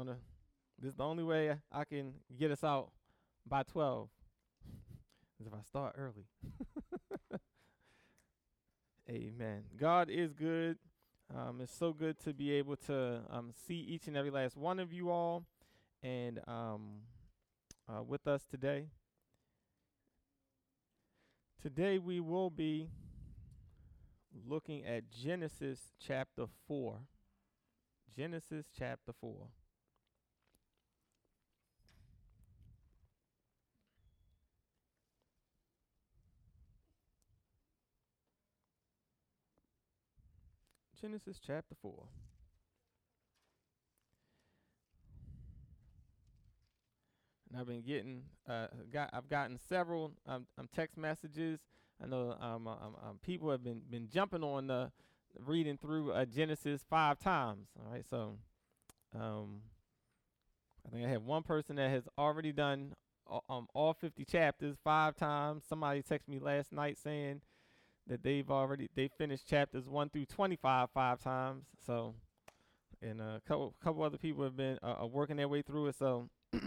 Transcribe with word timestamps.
wanna. 0.00 0.16
This 0.80 0.92
is 0.92 0.96
the 0.96 1.04
only 1.04 1.22
way 1.22 1.54
I 1.70 1.84
can 1.84 2.14
get 2.38 2.50
us 2.50 2.64
out 2.64 2.90
by 3.46 3.64
twelve. 3.64 4.08
is 5.38 5.46
if 5.46 5.52
I 5.52 5.60
start 5.68 5.94
early. 5.98 6.24
Amen. 9.10 9.64
God 9.78 10.08
is 10.08 10.32
good. 10.32 10.78
Um, 11.36 11.60
it's 11.60 11.76
so 11.76 11.92
good 11.92 12.18
to 12.20 12.32
be 12.32 12.50
able 12.52 12.76
to 12.86 13.20
um, 13.30 13.50
see 13.66 13.74
each 13.74 14.06
and 14.06 14.16
every 14.16 14.30
last 14.30 14.56
one 14.56 14.78
of 14.78 14.90
you 14.90 15.10
all, 15.10 15.44
and 16.02 16.40
um, 16.48 17.02
uh, 17.86 18.02
with 18.02 18.26
us 18.26 18.46
today. 18.50 18.86
Today 21.60 21.98
we 21.98 22.20
will 22.20 22.48
be 22.48 22.88
looking 24.48 24.82
at 24.86 25.10
Genesis 25.10 25.92
chapter 26.00 26.46
4. 26.66 27.00
Genesis 28.16 28.64
chapter 28.76 29.12
4. 29.20 29.48
Genesis 41.00 41.40
chapter 41.44 41.74
4. 41.80 41.92
And 47.50 47.60
I've 47.60 47.66
been 47.66 47.82
getting, 47.82 48.22
uh, 48.48 48.66
got, 48.92 49.10
I've 49.12 49.28
gotten 49.28 49.58
several 49.68 50.12
um, 50.26 50.46
um, 50.58 50.68
text 50.74 50.98
messages. 50.98 51.60
I 52.02 52.06
know 52.06 52.36
um, 52.40 52.66
uh, 52.68 52.72
um, 52.72 52.96
um, 53.02 53.18
people 53.22 53.50
have 53.50 53.64
been 53.64 53.82
been 53.90 54.08
jumping 54.08 54.44
on 54.44 54.66
the 54.66 54.90
reading 55.38 55.76
through 55.76 56.12
uh, 56.12 56.24
Genesis 56.26 56.84
five 56.88 57.18
times. 57.18 57.68
All 57.78 57.92
right, 57.92 58.04
so 58.08 58.36
um, 59.18 59.62
I 60.86 60.94
think 60.94 61.06
I 61.06 61.10
have 61.10 61.22
one 61.22 61.42
person 61.42 61.76
that 61.76 61.90
has 61.90 62.04
already 62.18 62.52
done 62.52 62.92
um, 63.48 63.66
all 63.74 63.94
50 63.94 64.24
chapters 64.24 64.76
five 64.82 65.16
times. 65.16 65.64
Somebody 65.68 66.02
texted 66.02 66.28
me 66.28 66.38
last 66.38 66.72
night 66.72 66.98
saying 66.98 67.40
that 68.10 68.24
they've 68.24 68.50
already 68.50 68.90
they 68.94 69.08
finished 69.08 69.48
chapters 69.48 69.88
one 69.88 70.10
through 70.10 70.26
25 70.26 70.88
five 70.92 71.22
times. 71.22 71.64
So, 71.86 72.14
and 73.00 73.20
a 73.20 73.40
couple 73.46 73.74
couple 73.82 74.02
other 74.02 74.18
people 74.18 74.44
have 74.44 74.56
been 74.56 74.78
uh, 74.82 75.06
working 75.06 75.36
their 75.36 75.48
way 75.48 75.62
through 75.62 75.86
it. 75.86 75.96
So 75.96 76.28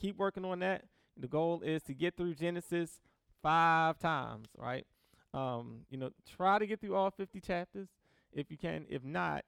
keep 0.00 0.16
working 0.16 0.44
on 0.44 0.58
that. 0.60 0.84
The 1.16 1.28
goal 1.28 1.60
is 1.60 1.82
to 1.82 1.94
get 1.94 2.16
through 2.16 2.34
Genesis 2.34 3.02
five 3.42 3.98
times, 3.98 4.48
right? 4.56 4.86
Um, 5.34 5.82
you 5.90 5.98
know, 5.98 6.10
try 6.36 6.58
to 6.58 6.66
get 6.66 6.80
through 6.80 6.96
all 6.96 7.10
50 7.10 7.40
chapters 7.40 7.88
if 8.32 8.50
you 8.50 8.56
can. 8.56 8.86
If 8.88 9.04
not, 9.04 9.44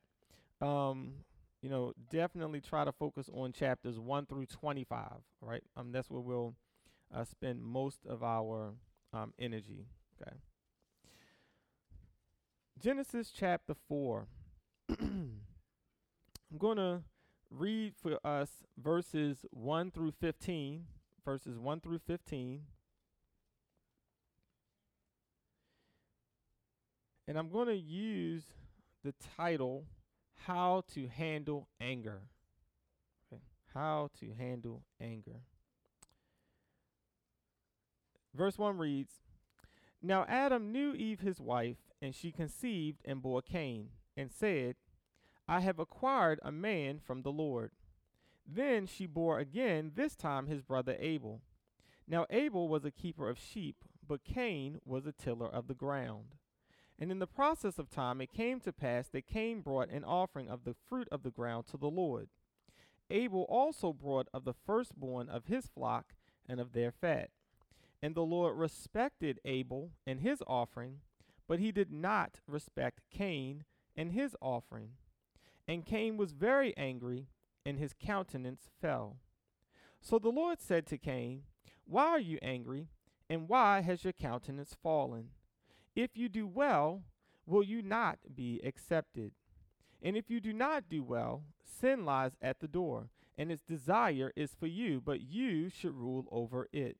um, 0.61 1.15
you 1.63 1.71
know, 1.71 1.95
definitely 2.11 2.61
try 2.61 2.85
to 2.85 2.93
focus 2.93 3.31
on 3.33 3.53
chapters 3.53 3.99
1 3.99 4.27
through 4.27 4.47
25, 4.47 5.13
right? 5.41 5.63
Um, 5.77 5.93
that's 5.93 6.11
where 6.11 6.21
we'll 6.21 6.55
uh, 7.15 7.25
spend 7.25 7.63
most 7.63 8.01
of 8.07 8.23
our 8.23 8.75
um, 9.15 9.33
energy, 9.39 9.87
okay? 10.21 10.37
Genesis 12.83 13.31
chapter 13.31 13.75
4. 13.89 14.27
I'm 14.99 15.39
going 16.59 16.79
to 16.79 17.03
read 17.49 17.95
for 17.95 18.19
us 18.27 18.51
verses 18.77 19.47
1 19.53 19.93
through 19.93 20.11
15, 20.21 20.87
verses 21.25 21.59
1 21.61 21.81
through 21.81 22.01
15. 22.05 22.63
And 27.29 27.39
I'm 27.39 27.51
going 27.51 27.69
to 27.69 27.77
use 27.77 28.47
the 29.05 29.15
title, 29.37 29.85
How 30.47 30.83
to 30.93 31.07
Handle 31.07 31.69
Anger. 31.81 32.23
Okay. 33.33 33.43
How 33.73 34.11
to 34.19 34.33
Handle 34.37 34.83
Anger. 35.01 35.43
Verse 38.35 38.59
1 38.59 38.77
reads 38.77 39.13
Now 40.03 40.25
Adam 40.29 40.73
knew 40.73 40.95
Eve 40.95 41.21
his 41.21 41.41
wife, 41.41 41.92
and 42.03 42.15
she 42.15 42.33
conceived 42.33 42.99
and 43.05 43.23
bore 43.23 43.41
Cain, 43.41 43.91
and 44.17 44.31
said, 44.31 44.75
I 45.49 45.61
have 45.61 45.79
acquired 45.79 46.41
a 46.43 46.53
man 46.53 46.99
from 46.99 47.23
the 47.23 47.33
Lord. 47.33 47.71
Then 48.47 48.87
she 48.87 49.07
bore 49.07 49.39
again, 49.39 49.93
this 49.95 50.17
time 50.17 50.47
his 50.47 50.63
brother 50.63 50.97
Abel. 50.99 51.41
Now 52.09 52.27
Abel 52.29 52.69
was 52.69 52.85
a 52.85 52.91
keeper 52.91 53.29
of 53.29 53.39
sheep, 53.39 53.77
but 54.07 54.25
Cain 54.25 54.81
was 54.85 55.07
a 55.07 55.13
tiller 55.13 55.47
of 55.47 55.69
the 55.69 55.75
ground. 55.75 56.35
And 56.99 57.11
in 57.11 57.21
the 57.21 57.27
process 57.27 57.79
of 57.79 57.89
time 57.89 58.21
it 58.21 58.33
came 58.33 58.61
to 58.61 58.73
pass 58.73 59.09
that 59.09 59.27
Cain 59.27 59.61
brought 59.61 59.91
an 59.91 60.05
offering 60.05 60.49
of 60.49 60.65
the 60.65 60.75
fruit 60.89 61.09
of 61.13 61.23
the 61.23 61.31
ground 61.31 61.67
to 61.69 61.77
the 61.77 61.91
Lord. 61.91 62.29
Abel 63.11 63.47
also 63.49 63.93
brought 63.93 64.29
of 64.35 64.45
the 64.45 64.55
firstborn 64.55 65.29
of 65.29 65.47
his 65.47 65.67
flock 65.67 66.15
and 66.49 66.61
of 66.61 66.73
their 66.73 66.91
fat. 66.91 67.31
And 68.03 68.15
the 68.15 68.23
Lord 68.23 68.57
respected 68.59 69.39
Abel 69.45 69.91
and 70.07 70.21
his 70.21 70.43
offering, 70.47 70.99
but 71.47 71.59
he 71.59 71.73
did 71.73 71.93
not 71.93 72.41
respect 72.47 73.01
Cain 73.11 73.65
and 73.97 74.13
his 74.13 74.37
offering. 74.41 74.91
And 75.69 75.87
Cain 75.87 76.17
was 76.17 76.33
very 76.33 76.77
angry, 76.77 77.29
and 77.65 77.79
his 77.79 77.95
countenance 77.99 78.69
fell. 78.81 79.17
So 80.01 80.19
the 80.19 80.31
Lord 80.31 80.61
said 80.61 80.87
to 80.87 80.99
Cain, 80.99 81.43
Why 81.85 82.07
are 82.07 82.21
you 82.21 82.39
angry, 82.43 82.89
and 83.31 83.49
why 83.49 83.81
has 83.81 84.05
your 84.05 84.13
countenance 84.13 84.77
fallen? 84.83 85.29
If 85.95 86.17
you 86.17 86.29
do 86.29 86.47
well, 86.47 87.03
will 87.47 87.63
you 87.63 87.83
not 87.83 88.19
be 88.35 88.61
accepted? 88.65 89.33
And 90.03 90.17
if 90.17 90.31
you 90.31 90.41
do 90.41 90.53
not 90.53 90.89
do 90.89 91.05
well, 91.05 91.45
sin 91.65 92.05
lies 92.05 92.33
at 92.43 92.61
the 92.61 92.69
door, 92.69 93.11
and 93.39 93.53
its 93.53 93.63
desire 93.63 94.33
is 94.37 94.55
for 94.59 94.67
you, 94.67 95.01
but 95.01 95.21
you 95.21 95.69
should 95.69 95.95
rule 95.95 96.27
over 96.31 96.69
it. 96.73 96.97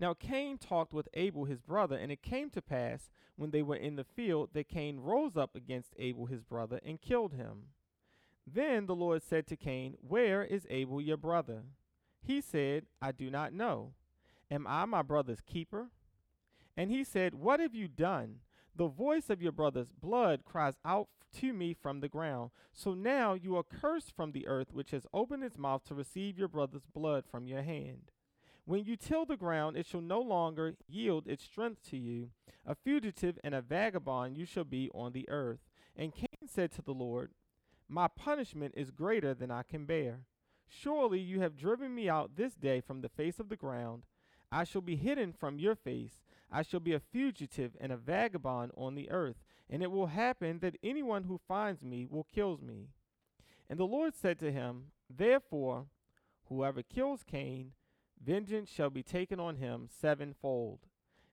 Now 0.00 0.14
Cain 0.14 0.56
talked 0.56 0.94
with 0.94 1.10
Abel 1.12 1.44
his 1.44 1.60
brother, 1.60 1.94
and 1.94 2.10
it 2.10 2.22
came 2.22 2.48
to 2.50 2.62
pass, 2.62 3.10
when 3.36 3.50
they 3.50 3.60
were 3.60 3.76
in 3.76 3.96
the 3.96 4.04
field, 4.04 4.48
that 4.54 4.70
Cain 4.70 4.98
rose 4.98 5.36
up 5.36 5.54
against 5.54 5.92
Abel 5.98 6.24
his 6.24 6.42
brother 6.42 6.80
and 6.82 7.02
killed 7.02 7.34
him. 7.34 7.64
Then 8.46 8.86
the 8.86 8.94
Lord 8.94 9.22
said 9.22 9.46
to 9.48 9.56
Cain, 9.56 9.98
Where 10.00 10.42
is 10.42 10.66
Abel 10.70 11.02
your 11.02 11.18
brother? 11.18 11.64
He 12.22 12.40
said, 12.40 12.86
I 13.02 13.12
do 13.12 13.30
not 13.30 13.52
know. 13.52 13.92
Am 14.50 14.66
I 14.66 14.86
my 14.86 15.02
brother's 15.02 15.42
keeper? 15.42 15.90
And 16.78 16.90
he 16.90 17.04
said, 17.04 17.34
What 17.34 17.60
have 17.60 17.74
you 17.74 17.86
done? 17.86 18.36
The 18.74 18.88
voice 18.88 19.28
of 19.28 19.42
your 19.42 19.52
brother's 19.52 19.92
blood 19.92 20.46
cries 20.46 20.78
out 20.82 21.08
to 21.40 21.52
me 21.52 21.74
from 21.74 22.00
the 22.00 22.08
ground. 22.08 22.52
So 22.72 22.94
now 22.94 23.34
you 23.34 23.54
are 23.54 23.62
cursed 23.62 24.16
from 24.16 24.32
the 24.32 24.46
earth, 24.46 24.72
which 24.72 24.92
has 24.92 25.06
opened 25.12 25.44
its 25.44 25.58
mouth 25.58 25.84
to 25.84 25.94
receive 25.94 26.38
your 26.38 26.48
brother's 26.48 26.86
blood 26.86 27.24
from 27.30 27.46
your 27.46 27.60
hand. 27.60 28.10
When 28.64 28.84
you 28.84 28.96
till 28.96 29.24
the 29.24 29.36
ground, 29.36 29.76
it 29.76 29.86
shall 29.86 30.00
no 30.00 30.20
longer 30.20 30.74
yield 30.88 31.26
its 31.26 31.44
strength 31.44 31.82
to 31.90 31.96
you. 31.96 32.30
A 32.66 32.74
fugitive 32.74 33.38
and 33.42 33.54
a 33.54 33.62
vagabond 33.62 34.36
you 34.36 34.44
shall 34.44 34.64
be 34.64 34.90
on 34.94 35.12
the 35.12 35.28
earth. 35.28 35.60
And 35.96 36.14
Cain 36.14 36.48
said 36.48 36.70
to 36.72 36.82
the 36.82 36.92
Lord, 36.94 37.32
My 37.88 38.06
punishment 38.08 38.74
is 38.76 38.90
greater 38.90 39.34
than 39.34 39.50
I 39.50 39.62
can 39.62 39.86
bear. 39.86 40.20
Surely 40.68 41.18
you 41.18 41.40
have 41.40 41.56
driven 41.56 41.94
me 41.94 42.08
out 42.08 42.36
this 42.36 42.54
day 42.54 42.80
from 42.80 43.00
the 43.00 43.08
face 43.08 43.40
of 43.40 43.48
the 43.48 43.56
ground. 43.56 44.02
I 44.52 44.64
shall 44.64 44.82
be 44.82 44.96
hidden 44.96 45.32
from 45.32 45.58
your 45.58 45.74
face. 45.74 46.20
I 46.50 46.62
shall 46.62 46.80
be 46.80 46.92
a 46.92 47.00
fugitive 47.00 47.76
and 47.80 47.92
a 47.92 47.96
vagabond 47.96 48.72
on 48.76 48.94
the 48.94 49.10
earth. 49.10 49.36
And 49.68 49.82
it 49.82 49.90
will 49.90 50.06
happen 50.06 50.58
that 50.60 50.76
anyone 50.82 51.24
who 51.24 51.40
finds 51.48 51.84
me 51.84 52.06
will 52.08 52.26
kill 52.32 52.58
me. 52.62 52.88
And 53.68 53.78
the 53.78 53.84
Lord 53.84 54.14
said 54.14 54.38
to 54.40 54.50
him, 54.50 54.86
Therefore, 55.08 55.86
whoever 56.48 56.82
kills 56.82 57.22
Cain, 57.24 57.72
vengeance 58.24 58.70
shall 58.70 58.90
be 58.90 59.02
taken 59.02 59.40
on 59.40 59.56
him 59.56 59.88
sevenfold. 59.88 60.80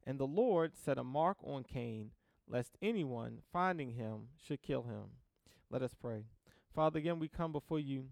And 0.05 0.19
the 0.19 0.25
Lord 0.25 0.73
set 0.75 0.97
a 0.97 1.03
mark 1.03 1.37
on 1.43 1.63
Cain, 1.63 2.11
lest 2.47 2.77
anyone 2.81 3.39
finding 3.51 3.91
him 3.91 4.29
should 4.41 4.61
kill 4.61 4.83
him. 4.83 5.11
Let 5.69 5.81
us 5.81 5.93
pray. 5.93 6.23
Father, 6.73 6.99
again, 6.99 7.19
we 7.19 7.27
come 7.27 7.51
before 7.51 7.79
you. 7.79 8.05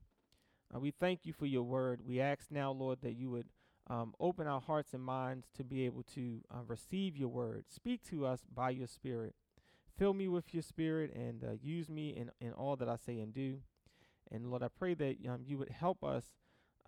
Uh, 0.73 0.79
we 0.79 0.91
thank 0.91 1.25
you 1.25 1.31
for 1.31 1.45
your 1.45 1.63
word. 1.63 2.01
We 2.05 2.19
ask 2.19 2.47
now, 2.51 2.71
Lord, 2.71 2.99
that 3.03 3.13
you 3.13 3.29
would 3.29 3.47
um, 3.87 4.13
open 4.19 4.47
our 4.47 4.59
hearts 4.59 4.93
and 4.93 5.03
minds 5.03 5.47
to 5.55 5.63
be 5.63 5.85
able 5.85 6.03
to 6.15 6.41
uh, 6.51 6.63
receive 6.67 7.15
your 7.15 7.29
word. 7.29 7.65
Speak 7.69 8.03
to 8.09 8.25
us 8.25 8.41
by 8.53 8.71
your 8.71 8.87
spirit. 8.87 9.35
Fill 9.97 10.13
me 10.13 10.27
with 10.27 10.53
your 10.53 10.63
spirit 10.63 11.13
and 11.15 11.43
uh, 11.43 11.51
use 11.61 11.89
me 11.89 12.09
in, 12.09 12.31
in 12.45 12.51
all 12.51 12.75
that 12.75 12.89
I 12.89 12.97
say 12.97 13.19
and 13.19 13.33
do. 13.33 13.59
And 14.31 14.49
Lord, 14.49 14.63
I 14.63 14.67
pray 14.67 14.95
that 14.95 15.17
um, 15.29 15.43
you 15.45 15.57
would 15.57 15.69
help 15.69 16.03
us 16.03 16.25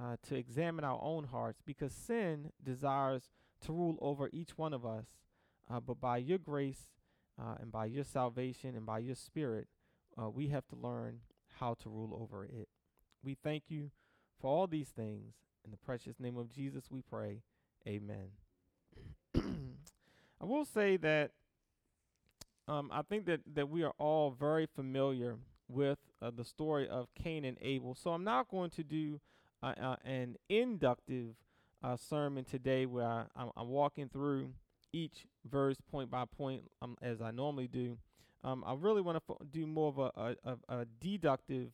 uh, 0.02 0.16
to 0.28 0.36
examine 0.36 0.86
our 0.86 1.00
own 1.02 1.26
hearts 1.26 1.62
because 1.66 1.92
sin 1.92 2.52
desires 2.64 3.30
to 3.62 3.74
rule 3.74 3.98
over 4.02 4.30
each 4.32 4.58
one 4.58 4.74
of 4.74 4.86
us. 4.86 5.06
Uh, 5.70 5.80
but 5.80 6.00
by 6.00 6.18
your 6.18 6.38
grace 6.38 6.92
uh, 7.42 7.56
and 7.60 7.72
by 7.72 7.86
your 7.86 8.04
salvation 8.04 8.76
and 8.76 8.86
by 8.86 9.00
your 9.00 9.16
spirit, 9.16 9.68
uh, 10.22 10.30
we 10.30 10.48
have 10.48 10.68
to 10.68 10.76
learn 10.76 11.20
how 11.60 11.74
to 11.74 11.90
rule 11.90 12.18
over 12.22 12.46
it. 12.46 12.70
We 13.24 13.36
thank 13.36 13.64
you 13.70 13.92
for 14.40 14.48
all 14.50 14.68
these 14.68 14.90
things. 14.90 15.34
In 15.66 15.72
the 15.72 15.78
precious 15.78 16.20
name 16.20 16.38
of 16.38 16.50
Jesus, 16.50 16.86
we 16.90 17.02
pray. 17.02 17.42
Amen. 17.86 18.30
I 19.36 20.46
will 20.46 20.66
say 20.66 20.98
that 20.98 21.32
um, 22.68 22.90
I 22.92 23.02
think 23.02 23.26
that, 23.26 23.42
that 23.54 23.70
we 23.70 23.84
are 23.84 23.94
all 23.98 24.32
very 24.32 24.66
familiar 24.66 25.38
with 25.68 25.98
uh, 26.22 26.32
the 26.36 26.46
story 26.46 26.88
of 26.88 27.08
Cain 27.16 27.44
and 27.44 27.58
Abel. 27.62 27.96
So 27.96 28.12
I'm 28.12 28.24
not 28.24 28.50
going 28.50 28.70
to 28.72 28.84
do 28.84 29.20
an 29.62 30.38
inductive 30.50 31.36
uh, 31.83 31.95
sermon 31.95 32.44
today 32.44 32.86
where 32.86 33.06
I, 33.06 33.25
I'm, 33.36 33.51
I'm, 33.56 33.68
walking 33.69 34.09
through 34.09 34.51
each 34.94 35.25
verse 35.45 35.77
point 35.92 36.09
by 36.09 36.25
point 36.25 36.63
um, 36.81 36.98
as 37.01 37.21
I 37.21 37.31
normally 37.31 37.68
do. 37.68 37.98
Um, 38.44 38.63
I 38.65 38.74
really 38.74 39.01
want 39.01 39.18
to 39.18 39.33
f- 39.33 39.48
do 39.51 39.65
more 39.68 39.89
of 39.89 40.00
a, 40.00 40.36
a, 40.44 40.57
a 40.69 40.86
deductive 41.00 41.69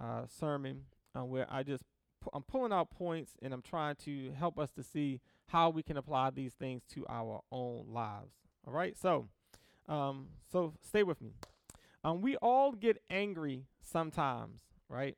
uh, 0.00 0.22
sermon 0.26 0.82
uh, 1.16 1.24
where 1.24 1.46
I 1.50 1.62
just 1.62 1.84
pu- 2.20 2.30
I'm 2.32 2.42
pulling 2.42 2.72
out 2.72 2.90
points 2.90 3.32
and 3.42 3.52
I'm 3.52 3.62
trying 3.62 3.96
to 4.04 4.32
help 4.38 4.58
us 4.58 4.70
to 4.72 4.82
see 4.82 5.20
how 5.46 5.70
we 5.70 5.82
can 5.82 5.96
apply 5.96 6.30
these 6.30 6.54
things 6.54 6.82
to 6.94 7.04
our 7.08 7.40
own 7.50 7.86
lives. 7.88 8.34
All 8.66 8.72
right, 8.72 8.96
so 8.96 9.28
um, 9.88 10.28
so 10.50 10.74
stay 10.82 11.02
with 11.02 11.20
me. 11.20 11.32
Um, 12.04 12.20
we 12.20 12.36
all 12.36 12.72
get 12.72 13.02
angry 13.10 13.64
sometimes, 13.82 14.60
right? 14.88 15.16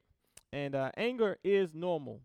And 0.53 0.75
uh, 0.75 0.91
anger 0.97 1.39
is 1.45 1.75
normal. 1.75 2.21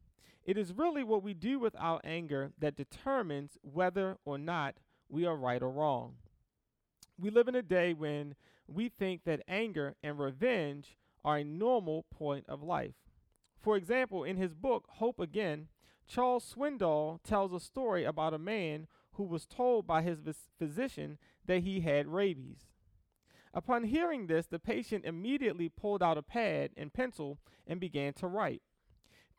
It 0.46 0.58
is 0.58 0.74
really 0.74 1.04
what 1.04 1.24
we 1.24 1.34
do 1.34 1.60
with 1.60 1.76
our 1.80 2.00
anger 2.04 2.52
that 2.60 2.76
determines 2.76 3.58
whether 3.62 4.18
or 4.26 4.38
not 4.38 4.76
we 5.10 5.26
are 5.26 5.36
right 5.36 5.62
or 5.62 5.72
wrong. 5.72 6.16
We 7.18 7.30
live 7.30 7.48
in 7.48 7.56
a 7.56 7.62
day 7.62 7.94
when 7.94 8.36
we 8.68 8.90
think 8.90 9.24
that 9.24 9.44
anger 9.48 9.96
and 10.04 10.20
revenge 10.20 10.98
are 11.24 11.38
a 11.38 11.44
normal 11.44 12.06
point 12.14 12.46
of 12.48 12.62
life. 12.62 12.96
For 13.60 13.76
example, 13.76 14.24
in 14.24 14.38
his 14.38 14.54
book, 14.54 14.86
Hope 14.94 15.20
Again, 15.20 15.68
Charles 16.08 16.54
Swindoll 16.56 17.20
tells 17.24 17.52
a 17.52 17.60
story 17.60 18.04
about 18.04 18.34
a 18.34 18.40
man 18.40 18.88
who 19.14 19.24
was 19.24 19.46
told 19.48 19.88
by 19.88 20.02
his 20.02 20.20
physician 20.60 21.18
that 21.46 21.64
he 21.64 21.82
had 21.82 22.08
rabies. 22.08 22.68
Upon 23.56 23.86
hearing 23.86 24.28
this, 24.28 24.46
the 24.46 24.60
patient 24.60 25.06
immediately 25.06 25.70
pulled 25.70 26.04
out 26.04 26.18
a 26.18 26.22
pad 26.22 26.72
and 26.76 26.94
pencil 26.94 27.40
and 27.66 27.80
began 27.80 28.12
to 28.16 28.28
write. 28.28 28.62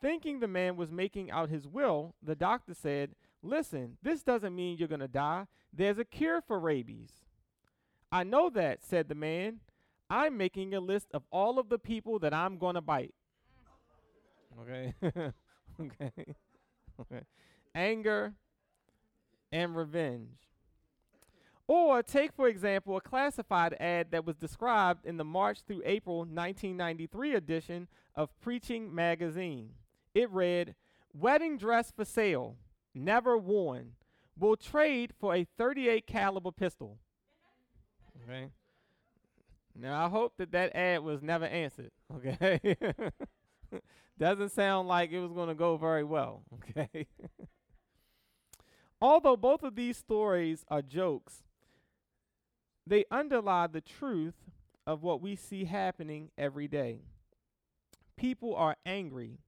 Thinking 0.00 0.40
the 0.40 0.48
man 0.48 0.76
was 0.76 0.90
making 0.90 1.30
out 1.30 1.50
his 1.50 1.68
will, 1.68 2.14
the 2.22 2.34
doctor 2.34 2.72
said, 2.72 3.14
Listen, 3.42 3.98
this 4.02 4.22
doesn't 4.22 4.56
mean 4.56 4.78
you're 4.78 4.88
going 4.88 5.00
to 5.00 5.08
die. 5.08 5.46
There's 5.72 5.98
a 5.98 6.04
cure 6.04 6.40
for 6.40 6.58
rabies. 6.58 7.10
I 8.10 8.24
know 8.24 8.48
that, 8.50 8.82
said 8.82 9.08
the 9.08 9.14
man. 9.14 9.60
I'm 10.08 10.36
making 10.36 10.74
a 10.74 10.80
list 10.80 11.08
of 11.12 11.22
all 11.30 11.58
of 11.58 11.68
the 11.68 11.78
people 11.78 12.18
that 12.20 12.32
I'm 12.32 12.56
going 12.56 12.74
to 12.76 12.80
bite. 12.80 13.14
Okay. 14.60 14.94
okay. 15.80 16.12
okay. 17.00 17.22
Anger 17.74 18.32
and 19.52 19.76
revenge. 19.76 20.45
Or 21.68 22.02
take, 22.02 22.32
for 22.32 22.46
example, 22.46 22.96
a 22.96 23.00
classified 23.00 23.74
ad 23.80 24.12
that 24.12 24.24
was 24.24 24.36
described 24.36 25.04
in 25.04 25.16
the 25.16 25.24
March 25.24 25.60
through 25.66 25.82
April 25.84 26.18
1993 26.18 27.34
edition 27.34 27.88
of 28.14 28.38
Preaching 28.40 28.94
Magazine. 28.94 29.70
It 30.14 30.30
read, 30.30 30.76
Wedding 31.12 31.56
dress 31.56 31.90
for 31.90 32.04
sale, 32.04 32.56
never 32.94 33.36
worn, 33.36 33.92
will 34.38 34.56
trade 34.56 35.12
for 35.18 35.34
a 35.34 35.46
38 35.58 36.06
caliber 36.06 36.52
pistol. 36.52 36.98
Okay. 38.22 38.50
Now 39.74 40.04
I 40.04 40.08
hope 40.08 40.34
that 40.38 40.52
that 40.52 40.74
ad 40.76 41.02
was 41.02 41.22
never 41.22 41.46
answered. 41.46 41.90
Okay. 42.14 42.76
Doesn't 44.18 44.52
sound 44.52 44.88
like 44.88 45.10
it 45.10 45.20
was 45.20 45.32
going 45.32 45.48
to 45.48 45.54
go 45.54 45.76
very 45.76 46.04
well. 46.04 46.42
Okay. 46.54 47.06
Although 49.00 49.36
both 49.36 49.62
of 49.62 49.74
these 49.74 49.96
stories 49.98 50.64
are 50.68 50.80
jokes, 50.80 51.42
they 52.86 53.04
underlie 53.10 53.66
the 53.66 53.80
truth 53.80 54.34
of 54.86 55.02
what 55.02 55.20
we 55.20 55.34
see 55.34 55.64
happening 55.64 56.30
every 56.38 56.68
day. 56.68 57.00
People 58.16 58.54
are 58.54 58.76
angry. 58.86 59.38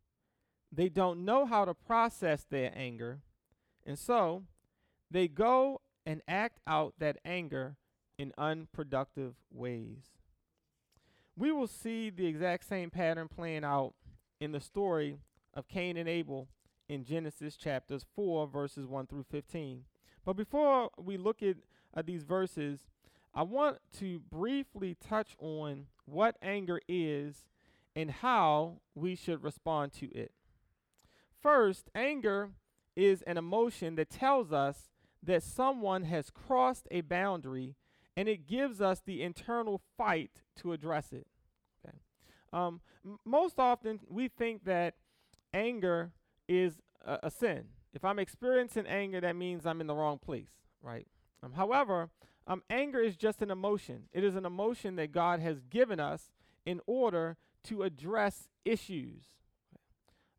They 0.72 0.88
don't 0.88 1.24
know 1.24 1.46
how 1.46 1.64
to 1.64 1.74
process 1.74 2.44
their 2.50 2.72
anger, 2.74 3.20
and 3.86 3.98
so 3.98 4.42
they 5.10 5.28
go 5.28 5.80
and 6.04 6.20
act 6.28 6.60
out 6.66 6.94
that 6.98 7.18
anger 7.24 7.76
in 8.18 8.32
unproductive 8.36 9.34
ways. 9.50 10.18
We 11.36 11.52
will 11.52 11.68
see 11.68 12.10
the 12.10 12.26
exact 12.26 12.68
same 12.68 12.90
pattern 12.90 13.28
playing 13.28 13.64
out 13.64 13.94
in 14.40 14.52
the 14.52 14.60
story 14.60 15.18
of 15.54 15.68
Cain 15.68 15.96
and 15.96 16.08
Abel 16.08 16.48
in 16.88 17.04
Genesis 17.04 17.56
chapters 17.56 18.04
4, 18.16 18.48
verses 18.48 18.86
1 18.86 19.06
through 19.06 19.24
15. 19.30 19.84
But 20.24 20.36
before 20.36 20.90
we 20.98 21.16
look 21.16 21.42
at 21.42 21.56
uh, 21.96 22.02
these 22.04 22.24
verses, 22.24 22.80
I 23.34 23.42
want 23.42 23.78
to 23.98 24.20
briefly 24.30 24.96
touch 25.00 25.36
on 25.38 25.86
what 26.06 26.36
anger 26.42 26.80
is 26.88 27.46
and 27.94 28.10
how 28.10 28.80
we 28.94 29.14
should 29.14 29.42
respond 29.42 29.92
to 29.94 30.06
it. 30.12 30.32
First, 31.42 31.90
anger 31.94 32.50
is 32.96 33.22
an 33.22 33.36
emotion 33.36 33.94
that 33.96 34.10
tells 34.10 34.52
us 34.52 34.90
that 35.22 35.42
someone 35.42 36.04
has 36.04 36.30
crossed 36.30 36.88
a 36.90 37.00
boundary 37.02 37.76
and 38.16 38.28
it 38.28 38.46
gives 38.46 38.80
us 38.80 39.00
the 39.04 39.22
internal 39.22 39.80
fight 39.96 40.42
to 40.56 40.72
address 40.72 41.12
it. 41.12 41.26
Okay. 41.86 41.96
Um, 42.52 42.80
m- 43.04 43.18
most 43.24 43.60
often, 43.60 44.00
we 44.08 44.26
think 44.26 44.64
that 44.64 44.94
anger 45.54 46.10
is 46.48 46.80
a, 47.04 47.18
a, 47.24 47.30
sin. 47.30 47.66
If 47.94 48.04
I'm 48.04 48.18
experiencing 48.18 48.86
anger, 48.86 49.20
that 49.20 49.36
means 49.36 49.64
I'm 49.64 49.80
in 49.80 49.86
the 49.86 49.94
wrong 49.94 50.18
place, 50.18 50.50
right? 50.82 51.06
Um, 51.42 51.52
however, 51.52 52.10
um, 52.48 52.62
anger 52.70 52.98
is 52.98 53.14
just 53.14 53.42
an 53.42 53.50
emotion. 53.50 54.04
It 54.12 54.24
is 54.24 54.34
an 54.34 54.46
emotion 54.46 54.96
that 54.96 55.12
God 55.12 55.38
has 55.40 55.60
given 55.60 56.00
us 56.00 56.30
in 56.64 56.80
order 56.86 57.36
to 57.64 57.82
address 57.82 58.48
issues. 58.64 59.24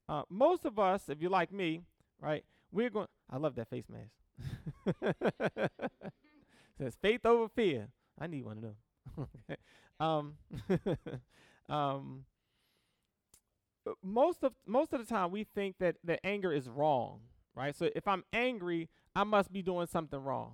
Uh, 0.10 0.24
most 0.28 0.66
of 0.66 0.80
us, 0.80 1.08
if 1.08 1.22
you're 1.22 1.30
like 1.30 1.54
me, 1.54 1.82
right, 2.20 2.44
we're 2.72 2.90
going. 2.90 3.08
I 3.30 3.38
love 3.38 3.56
that 3.56 3.70
face 3.70 3.86
mask. 3.88 4.12
Says 6.80 6.98
faith 7.00 7.26
over 7.26 7.48
fear. 7.48 7.90
I 8.20 8.26
need 8.26 8.44
one 8.44 8.58
of 8.58 8.64
them. 8.64 9.58
um, 10.00 10.34
um, 11.76 12.26
most 14.02 14.44
of 14.44 14.54
most 14.66 14.94
of 14.94 15.00
the 15.00 15.06
time, 15.06 15.30
we 15.30 15.44
think 15.44 15.76
that 15.80 15.98
that 16.04 16.26
anger 16.26 16.52
is 16.52 16.68
wrong, 16.68 17.20
right? 17.54 17.76
So 17.76 17.90
if 17.96 18.08
I'm 18.08 18.24
angry, 18.34 18.90
I 19.16 19.24
must 19.26 19.54
be 19.54 19.62
doing 19.62 19.86
something 19.86 20.20
wrong. 20.20 20.54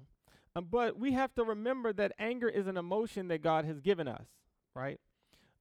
Um, 0.56 0.68
but 0.70 0.98
we 0.98 1.12
have 1.12 1.34
to 1.36 1.44
remember 1.44 1.92
that 1.94 2.14
anger 2.18 2.48
is 2.48 2.68
an 2.68 2.78
emotion 2.78 3.28
that 3.28 3.42
God 3.42 3.66
has 3.66 3.82
given 3.82 4.08
us, 4.08 4.28
right? 4.74 5.00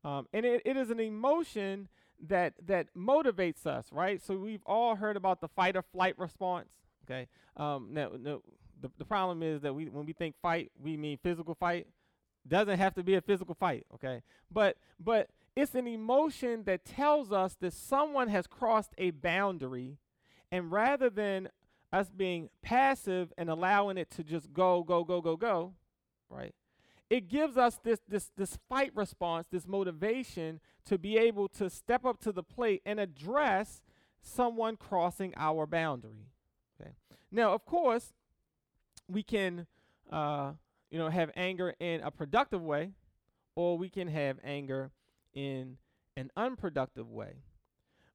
Um, 0.04 0.28
and 0.32 0.46
it, 0.46 0.62
it 0.64 0.76
is 0.76 0.90
an 0.90 1.00
emotion 1.00 1.88
that 2.28 2.54
that 2.66 2.94
motivates 2.96 3.66
us, 3.66 3.86
right? 3.90 4.22
So 4.22 4.36
we've 4.36 4.62
all 4.66 4.96
heard 4.96 5.16
about 5.16 5.40
the 5.40 5.48
fight 5.48 5.76
or 5.76 5.82
flight 5.82 6.18
response. 6.18 6.68
Okay. 7.04 7.26
Um, 7.56 7.88
now, 7.92 8.10
no, 8.18 8.42
the, 8.80 8.90
the 8.98 9.04
problem 9.04 9.42
is 9.42 9.62
that 9.62 9.74
we 9.74 9.86
when 9.86 10.06
we 10.06 10.12
think 10.12 10.36
fight, 10.40 10.70
we 10.80 10.96
mean 10.96 11.18
physical 11.22 11.54
fight. 11.54 11.86
Doesn't 12.46 12.78
have 12.78 12.94
to 12.94 13.02
be 13.02 13.14
a 13.14 13.22
physical 13.22 13.54
fight, 13.54 13.86
okay? 13.94 14.22
But 14.50 14.76
but 15.00 15.30
it's 15.56 15.74
an 15.74 15.86
emotion 15.86 16.64
that 16.64 16.84
tells 16.84 17.32
us 17.32 17.56
that 17.60 17.72
someone 17.72 18.28
has 18.28 18.46
crossed 18.46 18.92
a 18.98 19.10
boundary, 19.10 19.98
and 20.52 20.70
rather 20.70 21.08
than 21.08 21.48
us 21.94 22.10
being 22.10 22.50
passive 22.60 23.32
and 23.38 23.48
allowing 23.48 23.96
it 23.96 24.10
to 24.10 24.24
just 24.24 24.52
go, 24.52 24.82
go, 24.82 25.04
go, 25.04 25.20
go, 25.20 25.36
go, 25.36 25.74
right? 26.28 26.54
It 27.08 27.28
gives 27.28 27.56
us 27.56 27.78
this 27.84 28.00
this 28.08 28.30
this 28.36 28.58
fight 28.68 28.90
response, 28.94 29.46
this 29.50 29.66
motivation 29.66 30.60
to 30.86 30.98
be 30.98 31.16
able 31.16 31.48
to 31.50 31.70
step 31.70 32.04
up 32.04 32.18
to 32.22 32.32
the 32.32 32.42
plate 32.42 32.82
and 32.84 32.98
address 32.98 33.82
someone 34.20 34.76
crossing 34.76 35.32
our 35.36 35.66
boundary. 35.66 36.32
Okay. 36.80 36.90
Now, 37.30 37.52
of 37.52 37.64
course, 37.64 38.12
we 39.08 39.22
can 39.22 39.66
uh, 40.10 40.52
you 40.90 40.98
know 40.98 41.10
have 41.10 41.30
anger 41.36 41.74
in 41.78 42.00
a 42.00 42.10
productive 42.10 42.62
way, 42.62 42.92
or 43.54 43.78
we 43.78 43.88
can 43.88 44.08
have 44.08 44.38
anger 44.42 44.90
in 45.32 45.76
an 46.16 46.32
unproductive 46.36 47.08
way. 47.08 47.42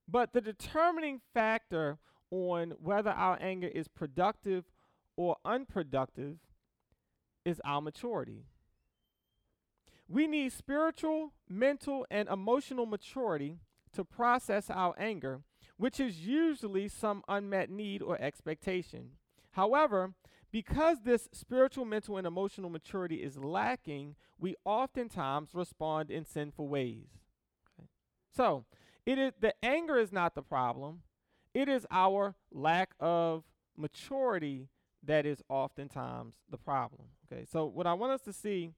But 0.06 0.34
the 0.34 0.42
determining 0.42 1.22
factor 1.34 2.00
on 2.32 2.72
whether 2.80 3.12
our 3.12 3.38
anger 3.42 3.68
is 3.68 3.88
productive 3.88 4.66
or 5.16 5.38
unproductive 5.44 6.38
is 7.46 7.62
our 7.66 7.82
maturity. 7.82 8.44
We 10.08 10.28
need 10.28 10.52
spiritual, 10.54 11.34
mental, 11.48 12.06
and 12.10 12.28
emotional 12.30 12.86
maturity 12.86 13.60
to 13.94 14.04
process 14.04 14.70
our 14.70 14.96
anger, 14.98 15.42
which 15.78 16.00
is 16.00 16.26
usually 16.26 16.88
some 16.88 17.24
unmet 17.28 17.70
need 17.70 18.02
or 18.02 18.20
expectation. 18.20 19.12
However, 19.52 20.14
because 20.52 21.02
this 21.04 21.30
spiritual, 21.32 21.86
mental, 21.86 22.18
and 22.18 22.26
emotional 22.26 22.70
maturity 22.70 23.18
is 23.18 23.38
lacking, 23.38 24.16
we 24.40 24.56
oftentimes 24.66 25.50
respond 25.54 26.10
in 26.10 26.26
sinful 26.26 26.68
ways. 26.68 27.08
Okay? 27.80 27.88
So, 28.36 28.66
it 29.06 29.20
is 29.20 29.34
the 29.40 29.54
anger 29.64 29.98
is 29.98 30.12
not 30.12 30.34
the 30.34 30.42
problem. 30.42 31.02
It 31.60 31.68
is 31.68 31.86
our 31.92 32.36
lack 32.54 32.92
of 33.02 33.44
maturity 33.76 34.70
that 35.04 35.26
is 35.26 35.44
oftentimes 35.50 36.36
the 36.50 36.58
problem. 36.58 37.10
Okay, 37.30 37.44
so 37.44 37.66
what 37.66 37.86
I 37.86 37.92
want 37.96 38.14
us 38.14 38.22
to 38.22 38.32
see 38.32 38.72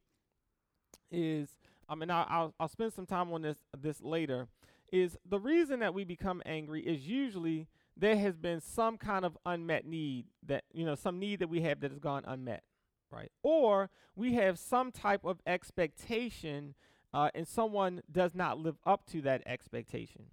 is 1.11 1.49
I 1.87 1.93
mean, 1.93 2.09
I'll, 2.09 2.25
I'll 2.27 2.53
I'll 2.59 2.67
spend 2.67 2.91
some 2.91 3.05
time 3.05 3.31
on 3.33 3.43
this 3.43 3.57
this 3.79 4.01
later. 4.01 4.47
Is 4.91 5.15
the 5.29 5.37
reason 5.37 5.79
that 5.81 5.93
we 5.93 6.03
become 6.05 6.41
angry 6.43 6.81
is 6.81 7.07
usually 7.07 7.67
there 7.95 8.17
has 8.17 8.35
been 8.35 8.59
some 8.59 8.97
kind 8.97 9.25
of 9.25 9.37
unmet 9.45 9.85
need 9.85 10.25
that 10.47 10.63
you 10.73 10.83
know 10.83 10.95
some 10.95 11.19
need 11.19 11.37
that 11.37 11.49
we 11.49 11.61
have 11.61 11.81
that 11.81 11.91
has 11.91 11.99
gone 11.99 12.23
unmet, 12.25 12.63
right? 13.11 13.31
Or 13.43 13.91
we 14.15 14.33
have 14.33 14.57
some 14.57 14.91
type 14.91 15.23
of 15.23 15.39
expectation, 15.45 16.73
uh, 17.13 17.29
and 17.35 17.47
someone 17.47 18.01
does 18.11 18.33
not 18.33 18.57
live 18.57 18.77
up 18.87 19.05
to 19.11 19.21
that 19.21 19.43
expectation, 19.45 20.31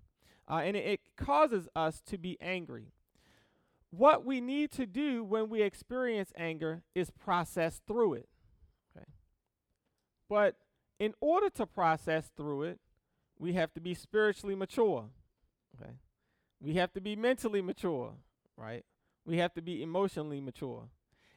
uh, 0.49 0.62
and 0.64 0.76
it, 0.76 1.00
causes 1.17 1.69
us 1.75 2.00
to 2.00 2.17
be 2.17 2.38
angry. 2.40 2.93
What 3.90 4.25
we 4.25 4.40
need 4.40 4.71
to 4.73 4.87
do 4.87 5.25
when 5.25 5.49
we 5.49 5.62
experience 5.62 6.33
anger 6.37 6.83
is 6.95 7.11
process 7.11 7.81
through 7.87 8.14
it. 8.14 8.28
Okay. 8.97 9.07
But 10.28 10.57
in 10.99 11.14
order 11.21 11.50
to 11.50 11.67
process 11.67 12.31
through 12.37 12.64
it, 12.64 12.81
we 13.38 13.55
have 13.55 13.73
to 13.75 13.81
be 13.81 13.95
spiritually 13.95 14.55
mature. 14.55 15.07
Okay. 15.81 15.93
We 16.61 16.75
have 16.75 16.93
to 16.93 17.00
be 17.00 17.17
mentally 17.17 17.62
mature, 17.62 18.12
right? 18.57 18.85
We 19.25 19.38
have 19.38 19.55
to 19.55 19.62
be 19.62 19.83
emotionally 19.83 20.40
mature. 20.40 20.88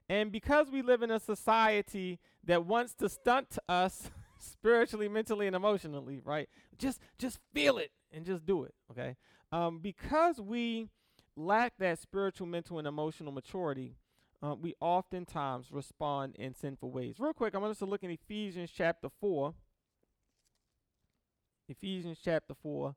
And 0.10 0.32
because 0.32 0.70
we 0.70 0.82
live 0.82 1.04
in 1.04 1.12
a 1.12 1.20
society 1.20 2.20
that 2.44 2.66
wants 2.66 2.94
to 2.96 3.08
stunt 3.08 3.58
us 3.70 4.10
spiritually, 4.42 5.08
mentally, 5.08 5.48
and 5.48 5.56
emotionally, 5.56 6.22
right? 6.24 6.50
Just 6.78 7.00
just 7.18 7.40
feel 7.54 7.78
it 7.78 7.92
and 8.12 8.26
just 8.26 8.46
do 8.46 8.64
it, 8.64 8.74
okay? 8.92 9.16
Um, 9.52 9.80
because 9.80 10.40
we 10.40 10.90
lack 11.36 11.74
that 11.80 12.00
spiritual, 12.00 12.48
mental, 12.48 12.78
and 12.78 12.88
emotional 12.88 13.32
maturity, 13.32 13.96
uh, 14.44 14.56
we 14.56 14.76
oftentimes 14.80 15.68
respond 15.72 16.36
in 16.36 16.54
sinful 16.54 16.92
ways. 16.92 17.16
Real 17.20 17.34
quick, 17.34 17.56
I 17.56 17.58
want 17.58 17.72
us 17.72 17.80
to 17.80 17.86
look 17.86 18.04
in 18.04 18.12
Ephesians 18.12 18.72
chapter 18.76 19.10
4. 19.20 19.54
Ephesians 21.72 22.20
chapter 22.24 22.54
4, 22.54 22.96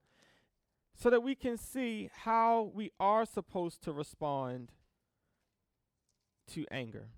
so 0.96 1.10
that 1.10 1.22
we 1.22 1.34
can 1.34 1.56
see 1.56 2.10
how 2.24 2.70
we 2.74 2.90
are 2.98 3.24
supposed 3.24 3.82
to 3.82 3.92
respond 3.92 4.72
to 6.52 6.66
anger. 6.70 7.08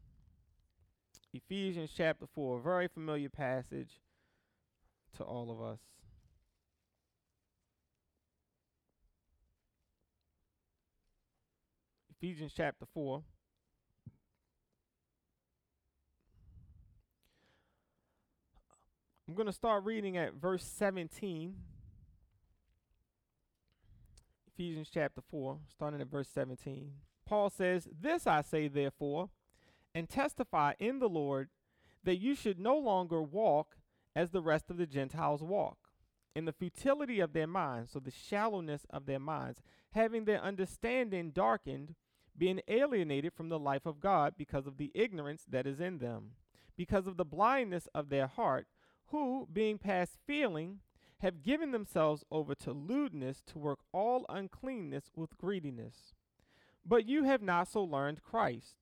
Ephesians 1.33 1.90
chapter 1.95 2.26
4, 2.26 2.59
a 2.59 2.62
very 2.62 2.88
familiar 2.88 3.28
passage 3.28 4.00
to 5.16 5.25
all 5.25 5.50
of 5.50 5.61
us. 5.61 5.80
Ephesians 12.11 12.52
chapter 12.56 12.87
4. 12.94 13.23
I'm 19.28 19.35
going 19.35 19.46
to 19.46 19.52
start 19.52 19.85
reading 19.85 20.16
at 20.16 20.35
verse 20.35 20.64
17. 20.64 21.56
Ephesians 24.54 24.88
chapter 24.92 25.20
4, 25.30 25.58
starting 25.68 26.00
at 26.00 26.11
verse 26.11 26.28
17. 26.32 26.92
Paul 27.26 27.50
says, 27.50 27.88
This 28.00 28.26
I 28.26 28.40
say, 28.40 28.68
therefore, 28.68 29.30
and 29.94 30.08
testify 30.08 30.73
in 30.78 31.00
the 31.00 31.08
Lord, 31.08 31.49
that 32.04 32.16
you 32.16 32.35
should 32.35 32.58
no 32.58 32.78
longer 32.78 33.20
walk 33.20 33.76
as 34.16 34.30
the 34.30 34.40
rest 34.40 34.70
of 34.70 34.78
the 34.78 34.87
Gentiles 34.87 35.42
walk, 35.42 35.76
in 36.35 36.46
the 36.46 36.52
futility 36.52 37.20
of 37.20 37.35
their 37.35 37.46
minds, 37.46 37.92
so 37.92 38.00
the 38.00 38.11
shallowness 38.11 38.87
of 38.88 39.04
their 39.04 39.20
minds, 39.20 39.61
having 39.92 40.25
their 40.25 40.42
understanding 40.42 41.30
darkened, 41.30 41.94
being 42.37 42.61
alienated 42.66 43.35
from 43.35 43.50
the 43.50 43.58
life 43.58 43.85
of 43.85 44.00
God 44.00 44.35
because 44.37 44.66
of 44.66 44.78
the 44.78 44.90
ignorance 44.94 45.44
that 45.49 45.66
is 45.66 45.80
in 45.80 45.99
them, 45.99 46.32
because 46.76 47.06
of 47.06 47.18
the 47.18 47.25
blindness 47.25 47.88
of 47.94 48.08
their 48.08 48.26
heart 48.26 48.66
who, 49.11 49.46
being 49.52 49.78
past 49.78 50.18
feeling, 50.26 50.80
have 51.20 51.42
given 51.42 51.70
themselves 51.70 52.25
over 52.30 52.54
to 52.54 52.73
lewdness 52.73 53.42
to 53.46 53.58
work 53.58 53.80
all 53.92 54.25
uncleanness 54.28 55.11
with 55.14 55.38
greediness. 55.38 56.14
But 56.85 57.06
you 57.06 57.25
have 57.25 57.42
not 57.42 57.68
so 57.68 57.82
learned 57.82 58.23
Christ. 58.23 58.76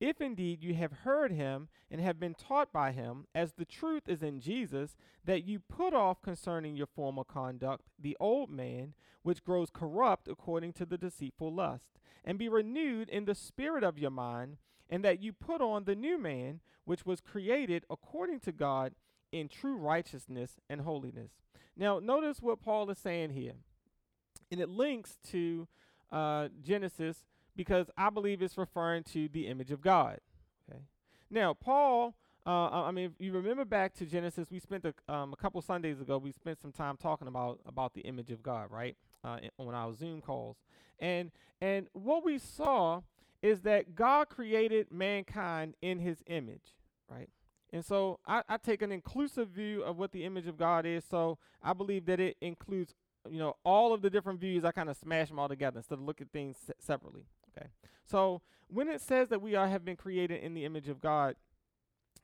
If 0.00 0.20
indeed 0.20 0.62
you 0.62 0.74
have 0.74 0.92
heard 1.04 1.32
him 1.32 1.68
and 1.90 2.00
have 2.00 2.18
been 2.18 2.34
taught 2.34 2.72
by 2.72 2.92
him, 2.92 3.26
as 3.34 3.52
the 3.52 3.64
truth 3.64 4.08
is 4.08 4.22
in 4.22 4.40
Jesus, 4.40 4.96
that 5.24 5.44
you 5.44 5.60
put 5.60 5.94
off 5.94 6.20
concerning 6.20 6.76
your 6.76 6.86
former 6.86 7.24
conduct 7.24 7.84
the 7.98 8.16
old 8.18 8.50
man, 8.50 8.94
which 9.22 9.44
grows 9.44 9.70
corrupt 9.70 10.28
according 10.28 10.72
to 10.74 10.84
the 10.84 10.98
deceitful 10.98 11.54
lust, 11.54 11.98
and 12.24 12.38
be 12.38 12.48
renewed 12.48 13.08
in 13.08 13.24
the 13.24 13.34
spirit 13.34 13.84
of 13.84 13.98
your 13.98 14.10
mind, 14.10 14.56
and 14.90 15.04
that 15.04 15.22
you 15.22 15.32
put 15.32 15.60
on 15.60 15.84
the 15.84 15.94
new 15.94 16.18
man, 16.18 16.60
which 16.84 17.06
was 17.06 17.20
created 17.20 17.84
according 17.88 18.40
to 18.40 18.52
God 18.52 18.94
in 19.32 19.48
true 19.48 19.76
righteousness 19.76 20.56
and 20.68 20.82
holiness. 20.82 21.30
Now, 21.76 21.98
notice 21.98 22.40
what 22.40 22.60
Paul 22.60 22.90
is 22.90 22.98
saying 22.98 23.30
here. 23.30 23.54
And 24.50 24.60
it 24.60 24.68
links 24.68 25.18
to 25.30 25.66
uh, 26.12 26.48
Genesis 26.62 27.24
because 27.56 27.90
I 27.96 28.10
believe 28.10 28.42
it's 28.42 28.58
referring 28.58 29.04
to 29.12 29.28
the 29.28 29.46
image 29.46 29.70
of 29.70 29.80
God. 29.80 30.18
Okay. 30.70 30.80
Now, 31.30 31.54
Paul, 31.54 32.14
uh, 32.46 32.82
I 32.82 32.90
mean, 32.90 33.06
if 33.06 33.24
you 33.24 33.32
remember 33.32 33.64
back 33.64 33.94
to 33.94 34.06
Genesis, 34.06 34.50
we 34.50 34.58
spent 34.58 34.84
a, 34.84 35.12
um, 35.12 35.32
a 35.32 35.36
couple 35.36 35.60
Sundays 35.62 36.00
ago, 36.00 36.18
we 36.18 36.32
spent 36.32 36.60
some 36.60 36.72
time 36.72 36.96
talking 36.96 37.28
about 37.28 37.60
about 37.66 37.94
the 37.94 38.02
image 38.02 38.30
of 38.30 38.42
God, 38.42 38.70
right? 38.70 38.96
Uh, 39.22 39.38
on 39.58 39.74
our 39.74 39.94
Zoom 39.94 40.20
calls, 40.20 40.56
and 40.98 41.30
and 41.60 41.86
what 41.94 42.24
we 42.24 42.38
saw 42.38 43.00
is 43.42 43.60
that 43.62 43.94
God 43.94 44.28
created 44.28 44.90
mankind 44.90 45.74
in 45.80 45.98
His 45.98 46.22
image, 46.26 46.74
right? 47.10 47.28
And 47.74 47.84
so 47.84 48.20
I, 48.26 48.42
I 48.48 48.56
take 48.56 48.82
an 48.82 48.92
inclusive 48.92 49.48
view 49.48 49.82
of 49.82 49.98
what 49.98 50.12
the 50.12 50.24
image 50.24 50.46
of 50.46 50.56
God 50.56 50.86
is. 50.86 51.04
So 51.10 51.38
I 51.62 51.72
believe 51.72 52.06
that 52.06 52.20
it 52.20 52.36
includes, 52.40 52.94
you 53.28 53.38
know, 53.38 53.56
all 53.64 53.92
of 53.92 54.00
the 54.00 54.08
different 54.08 54.38
views. 54.38 54.64
I 54.64 54.70
kind 54.70 54.88
of 54.88 54.96
smash 54.96 55.28
them 55.28 55.40
all 55.40 55.48
together 55.48 55.78
instead 55.78 55.98
of 55.98 56.04
look 56.04 56.20
at 56.20 56.30
things 56.30 56.56
se- 56.66 56.74
separately. 56.78 57.24
Okay. 57.56 57.68
So 58.04 58.42
when 58.68 58.88
it 58.88 59.00
says 59.00 59.28
that 59.28 59.40
we 59.42 59.54
are 59.54 59.68
have 59.68 59.84
been 59.84 59.96
created 59.96 60.42
in 60.42 60.54
the 60.54 60.64
image 60.64 60.88
of 60.88 61.00
God, 61.00 61.36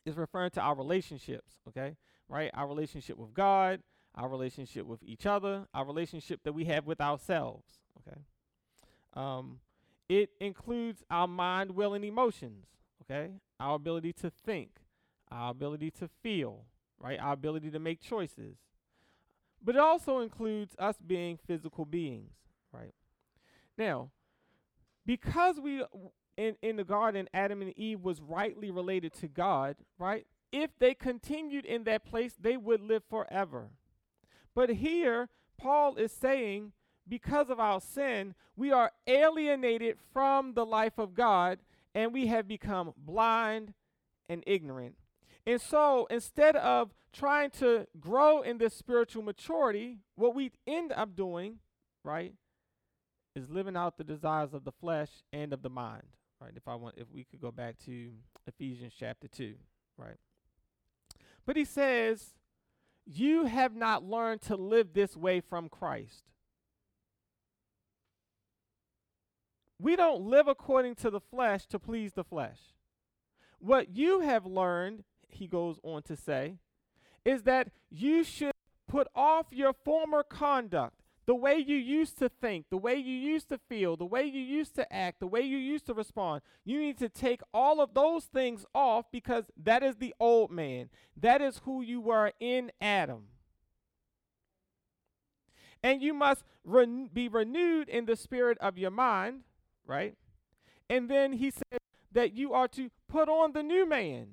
is 0.06 0.16
referring 0.16 0.50
to 0.50 0.60
our 0.60 0.74
relationships. 0.74 1.56
Okay. 1.68 1.96
Right. 2.28 2.50
Our 2.54 2.66
relationship 2.66 3.18
with 3.18 3.34
God, 3.34 3.80
our 4.14 4.28
relationship 4.28 4.86
with 4.86 5.02
each 5.02 5.26
other, 5.26 5.66
our 5.74 5.84
relationship 5.84 6.40
that 6.44 6.52
we 6.52 6.64
have 6.66 6.86
with 6.86 7.00
ourselves. 7.00 7.66
Okay. 7.98 8.20
Um, 9.14 9.60
it 10.08 10.30
includes 10.40 11.04
our 11.10 11.28
mind, 11.28 11.72
will, 11.72 11.94
and 11.94 12.04
emotions. 12.04 12.66
Okay. 13.02 13.32
Our 13.58 13.74
ability 13.74 14.12
to 14.14 14.30
think 14.30 14.70
our 15.30 15.50
ability 15.50 15.90
to 15.92 16.08
feel, 16.22 16.64
right? 16.98 17.18
Our 17.18 17.32
ability 17.32 17.70
to 17.70 17.78
make 17.78 18.00
choices. 18.00 18.56
But 19.62 19.76
it 19.76 19.80
also 19.80 20.20
includes 20.20 20.74
us 20.78 20.96
being 21.06 21.38
physical 21.46 21.84
beings, 21.84 22.32
right? 22.72 22.94
Now, 23.76 24.10
because 25.06 25.60
we 25.60 25.84
in 26.36 26.56
in 26.62 26.76
the 26.76 26.84
garden 26.84 27.28
Adam 27.34 27.62
and 27.62 27.76
Eve 27.78 28.00
was 28.00 28.20
rightly 28.20 28.70
related 28.70 29.12
to 29.14 29.28
God, 29.28 29.76
right? 29.98 30.26
If 30.52 30.70
they 30.78 30.94
continued 30.94 31.64
in 31.64 31.84
that 31.84 32.04
place, 32.04 32.34
they 32.40 32.56
would 32.56 32.80
live 32.80 33.02
forever. 33.08 33.70
But 34.54 34.70
here 34.70 35.28
Paul 35.58 35.96
is 35.96 36.12
saying 36.12 36.72
because 37.08 37.50
of 37.50 37.60
our 37.60 37.80
sin, 37.80 38.34
we 38.56 38.72
are 38.72 38.92
alienated 39.06 39.96
from 40.12 40.54
the 40.54 40.66
life 40.66 40.98
of 40.98 41.14
God 41.14 41.58
and 41.94 42.12
we 42.12 42.26
have 42.28 42.46
become 42.46 42.92
blind 42.96 43.74
and 44.28 44.44
ignorant 44.46 44.96
and 45.46 45.60
so 45.60 46.06
instead 46.10 46.56
of 46.56 46.90
trying 47.12 47.50
to 47.50 47.86
grow 47.98 48.42
in 48.42 48.58
this 48.58 48.74
spiritual 48.74 49.22
maturity, 49.22 49.98
what 50.14 50.34
we 50.34 50.52
end 50.66 50.92
up 50.92 51.16
doing, 51.16 51.58
right, 52.04 52.34
is 53.34 53.48
living 53.48 53.76
out 53.76 53.96
the 53.96 54.04
desires 54.04 54.54
of 54.54 54.64
the 54.64 54.72
flesh 54.72 55.10
and 55.32 55.52
of 55.52 55.62
the 55.62 55.70
mind. 55.70 56.06
Right? 56.40 56.52
If 56.56 56.66
I 56.66 56.74
want 56.74 56.96
if 56.96 57.06
we 57.12 57.24
could 57.24 57.40
go 57.40 57.50
back 57.50 57.78
to 57.86 58.10
Ephesians 58.46 58.94
chapter 58.98 59.28
2, 59.28 59.54
right? 59.96 60.16
But 61.46 61.56
he 61.56 61.64
says, 61.64 62.30
You 63.04 63.46
have 63.46 63.74
not 63.74 64.04
learned 64.04 64.42
to 64.42 64.56
live 64.56 64.94
this 64.94 65.16
way 65.16 65.40
from 65.40 65.68
Christ. 65.68 66.24
We 69.78 69.96
don't 69.96 70.22
live 70.22 70.46
according 70.46 70.96
to 70.96 71.10
the 71.10 71.20
flesh 71.20 71.66
to 71.66 71.78
please 71.78 72.12
the 72.12 72.24
flesh. 72.24 72.58
What 73.58 73.96
you 73.96 74.20
have 74.20 74.44
learned 74.44 75.04
he 75.28 75.46
goes 75.46 75.78
on 75.82 76.02
to 76.02 76.16
say, 76.16 76.56
is 77.24 77.42
that 77.42 77.68
you 77.90 78.24
should 78.24 78.52
put 78.88 79.08
off 79.14 79.46
your 79.50 79.72
former 79.72 80.22
conduct, 80.22 80.99
the 81.30 81.34
way 81.36 81.58
you 81.64 81.76
used 81.76 82.18
to 82.18 82.28
think, 82.28 82.66
the 82.70 82.76
way 82.76 82.96
you 82.96 83.14
used 83.14 83.48
to 83.50 83.56
feel, 83.68 83.96
the 83.96 84.04
way 84.04 84.24
you 84.24 84.40
used 84.40 84.74
to 84.74 84.92
act, 84.92 85.20
the 85.20 85.28
way 85.28 85.40
you 85.40 85.58
used 85.58 85.86
to 85.86 85.94
respond. 85.94 86.42
You 86.64 86.80
need 86.80 86.98
to 86.98 87.08
take 87.08 87.40
all 87.54 87.80
of 87.80 87.94
those 87.94 88.24
things 88.24 88.66
off 88.74 89.04
because 89.12 89.44
that 89.56 89.84
is 89.84 89.94
the 89.94 90.12
old 90.18 90.50
man. 90.50 90.90
That 91.16 91.40
is 91.40 91.60
who 91.64 91.82
you 91.82 92.00
were 92.00 92.32
in 92.40 92.72
Adam. 92.80 93.26
And 95.84 96.02
you 96.02 96.14
must 96.14 96.42
re- 96.64 97.08
be 97.12 97.28
renewed 97.28 97.88
in 97.88 98.06
the 98.06 98.16
spirit 98.16 98.58
of 98.58 98.76
your 98.76 98.90
mind, 98.90 99.42
right? 99.86 100.16
And 100.88 101.08
then 101.08 101.34
he 101.34 101.52
said 101.52 101.78
that 102.10 102.32
you 102.32 102.54
are 102.54 102.66
to 102.66 102.90
put 103.08 103.28
on 103.28 103.52
the 103.52 103.62
new 103.62 103.88
man 103.88 104.30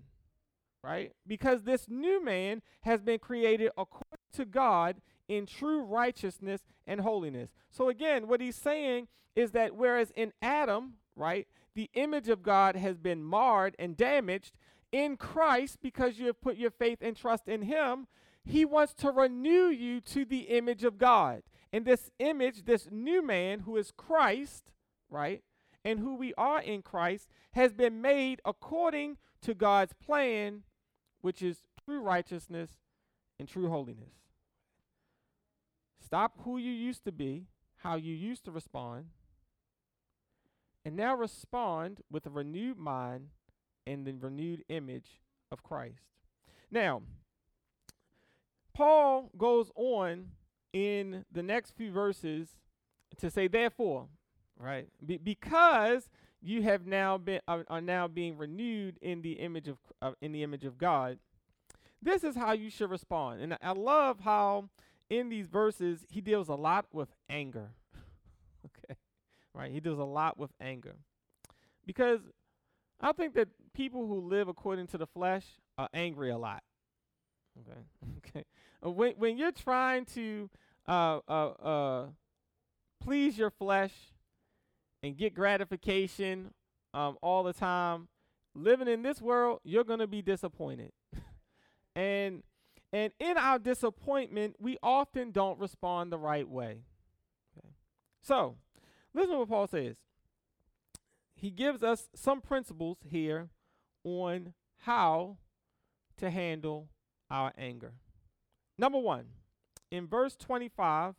right? 0.83 1.11
Because 1.25 1.63
this 1.63 1.87
new 1.89 2.23
man 2.23 2.61
has 2.81 3.01
been 3.01 3.19
created 3.19 3.71
according 3.77 4.17
to 4.33 4.45
God 4.45 5.01
in 5.27 5.45
true 5.45 5.81
righteousness 5.81 6.61
and 6.85 7.01
holiness. 7.01 7.49
So 7.69 7.89
again, 7.89 8.27
what 8.27 8.41
he's 8.41 8.55
saying 8.55 9.07
is 9.35 9.51
that 9.51 9.75
whereas 9.75 10.11
in 10.15 10.33
Adam, 10.41 10.93
right, 11.15 11.47
the 11.75 11.89
image 11.93 12.29
of 12.29 12.43
God 12.43 12.75
has 12.75 12.97
been 12.97 13.23
marred 13.23 13.75
and 13.77 13.95
damaged, 13.95 14.53
in 14.91 15.17
Christ, 15.17 15.79
because 15.81 16.17
you 16.17 16.27
have 16.27 16.41
put 16.41 16.57
your 16.57 16.71
faith 16.71 16.99
and 17.01 17.15
trust 17.15 17.47
in 17.47 17.63
him, 17.63 18.07
he 18.45 18.63
wants 18.63 18.93
to 18.95 19.11
renew 19.11 19.67
you 19.67 19.99
to 20.01 20.23
the 20.23 20.41
image 20.41 20.83
of 20.83 20.97
God. 20.97 21.43
And 21.73 21.85
this 21.85 22.09
image, 22.19 22.63
this 22.63 22.87
new 22.89 23.21
man 23.21 23.59
who 23.59 23.75
is 23.75 23.91
Christ, 23.91 24.71
right, 25.09 25.43
and 25.83 25.99
who 25.99 26.15
we 26.15 26.33
are 26.37 26.61
in 26.61 26.81
Christ, 26.81 27.27
has 27.51 27.73
been 27.73 28.01
made 28.01 28.41
according 28.45 29.17
to 29.41 29.53
God's 29.53 29.93
plan, 29.93 30.63
which 31.21 31.41
is 31.41 31.61
true 31.85 32.01
righteousness 32.01 32.71
and 33.39 33.47
true 33.47 33.69
holiness. 33.69 34.13
Stop 36.03 36.39
who 36.43 36.57
you 36.57 36.71
used 36.71 37.03
to 37.05 37.11
be, 37.11 37.47
how 37.77 37.95
you 37.95 38.13
used 38.13 38.45
to 38.45 38.51
respond, 38.51 39.05
and 40.85 40.95
now 40.95 41.15
respond 41.15 42.01
with 42.09 42.25
a 42.25 42.29
renewed 42.29 42.77
mind 42.77 43.29
and 43.85 44.05
the 44.05 44.13
renewed 44.13 44.63
image 44.69 45.21
of 45.51 45.63
Christ. 45.63 46.03
Now, 46.71 47.01
Paul 48.73 49.31
goes 49.37 49.71
on 49.75 50.27
in 50.71 51.25
the 51.31 51.43
next 51.43 51.71
few 51.75 51.91
verses 51.91 52.49
to 53.17 53.29
say, 53.29 53.47
therefore, 53.47 54.07
right? 54.59 54.87
Be- 55.05 55.17
because 55.17 56.09
you 56.47 56.61
have 56.63 56.85
now 56.85 57.17
been 57.17 57.41
are, 57.47 57.65
are, 57.69 57.81
now 57.81 58.07
being 58.07 58.37
renewed 58.37 58.97
in 59.01 59.21
the 59.21 59.33
image 59.33 59.67
of 59.67 59.77
uh, 60.01 60.11
in 60.21 60.31
the 60.31 60.43
image 60.43 60.63
of 60.63 60.77
God. 60.77 61.19
This 62.01 62.23
is 62.23 62.35
how 62.35 62.53
you 62.53 62.69
should 62.69 62.89
respond. 62.89 63.41
And 63.41 63.57
I 63.61 63.71
love 63.71 64.19
how 64.21 64.69
in 65.09 65.29
these 65.29 65.47
verses 65.47 66.05
he 66.09 66.21
deals 66.21 66.47
a 66.47 66.55
lot 66.55 66.85
with 66.93 67.09
anger. 67.29 67.71
okay. 68.65 68.97
Right? 69.53 69.71
He 69.71 69.79
deals 69.79 69.99
a 69.99 70.03
lot 70.03 70.37
with 70.37 70.51
anger. 70.61 70.95
Because 71.85 72.21
I 73.01 73.11
think 73.11 73.33
that 73.33 73.49
people 73.73 74.07
who 74.07 74.19
live 74.19 74.47
according 74.47 74.87
to 74.87 74.97
the 74.97 75.07
flesh 75.07 75.45
are 75.77 75.89
angry 75.93 76.29
a 76.29 76.37
lot. 76.37 76.63
Okay. 77.59 77.79
okay. 78.19 78.45
Uh, 78.85 78.91
when 78.91 79.13
when 79.17 79.37
you're 79.37 79.51
trying 79.51 80.05
to 80.05 80.49
uh, 80.87 81.19
uh, 81.27 81.47
uh, 81.49 82.05
please 83.01 83.37
your 83.37 83.49
flesh 83.49 83.91
and 85.03 85.17
get 85.17 85.33
gratification 85.33 86.51
um, 86.93 87.17
all 87.21 87.43
the 87.43 87.53
time, 87.53 88.07
living 88.55 88.87
in 88.87 89.03
this 89.03 89.21
world, 89.21 89.59
you're 89.63 89.83
gonna 89.83 90.07
be 90.07 90.21
disappointed. 90.21 90.91
and 91.95 92.43
and 92.93 93.11
in 93.19 93.37
our 93.37 93.59
disappointment, 93.59 94.55
we 94.59 94.77
often 94.81 95.31
don't 95.31 95.59
respond 95.59 96.11
the 96.11 96.17
right 96.17 96.47
way. 96.47 96.83
Okay. 97.57 97.69
So, 98.21 98.55
listen 99.13 99.33
to 99.33 99.39
what 99.39 99.49
Paul 99.49 99.67
says. 99.67 99.97
He 101.35 101.51
gives 101.51 101.83
us 101.83 102.09
some 102.15 102.41
principles 102.41 102.97
here 103.03 103.49
on 104.03 104.53
how 104.79 105.37
to 106.17 106.31
handle 106.31 106.87
our 107.29 107.51
anger. 107.57 107.93
Number 108.77 108.97
one, 108.97 109.25
in 109.91 110.07
verse 110.07 110.35
25, 110.35 111.15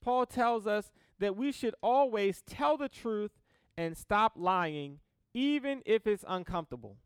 Paul 0.00 0.26
tells 0.26 0.66
us 0.66 0.90
that 1.18 1.36
we 1.36 1.52
should 1.52 1.74
always 1.82 2.42
tell 2.42 2.76
the 2.76 2.88
truth 2.88 3.32
and 3.76 3.96
stop 3.96 4.32
lying, 4.36 4.98
even 5.34 5.82
if 5.86 6.06
it's 6.06 6.24
uncomfortable. 6.26 6.96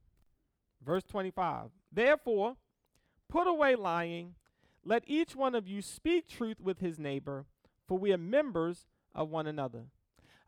Verse 0.85 1.04
25, 1.04 1.71
therefore, 1.92 2.57
put 3.28 3.47
away 3.47 3.76
lying. 3.76 4.35
Let 4.85 5.04
each 5.07 5.37
one 5.37 5.54
of 5.54 5.69
you 5.69 5.81
speak 5.81 6.28
truth 6.28 6.61
with 6.61 6.81
his 6.81 6.99
neighbor, 6.99 7.47
for 7.87 7.97
we 7.99 8.12
are 8.12 8.19
members 8.19 8.87
of 9.14 9.28
one 9.28 9.47
another. 9.47 9.85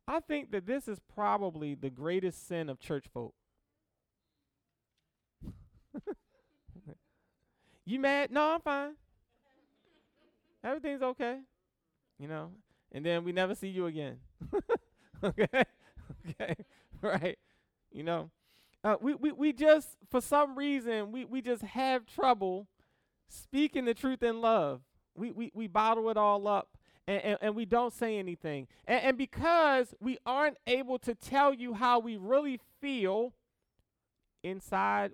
I 0.08 0.20
think 0.20 0.50
that 0.50 0.66
this 0.66 0.88
is 0.88 0.98
probably 1.14 1.74
the 1.74 1.88
greatest 1.88 2.46
sin 2.48 2.68
of 2.68 2.80
church 2.80 3.06
folk. 3.12 3.34
you 7.84 8.00
mad? 8.00 8.30
No, 8.30 8.54
I'm 8.54 8.60
fine. 8.60 8.94
Everything's 10.62 11.02
okay. 11.02 11.38
You 12.18 12.28
know, 12.28 12.50
and 12.94 13.04
then 13.04 13.24
we 13.24 13.32
never 13.32 13.54
see 13.54 13.68
you 13.68 13.86
again. 13.86 14.18
okay? 15.24 15.64
okay. 16.30 16.54
Right. 17.02 17.38
You 17.92 18.02
know. 18.02 18.30
Uh, 18.82 18.96
we, 18.98 19.14
we, 19.14 19.32
we 19.32 19.52
just 19.52 19.88
for 20.08 20.22
some 20.22 20.56
reason 20.56 21.12
we, 21.12 21.26
we 21.26 21.42
just 21.42 21.62
have 21.62 22.06
trouble 22.06 22.66
speaking 23.28 23.84
the 23.84 23.92
truth 23.92 24.22
in 24.22 24.40
love. 24.40 24.80
We, 25.14 25.32
we, 25.32 25.52
we 25.54 25.66
bottle 25.66 26.08
it 26.08 26.16
all 26.16 26.48
up 26.48 26.78
and, 27.06 27.22
and, 27.22 27.38
and 27.42 27.54
we 27.54 27.66
don't 27.66 27.92
say 27.92 28.16
anything. 28.18 28.68
And, 28.86 29.02
and 29.04 29.18
because 29.18 29.94
we 30.00 30.16
aren't 30.24 30.56
able 30.66 30.98
to 31.00 31.14
tell 31.14 31.52
you 31.52 31.74
how 31.74 31.98
we 31.98 32.16
really 32.16 32.58
feel 32.80 33.34
inside, 34.42 35.12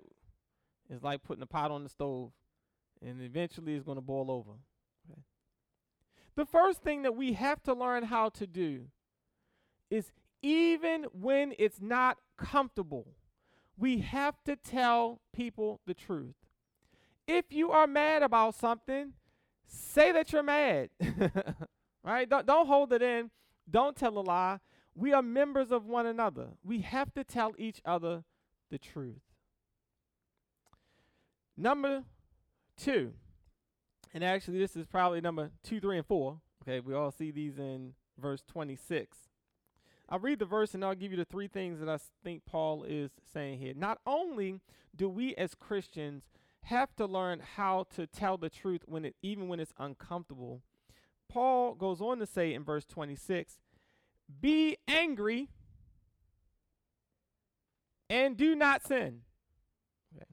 it's 0.89 1.03
like 1.03 1.23
putting 1.23 1.43
a 1.43 1.47
pot 1.47 1.71
on 1.71 1.83
the 1.83 1.89
stove 1.89 2.31
and 3.01 3.21
eventually 3.21 3.75
it's 3.75 3.83
going 3.83 3.97
to 3.97 4.01
boil 4.01 4.31
over. 4.31 4.51
The 6.35 6.45
first 6.45 6.81
thing 6.81 7.01
that 7.03 7.15
we 7.15 7.33
have 7.33 7.61
to 7.63 7.73
learn 7.73 8.03
how 8.03 8.29
to 8.29 8.47
do 8.47 8.85
is 9.89 10.11
even 10.41 11.05
when 11.13 11.53
it's 11.59 11.81
not 11.81 12.17
comfortable, 12.37 13.07
we 13.77 13.99
have 13.99 14.35
to 14.45 14.55
tell 14.55 15.21
people 15.33 15.81
the 15.85 15.93
truth. 15.93 16.35
If 17.27 17.45
you 17.49 17.71
are 17.71 17.87
mad 17.87 18.23
about 18.23 18.55
something, 18.55 19.13
say 19.67 20.11
that 20.11 20.31
you're 20.31 20.43
mad. 20.43 20.89
right? 22.03 22.29
Don't, 22.29 22.45
don't 22.45 22.67
hold 22.67 22.93
it 22.93 23.01
in. 23.01 23.29
Don't 23.69 23.95
tell 23.95 24.17
a 24.17 24.21
lie. 24.21 24.59
We 24.95 25.13
are 25.13 25.21
members 25.21 25.71
of 25.71 25.85
one 25.85 26.05
another. 26.05 26.47
We 26.63 26.81
have 26.81 27.13
to 27.13 27.23
tell 27.23 27.53
each 27.57 27.81
other 27.85 28.23
the 28.69 28.77
truth. 28.77 29.21
Number 31.55 32.03
two, 32.77 33.13
and 34.13 34.23
actually, 34.23 34.59
this 34.59 34.75
is 34.75 34.85
probably 34.85 35.21
number 35.21 35.51
two, 35.63 35.79
three, 35.79 35.97
and 35.97 36.05
four. 36.05 36.39
Okay, 36.63 36.79
we 36.79 36.93
all 36.93 37.11
see 37.11 37.31
these 37.31 37.57
in 37.57 37.93
verse 38.19 38.43
26. 38.47 39.17
I'll 40.11 40.19
read 40.19 40.39
the 40.39 40.45
verse 40.45 40.73
and 40.73 40.83
I'll 40.83 40.93
give 40.93 41.11
you 41.11 41.17
the 41.17 41.25
three 41.25 41.47
things 41.47 41.79
that 41.79 41.87
I 41.87 41.97
think 42.23 42.43
Paul 42.45 42.83
is 42.83 43.11
saying 43.33 43.59
here. 43.59 43.73
Not 43.73 43.99
only 44.05 44.59
do 44.93 45.07
we 45.07 45.33
as 45.35 45.55
Christians 45.55 46.29
have 46.63 46.93
to 46.97 47.05
learn 47.05 47.41
how 47.55 47.87
to 47.95 48.05
tell 48.05 48.37
the 48.37 48.49
truth 48.49 48.81
when 48.85 49.05
it 49.05 49.15
even 49.21 49.47
when 49.47 49.61
it's 49.61 49.73
uncomfortable, 49.79 50.61
Paul 51.29 51.75
goes 51.75 52.01
on 52.01 52.19
to 52.19 52.25
say 52.25 52.53
in 52.53 52.65
verse 52.65 52.85
26 52.85 53.57
Be 54.41 54.77
angry 54.85 55.47
and 58.09 58.35
do 58.35 58.53
not 58.53 58.83
sin. 58.83 59.21
Okay. 60.13 60.25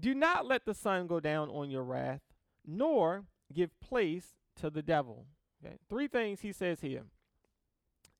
Do 0.00 0.14
not 0.14 0.46
let 0.46 0.64
the 0.64 0.74
sun 0.74 1.06
go 1.06 1.20
down 1.20 1.50
on 1.50 1.70
your 1.70 1.84
wrath, 1.84 2.22
nor 2.68 3.24
give 3.52 3.70
place 3.80 4.34
to 4.56 4.70
the 4.70 4.82
devil. 4.82 5.26
Okay. 5.64 5.76
Three 5.88 6.06
things 6.06 6.40
he 6.40 6.52
says 6.52 6.80
here. 6.80 7.04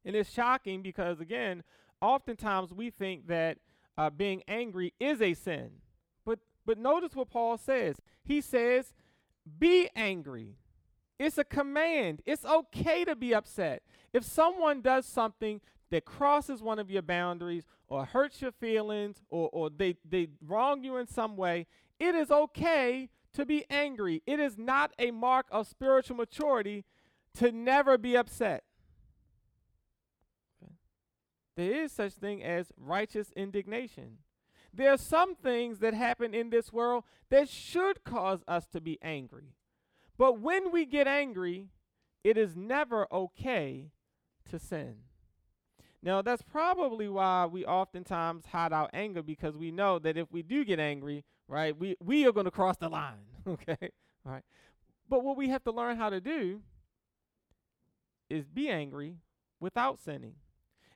And 0.04 0.16
it's 0.16 0.32
shocking 0.32 0.82
because, 0.82 1.20
again, 1.20 1.62
oftentimes 2.00 2.72
we 2.72 2.90
think 2.90 3.26
that 3.28 3.58
uh, 3.96 4.10
being 4.10 4.42
angry 4.48 4.94
is 4.98 5.20
a 5.20 5.34
sin. 5.34 5.70
But, 6.24 6.38
but 6.64 6.78
notice 6.78 7.14
what 7.14 7.30
Paul 7.30 7.58
says. 7.58 7.96
He 8.24 8.40
says, 8.40 8.94
Be 9.58 9.88
angry 9.94 10.56
it's 11.18 11.38
a 11.38 11.44
command. 11.44 12.22
It's 12.24 12.44
okay 12.44 13.04
to 13.04 13.16
be 13.16 13.34
upset. 13.34 13.82
If 14.12 14.24
someone 14.24 14.80
does 14.80 15.04
something 15.04 15.60
that 15.90 16.04
crosses 16.04 16.62
one 16.62 16.78
of 16.78 16.90
your 16.90 17.02
boundaries 17.02 17.64
or 17.88 18.04
hurts 18.04 18.40
your 18.40 18.52
feelings 18.52 19.20
or, 19.30 19.48
or 19.52 19.70
they, 19.70 19.96
they 20.08 20.28
wrong 20.46 20.84
you 20.84 20.96
in 20.96 21.06
some 21.06 21.36
way, 21.36 21.66
it 21.98 22.14
is 22.14 22.30
okay 22.30 23.08
to 23.34 23.46
be 23.46 23.64
angry. 23.70 24.22
It 24.26 24.40
is 24.40 24.58
not 24.58 24.92
a 24.98 25.10
mark 25.10 25.46
of 25.50 25.66
spiritual 25.66 26.16
maturity 26.16 26.84
to 27.34 27.52
never 27.52 27.98
be 27.98 28.16
upset. 28.16 28.64
There 31.56 31.82
is 31.82 31.92
such 31.92 32.12
thing 32.12 32.42
as 32.42 32.72
righteous 32.76 33.32
indignation. 33.34 34.18
There 34.72 34.92
are 34.92 34.98
some 34.98 35.34
things 35.34 35.80
that 35.80 35.94
happen 35.94 36.34
in 36.34 36.50
this 36.50 36.72
world 36.72 37.04
that 37.30 37.48
should 37.48 38.04
cause 38.04 38.44
us 38.46 38.66
to 38.68 38.80
be 38.80 38.98
angry. 39.02 39.54
But 40.16 40.40
when 40.40 40.70
we 40.70 40.86
get 40.86 41.06
angry, 41.06 41.68
it 42.22 42.36
is 42.36 42.56
never 42.56 43.12
okay 43.12 43.90
to 44.50 44.58
sin. 44.58 44.96
Now, 46.02 46.22
that's 46.22 46.42
probably 46.42 47.08
why 47.08 47.46
we 47.46 47.64
oftentimes 47.64 48.46
hide 48.46 48.72
our 48.72 48.88
anger 48.92 49.22
because 49.22 49.56
we 49.56 49.72
know 49.72 49.98
that 49.98 50.16
if 50.16 50.30
we 50.30 50.42
do 50.42 50.64
get 50.64 50.78
angry, 50.78 51.24
right, 51.48 51.76
we, 51.76 51.96
we 52.00 52.26
are 52.26 52.32
going 52.32 52.44
to 52.44 52.50
cross 52.50 52.76
the 52.76 52.88
line, 52.88 53.14
okay? 53.46 53.90
All 54.26 54.32
right. 54.32 54.44
But 55.08 55.24
what 55.24 55.36
we 55.36 55.48
have 55.48 55.64
to 55.64 55.72
learn 55.72 55.96
how 55.96 56.10
to 56.10 56.20
do 56.20 56.60
is 58.28 58.46
be 58.46 58.68
angry 58.68 59.16
without 59.58 59.98
sinning. 59.98 60.34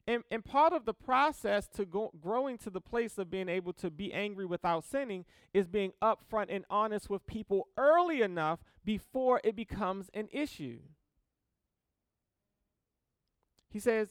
And, 0.07 0.25
and 0.31 0.45
part 0.45 0.73
of 0.73 0.85
the 0.85 0.95
process 0.95 1.69
to 1.77 1.85
go, 1.85 2.13
growing 2.21 2.59
to 2.59 2.71
the 2.71 2.81
place 2.81 3.19
of 3.19 3.31
being 3.31 3.49
able 3.49 3.73
to 3.75 3.91
be 3.91 4.13
angry 4.13 4.45
without 4.45 4.85
sinning 4.85 5.25
is 5.55 5.69
being 5.69 5.93
upfront 6.03 6.47
and 6.49 6.65
honest 6.69 7.09
with 7.09 7.27
people 7.27 7.69
early 7.79 8.21
enough 8.21 8.59
before 8.85 9.41
it 9.45 9.55
becomes 9.55 10.11
an 10.13 10.29
issue. 10.33 10.81
He 13.71 13.79
says, 13.79 14.09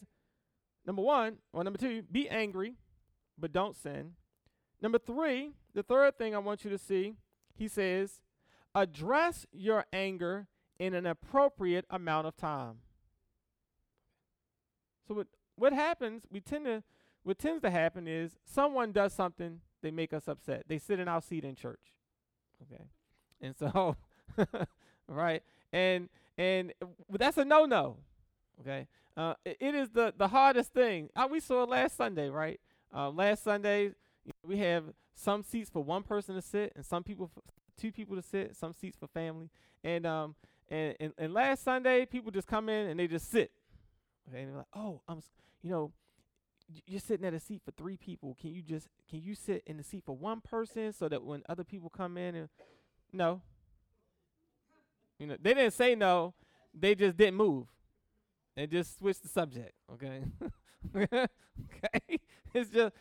number 0.88 1.02
one, 1.02 1.38
or 1.52 1.64
number 1.64 1.78
two, 1.78 2.04
be 2.10 2.28
angry, 2.30 2.76
but 3.38 3.52
don't 3.52 3.76
sin. 3.76 4.14
Number 4.82 4.98
three, 4.98 5.52
the 5.74 5.84
third 5.84 6.18
thing 6.18 6.36
I 6.36 6.40
want 6.40 6.64
you 6.64 6.70
to 6.72 6.78
see, 6.78 7.16
he 7.56 7.68
says, 7.68 8.22
address 8.74 9.46
your 9.52 9.86
anger 9.92 10.48
in 10.80 10.94
an 10.94 11.06
appropriate 11.06 11.86
amount 11.90 12.28
of 12.28 12.36
time. 12.36 12.78
So 15.08 15.14
what 15.14 15.28
what 15.56 15.74
happens, 15.74 16.24
we 16.32 16.40
tend 16.40 16.66
to 16.66 16.84
what 17.24 17.38
tends 17.38 17.62
to 17.62 17.70
happen 17.70 18.08
is 18.08 18.38
someone 18.46 18.92
does 18.92 19.14
something, 19.14 19.62
they 19.82 19.92
make 19.92 20.14
us 20.14 20.28
upset. 20.28 20.64
They 20.68 20.80
sit 20.80 21.00
in 21.00 21.08
our 21.08 21.22
seat 21.22 21.44
in 21.44 21.56
church. 21.56 21.94
Okay. 22.64 22.84
And 23.42 23.56
so 23.56 23.98
right? 25.08 25.44
And 25.72 26.10
and 26.38 26.74
that's 27.10 27.38
a 27.38 27.46
no-no. 27.46 27.98
Okay? 28.62 28.88
Uh, 29.16 29.34
it, 29.46 29.58
it 29.60 29.76
is 29.76 29.90
the 29.90 30.14
the 30.18 30.30
hardest 30.30 30.74
thing. 30.74 31.10
Uh, 31.16 31.28
we 31.30 31.40
saw 31.40 31.64
it 31.64 31.70
last 31.70 31.98
Sunday, 31.98 32.30
right? 32.30 32.60
Uh, 32.94 33.10
last 33.10 33.44
Sunday 33.44 33.92
we 34.46 34.58
have 34.58 34.86
some 35.14 35.44
seats 35.44 35.70
for 35.70 35.84
one 35.84 36.04
person 36.04 36.36
to 36.36 36.42
sit 36.42 36.74
and 36.76 36.86
some 36.86 37.04
people 37.04 37.30
for 37.34 37.42
two 37.78 37.92
people 37.92 38.16
to 38.16 38.22
sit, 38.22 38.56
some 38.56 38.74
seats 38.74 38.98
for 38.98 39.08
family. 39.08 39.50
And 39.84 40.06
um 40.06 40.36
and, 40.70 40.96
and, 41.00 41.14
and 41.18 41.34
last 41.34 41.64
Sunday 41.64 42.06
people 42.06 42.32
just 42.32 42.48
come 42.48 42.70
in 42.70 42.90
and 42.90 43.00
they 43.00 43.08
just 43.08 43.30
sit. 43.30 43.52
Okay, 44.30 44.42
and 44.42 44.50
they're 44.50 44.58
like, 44.58 44.68
"Oh, 44.76 45.02
I'm 45.08 45.22
you 45.62 45.70
know, 45.70 45.92
you're 46.88 47.00
sitting 47.00 47.26
at 47.26 47.34
a 47.34 47.40
seat 47.40 47.62
for 47.64 47.72
three 47.72 47.98
people. 47.98 48.38
Can 48.40 48.52
you 48.52 48.62
just 48.62 48.88
can 49.10 49.22
you 49.22 49.36
sit 49.36 49.64
in 49.66 49.78
the 49.78 49.84
seat 49.84 50.04
for 50.06 50.16
one 50.16 50.42
person 50.42 50.94
so 50.94 51.10
that 51.10 51.24
when 51.24 51.44
other 51.50 51.64
people 51.64 51.90
come 51.90 52.18
in 52.18 52.36
and 52.36 52.50
no. 53.12 53.42
You 55.20 55.28
know, 55.28 55.38
they 55.40 55.54
didn't 55.54 55.74
say 55.74 55.96
no. 55.96 56.34
They 56.74 56.96
just 56.96 57.18
didn't 57.18 57.36
move. 57.36 57.68
And 58.58 58.70
just 58.70 58.98
switched 58.98 59.24
the 59.24 59.30
subject, 59.30 59.74
okay? 59.94 60.24
okay? 60.96 61.20
It's 62.54 62.70
just 62.70 62.94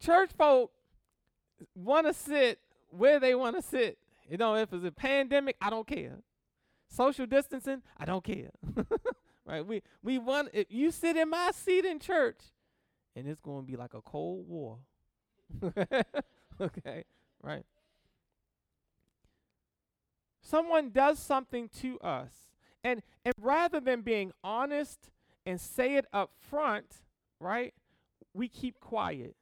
church 0.00 0.30
folk 0.36 0.70
want 1.74 2.06
to 2.06 2.14
sit 2.14 2.58
where 2.90 3.20
they 3.20 3.34
want 3.34 3.56
to 3.56 3.62
sit. 3.62 3.98
You 4.28 4.36
know, 4.36 4.54
if 4.56 4.72
it's 4.72 4.84
a 4.84 4.92
pandemic, 4.92 5.56
I 5.60 5.70
don't 5.70 5.86
care. 5.86 6.18
Social 6.88 7.26
distancing, 7.26 7.82
I 7.96 8.04
don't 8.04 8.24
care. 8.24 8.50
right? 9.46 9.66
We 9.66 9.82
we 10.02 10.18
want 10.18 10.50
if 10.52 10.66
you 10.70 10.90
sit 10.90 11.16
in 11.16 11.30
my 11.30 11.50
seat 11.52 11.84
in 11.84 11.98
church, 11.98 12.40
and 13.16 13.26
it's 13.28 13.40
going 13.40 13.64
to 13.64 13.70
be 13.70 13.76
like 13.76 13.94
a 13.94 14.02
cold 14.02 14.48
war. 14.48 14.78
okay, 16.60 17.04
right? 17.42 17.64
Someone 20.40 20.90
does 20.90 21.18
something 21.18 21.68
to 21.80 21.98
us, 22.00 22.32
and 22.84 23.02
and 23.24 23.34
rather 23.40 23.80
than 23.80 24.02
being 24.02 24.32
honest 24.42 25.10
and 25.44 25.60
say 25.60 25.96
it 25.96 26.06
up 26.12 26.32
front, 26.50 26.96
right? 27.40 27.74
We 28.34 28.48
keep 28.48 28.80
quiet. 28.80 29.34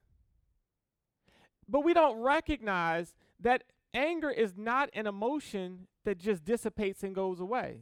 But 1.69 1.81
we 1.81 1.95
don't 1.95 2.21
recognize 2.21 3.15
that 3.41 3.65
anger 3.93 4.31
is 4.31 4.55
not 4.57 4.89
an 4.93 5.07
emotion 5.07 5.87
that 6.05 6.19
just 6.19 6.45
dissipates 6.45 7.03
and 7.03 7.15
goes 7.15 7.41
away. 7.41 7.81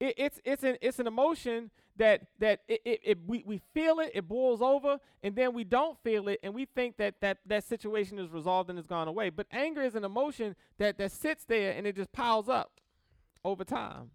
It, 0.00 0.14
it's 0.18 0.40
it's 0.44 0.62
an 0.62 0.76
it's 0.82 0.98
an 0.98 1.06
emotion 1.06 1.70
that 1.96 2.26
that 2.38 2.60
it, 2.68 2.80
it, 2.84 3.00
it, 3.02 3.18
we, 3.26 3.42
we 3.46 3.60
feel 3.72 3.98
it, 4.00 4.10
it 4.14 4.28
boils 4.28 4.60
over, 4.60 4.98
and 5.22 5.34
then 5.34 5.54
we 5.54 5.64
don't 5.64 5.96
feel 6.02 6.28
it, 6.28 6.40
and 6.42 6.54
we 6.54 6.66
think 6.66 6.98
that 6.98 7.20
that 7.20 7.38
that 7.46 7.64
situation 7.64 8.18
is 8.18 8.30
resolved 8.30 8.68
and 8.68 8.78
it's 8.78 8.88
gone 8.88 9.08
away. 9.08 9.30
But 9.30 9.46
anger 9.50 9.82
is 9.82 9.94
an 9.94 10.04
emotion 10.04 10.54
that 10.78 10.98
that 10.98 11.12
sits 11.12 11.44
there 11.44 11.72
and 11.72 11.86
it 11.86 11.96
just 11.96 12.12
piles 12.12 12.48
up 12.48 12.72
over 13.44 13.64
time. 13.64 14.10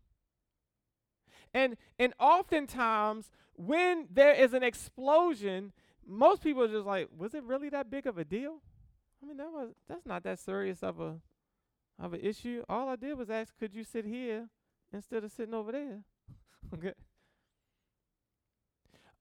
And 1.54 1.78
and 1.98 2.14
oftentimes 2.20 3.32
when 3.56 4.08
there 4.12 4.34
is 4.34 4.54
an 4.54 4.64
explosion, 4.64 5.72
most 6.06 6.44
people 6.44 6.64
are 6.64 6.68
just 6.68 6.86
like, 6.86 7.10
was 7.16 7.34
it 7.34 7.44
really 7.44 7.70
that 7.70 7.90
big 7.90 8.06
of 8.06 8.18
a 8.18 8.24
deal? 8.24 8.62
I 9.22 9.28
mean, 9.28 9.38
that 9.38 9.52
was 9.52 9.70
that's 9.88 10.06
not 10.06 10.24
that 10.24 10.40
serious 10.40 10.82
of 10.84 11.00
a 11.00 11.18
of 12.00 12.14
an 12.14 12.22
issue. 12.22 12.64
All 12.68 12.90
I 12.90 12.96
did 12.96 13.18
was 13.18 13.30
ask, 13.30 13.58
could 13.58 13.74
you 13.74 13.84
sit 13.84 14.06
here 14.06 14.50
instead 14.92 15.24
of 15.24 15.32
sitting 15.32 15.54
over 15.54 15.72
there? 15.72 16.00
okay. 16.74 16.94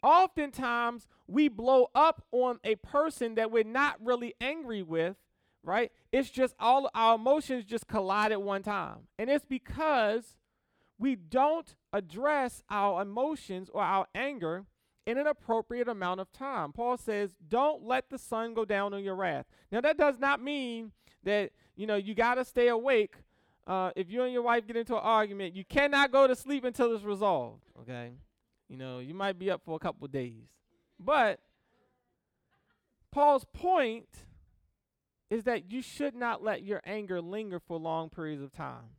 Oftentimes 0.02 1.06
we 1.26 1.48
blow 1.48 1.90
up 1.94 2.24
on 2.32 2.58
a 2.64 2.76
person 2.76 3.34
that 3.34 3.50
we're 3.50 3.64
not 3.64 3.96
really 4.02 4.34
angry 4.40 4.82
with, 4.82 5.16
right? 5.62 5.92
It's 6.10 6.30
just 6.30 6.54
all 6.58 6.88
our 6.94 7.16
emotions 7.16 7.64
just 7.64 7.86
collide 7.86 8.32
at 8.32 8.40
one 8.40 8.62
time. 8.62 9.08
And 9.18 9.28
it's 9.28 9.44
because 9.44 10.36
we 10.98 11.16
don't 11.16 11.74
address 11.92 12.62
our 12.70 13.02
emotions 13.02 13.68
or 13.72 13.82
our 13.82 14.06
anger 14.14 14.64
in 15.06 15.18
an 15.18 15.26
appropriate 15.26 15.88
amount 15.88 16.20
of 16.20 16.30
time. 16.32 16.72
Paul 16.72 16.96
says, 16.96 17.36
"Don't 17.48 17.84
let 17.84 18.10
the 18.10 18.18
sun 18.18 18.54
go 18.54 18.64
down 18.64 18.94
on 18.94 19.02
your 19.02 19.14
wrath." 19.14 19.46
Now 19.72 19.80
that 19.80 19.96
does 19.96 20.18
not 20.18 20.42
mean 20.42 20.92
that, 21.22 21.52
you 21.76 21.86
know, 21.86 21.96
you 21.96 22.14
got 22.14 22.34
to 22.36 22.44
stay 22.44 22.68
awake. 22.68 23.14
Uh, 23.66 23.90
if 23.94 24.10
you 24.10 24.22
and 24.22 24.32
your 24.32 24.42
wife 24.42 24.66
get 24.66 24.76
into 24.76 24.94
an 24.94 25.02
argument, 25.02 25.54
you 25.54 25.64
cannot 25.64 26.10
go 26.10 26.26
to 26.26 26.34
sleep 26.34 26.64
until 26.64 26.94
it's 26.94 27.04
resolved, 27.04 27.62
okay? 27.80 28.12
You 28.68 28.76
know, 28.76 28.98
you 28.98 29.14
might 29.14 29.38
be 29.38 29.50
up 29.50 29.62
for 29.64 29.76
a 29.76 29.78
couple 29.78 30.06
days. 30.08 30.48
But 30.98 31.40
Paul's 33.10 33.44
point 33.52 34.08
is 35.28 35.44
that 35.44 35.70
you 35.70 35.82
should 35.82 36.14
not 36.14 36.42
let 36.42 36.62
your 36.62 36.80
anger 36.84 37.20
linger 37.20 37.60
for 37.60 37.78
long 37.78 38.08
periods 38.10 38.42
of 38.42 38.52
time. 38.52 38.96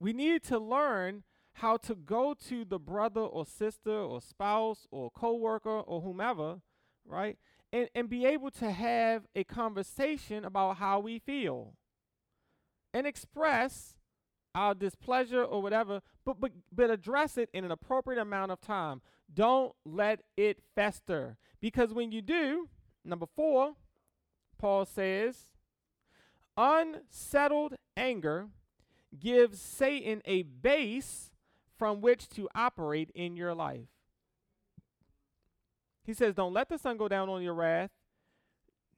We 0.00 0.12
need 0.12 0.42
to 0.44 0.58
learn 0.58 1.22
how 1.54 1.76
to 1.76 1.94
go 1.94 2.34
to 2.48 2.64
the 2.64 2.78
brother 2.78 3.20
or 3.20 3.46
sister 3.46 3.92
or 3.92 4.20
spouse 4.20 4.86
or 4.90 5.10
coworker 5.10 5.80
or 5.80 6.00
whomever, 6.02 6.60
right? 7.06 7.38
And 7.72 7.88
and 7.94 8.08
be 8.08 8.26
able 8.26 8.50
to 8.52 8.70
have 8.70 9.24
a 9.34 9.44
conversation 9.44 10.44
about 10.44 10.76
how 10.76 11.00
we 11.00 11.18
feel. 11.18 11.74
And 12.92 13.06
express 13.06 13.96
our 14.54 14.74
displeasure 14.74 15.42
or 15.42 15.62
whatever, 15.62 16.00
but 16.24 16.40
but 16.40 16.52
but 16.72 16.90
address 16.90 17.38
it 17.38 17.50
in 17.52 17.64
an 17.64 17.70
appropriate 17.70 18.20
amount 18.20 18.52
of 18.52 18.60
time. 18.60 19.00
Don't 19.32 19.72
let 19.84 20.20
it 20.36 20.58
fester. 20.74 21.36
Because 21.60 21.94
when 21.94 22.12
you 22.12 22.20
do, 22.20 22.68
number 23.04 23.26
4, 23.34 23.74
Paul 24.58 24.84
says, 24.84 25.36
unsettled 26.56 27.74
anger 27.96 28.48
gives 29.18 29.60
Satan 29.60 30.20
a 30.24 30.42
base 30.42 31.30
from 31.78 32.00
which 32.00 32.28
to 32.30 32.48
operate 32.54 33.10
in 33.14 33.36
your 33.36 33.54
life. 33.54 33.88
He 36.04 36.12
says, 36.12 36.34
Don't 36.34 36.52
let 36.52 36.68
the 36.68 36.78
sun 36.78 36.96
go 36.96 37.08
down 37.08 37.28
on 37.28 37.42
your 37.42 37.54
wrath, 37.54 37.90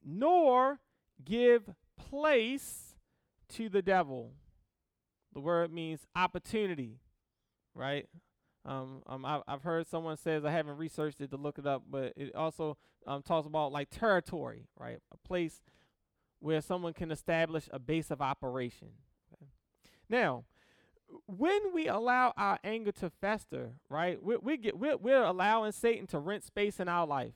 nor 0.04 0.80
give 1.24 1.70
place 1.96 2.96
to 3.50 3.68
the 3.68 3.82
devil. 3.82 4.32
The 5.32 5.40
word 5.40 5.72
means 5.72 6.06
opportunity, 6.14 7.00
right? 7.74 8.08
Um, 8.64 9.02
um, 9.06 9.24
I, 9.24 9.40
have 9.46 9.62
heard 9.62 9.86
someone 9.86 10.16
says 10.16 10.44
I 10.44 10.50
haven't 10.50 10.76
researched 10.76 11.20
it 11.20 11.30
to 11.30 11.36
look 11.36 11.58
it 11.58 11.66
up, 11.66 11.84
but 11.88 12.14
it 12.16 12.34
also 12.34 12.76
um, 13.06 13.22
talks 13.22 13.46
about 13.46 13.70
like 13.70 13.88
territory, 13.90 14.66
right? 14.78 14.98
A 15.12 15.28
place 15.28 15.62
where 16.40 16.60
someone 16.60 16.92
can 16.92 17.12
establish 17.12 17.68
a 17.72 17.78
base 17.78 18.10
of 18.10 18.20
operation. 18.20 18.88
Okay? 19.32 19.50
Now, 20.08 20.44
when 21.26 21.72
we 21.72 21.88
allow 21.88 22.32
our 22.36 22.58
anger 22.64 22.92
to 22.92 23.10
fester, 23.10 23.72
right, 23.88 24.22
we, 24.22 24.36
we 24.36 24.56
get 24.56 24.78
we're, 24.78 24.96
we're 24.96 25.22
allowing 25.22 25.72
Satan 25.72 26.06
to 26.08 26.18
rent 26.18 26.44
space 26.44 26.80
in 26.80 26.88
our 26.88 27.06
life, 27.06 27.34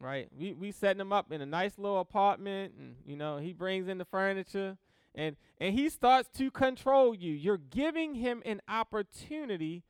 right? 0.00 0.28
We 0.36 0.52
we 0.52 0.72
setting 0.72 1.00
him 1.00 1.12
up 1.12 1.32
in 1.32 1.40
a 1.40 1.46
nice 1.46 1.78
little 1.78 2.00
apartment, 2.00 2.74
and 2.78 2.96
you 3.04 3.16
know 3.16 3.38
he 3.38 3.52
brings 3.52 3.88
in 3.88 3.98
the 3.98 4.04
furniture, 4.04 4.76
and 5.14 5.36
and 5.58 5.74
he 5.74 5.88
starts 5.88 6.28
to 6.38 6.50
control 6.50 7.14
you. 7.14 7.32
You're 7.32 7.58
giving 7.58 8.14
him 8.14 8.42
an 8.44 8.60
opportunity 8.68 9.82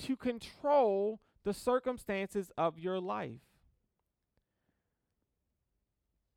to 0.00 0.16
control 0.16 1.20
the 1.44 1.54
circumstances 1.54 2.50
of 2.56 2.78
your 2.78 3.00
life. 3.00 3.40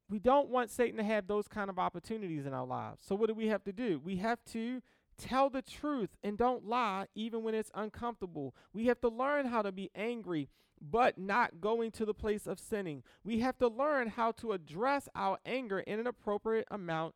We 0.09 0.19
don't 0.19 0.49
want 0.49 0.69
Satan 0.69 0.97
to 0.97 1.03
have 1.03 1.27
those 1.27 1.47
kind 1.47 1.69
of 1.69 1.79
opportunities 1.79 2.45
in 2.45 2.53
our 2.53 2.65
lives. 2.65 2.99
So 3.05 3.15
what 3.15 3.29
do 3.29 3.33
we 3.33 3.47
have 3.47 3.63
to 3.63 3.73
do? 3.73 3.99
We 4.03 4.17
have 4.17 4.39
to 4.51 4.81
Tell 5.17 5.49
the 5.49 5.61
truth 5.61 6.09
and 6.23 6.37
don't 6.37 6.67
lie, 6.67 7.07
even 7.15 7.43
when 7.43 7.55
it's 7.55 7.71
uncomfortable. 7.75 8.55
We 8.73 8.87
have 8.87 8.99
to 9.01 9.09
learn 9.09 9.47
how 9.47 9.61
to 9.61 9.71
be 9.71 9.91
angry, 9.95 10.49
but 10.81 11.17
not 11.17 11.61
going 11.61 11.91
to 11.91 12.05
the 12.05 12.13
place 12.13 12.47
of 12.47 12.59
sinning. 12.59 13.03
We 13.23 13.39
have 13.39 13.57
to 13.59 13.67
learn 13.67 14.09
how 14.09 14.31
to 14.33 14.51
address 14.51 15.07
our 15.15 15.37
anger 15.45 15.79
in 15.79 15.99
an 15.99 16.07
appropriate 16.07 16.67
amount 16.71 17.15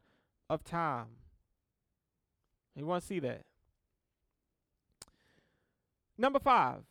of 0.49 0.63
time. 0.63 1.07
You 2.75 2.85
want 2.85 3.01
to 3.01 3.07
see 3.07 3.19
that? 3.19 3.43
Number 6.17 6.39
five, 6.39 6.81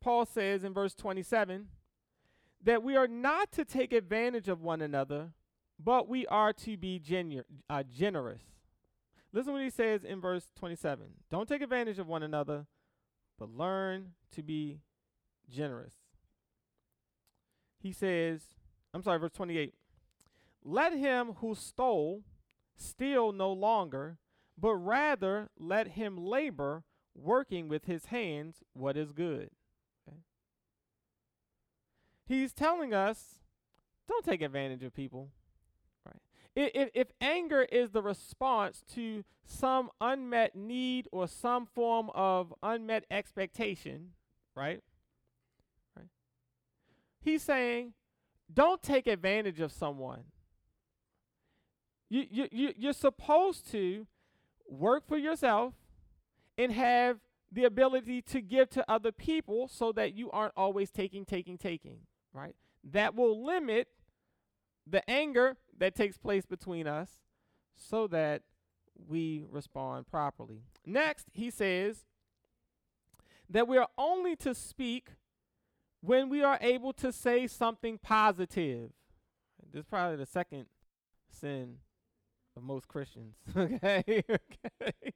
Paul 0.00 0.26
says 0.26 0.62
in 0.64 0.72
verse 0.72 0.94
27 0.94 1.68
that 2.62 2.82
we 2.82 2.96
are 2.96 3.08
not 3.08 3.52
to 3.52 3.64
take 3.64 3.92
advantage 3.92 4.48
of 4.48 4.62
one 4.62 4.80
another, 4.80 5.32
but 5.78 6.08
we 6.08 6.26
are 6.26 6.52
to 6.52 6.76
be 6.76 6.98
genu- 6.98 7.44
uh, 7.68 7.82
generous. 7.82 8.42
Listen 9.36 9.52
what 9.52 9.60
he 9.60 9.68
says 9.68 10.02
in 10.02 10.18
verse 10.18 10.48
27. 10.56 11.08
Don't 11.30 11.46
take 11.46 11.60
advantage 11.60 11.98
of 11.98 12.06
one 12.06 12.22
another, 12.22 12.64
but 13.38 13.50
learn 13.50 14.12
to 14.34 14.42
be 14.42 14.80
generous. 15.50 15.92
He 17.78 17.92
says, 17.92 18.40
I'm 18.94 19.02
sorry, 19.02 19.18
verse 19.18 19.32
28. 19.32 19.74
Let 20.64 20.94
him 20.94 21.34
who 21.40 21.54
stole 21.54 22.22
steal 22.78 23.30
no 23.30 23.52
longer, 23.52 24.16
but 24.56 24.74
rather 24.74 25.50
let 25.58 25.88
him 25.88 26.16
labor, 26.16 26.84
working 27.14 27.68
with 27.68 27.84
his 27.84 28.06
hands 28.06 28.62
what 28.72 28.96
is 28.96 29.12
good. 29.12 29.50
Okay? 30.08 30.16
He's 32.24 32.54
telling 32.54 32.94
us 32.94 33.34
don't 34.08 34.24
take 34.24 34.40
advantage 34.40 34.82
of 34.82 34.94
people. 34.94 35.28
If, 36.56 36.90
if 36.94 37.08
anger 37.20 37.62
is 37.70 37.90
the 37.90 38.00
response 38.00 38.82
to 38.94 39.24
some 39.44 39.90
unmet 40.00 40.56
need 40.56 41.06
or 41.12 41.28
some 41.28 41.66
form 41.66 42.10
of 42.14 42.54
unmet 42.62 43.04
expectation, 43.10 44.12
right? 44.54 44.82
Right. 45.94 46.06
He's 47.20 47.42
saying, 47.42 47.92
don't 48.52 48.82
take 48.82 49.06
advantage 49.06 49.60
of 49.60 49.70
someone. 49.70 50.24
You, 52.08 52.24
you, 52.30 52.48
you, 52.50 52.72
you're 52.74 52.92
supposed 52.94 53.70
to 53.72 54.06
work 54.66 55.06
for 55.06 55.18
yourself 55.18 55.74
and 56.56 56.72
have 56.72 57.18
the 57.52 57.64
ability 57.64 58.22
to 58.22 58.40
give 58.40 58.70
to 58.70 58.90
other 58.90 59.12
people 59.12 59.68
so 59.68 59.92
that 59.92 60.14
you 60.14 60.30
aren't 60.30 60.54
always 60.56 60.90
taking, 60.90 61.26
taking, 61.26 61.58
taking, 61.58 61.98
right? 62.32 62.56
That 62.82 63.14
will 63.14 63.44
limit 63.44 63.88
the 64.86 65.08
anger 65.10 65.56
that 65.78 65.94
takes 65.94 66.16
place 66.16 66.46
between 66.46 66.86
us 66.86 67.10
so 67.74 68.06
that 68.08 68.42
we 69.08 69.44
respond 69.50 70.06
properly. 70.06 70.62
Next, 70.84 71.26
he 71.32 71.50
says 71.50 72.04
that 73.50 73.68
we 73.68 73.76
are 73.76 73.88
only 73.98 74.36
to 74.36 74.54
speak 74.54 75.10
when 76.00 76.28
we 76.28 76.42
are 76.42 76.58
able 76.60 76.92
to 76.94 77.12
say 77.12 77.46
something 77.46 77.98
positive. 77.98 78.90
This 79.72 79.80
is 79.80 79.86
probably 79.86 80.16
the 80.16 80.26
second 80.26 80.66
sin 81.30 81.76
of 82.56 82.62
most 82.62 82.88
Christians. 82.88 83.34
okay? 83.56 84.02
okay. 84.30 85.12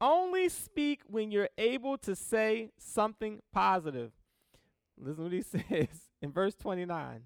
Only 0.00 0.48
speak 0.48 1.02
when 1.06 1.30
you're 1.30 1.50
able 1.58 1.98
to 1.98 2.16
say 2.16 2.70
something 2.78 3.40
positive. 3.52 4.12
Listen 4.98 5.24
what 5.24 5.32
he 5.32 5.42
says 5.68 6.08
in 6.22 6.32
verse 6.32 6.54
29. 6.54 7.22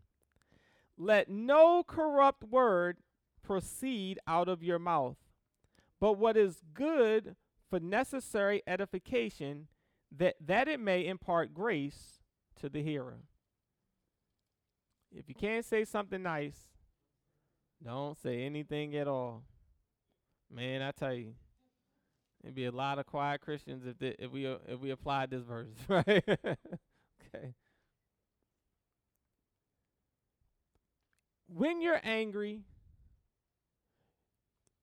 Let 0.96 1.28
no 1.28 1.82
corrupt 1.82 2.44
word 2.44 2.98
proceed 3.42 4.18
out 4.26 4.48
of 4.48 4.62
your 4.62 4.78
mouth, 4.78 5.16
but 6.00 6.14
what 6.14 6.36
is 6.36 6.62
good 6.72 7.36
for 7.68 7.80
necessary 7.80 8.62
edification, 8.66 9.68
that, 10.16 10.36
that 10.44 10.68
it 10.68 10.78
may 10.78 11.06
impart 11.06 11.52
grace 11.52 12.20
to 12.60 12.68
the 12.68 12.82
hearer. 12.82 13.24
If 15.10 15.28
you 15.28 15.34
can't 15.34 15.64
say 15.64 15.84
something 15.84 16.22
nice, 16.22 16.56
don't 17.84 18.16
say 18.16 18.42
anything 18.42 18.96
at 18.96 19.08
all. 19.08 19.42
Man, 20.52 20.82
I 20.82 20.92
tell 20.92 21.14
you, 21.14 21.34
it'd 22.42 22.54
be 22.54 22.66
a 22.66 22.72
lot 22.72 22.98
of 22.98 23.06
quiet 23.06 23.40
Christians 23.40 23.86
if 23.86 23.98
the, 23.98 24.22
if 24.22 24.30
we 24.30 24.46
if 24.46 24.80
we 24.80 24.90
applied 24.90 25.30
this 25.30 25.42
verse, 25.42 25.68
right? 25.88 26.06
okay. 26.28 27.54
When 31.54 31.80
you're 31.80 32.00
angry, 32.02 32.62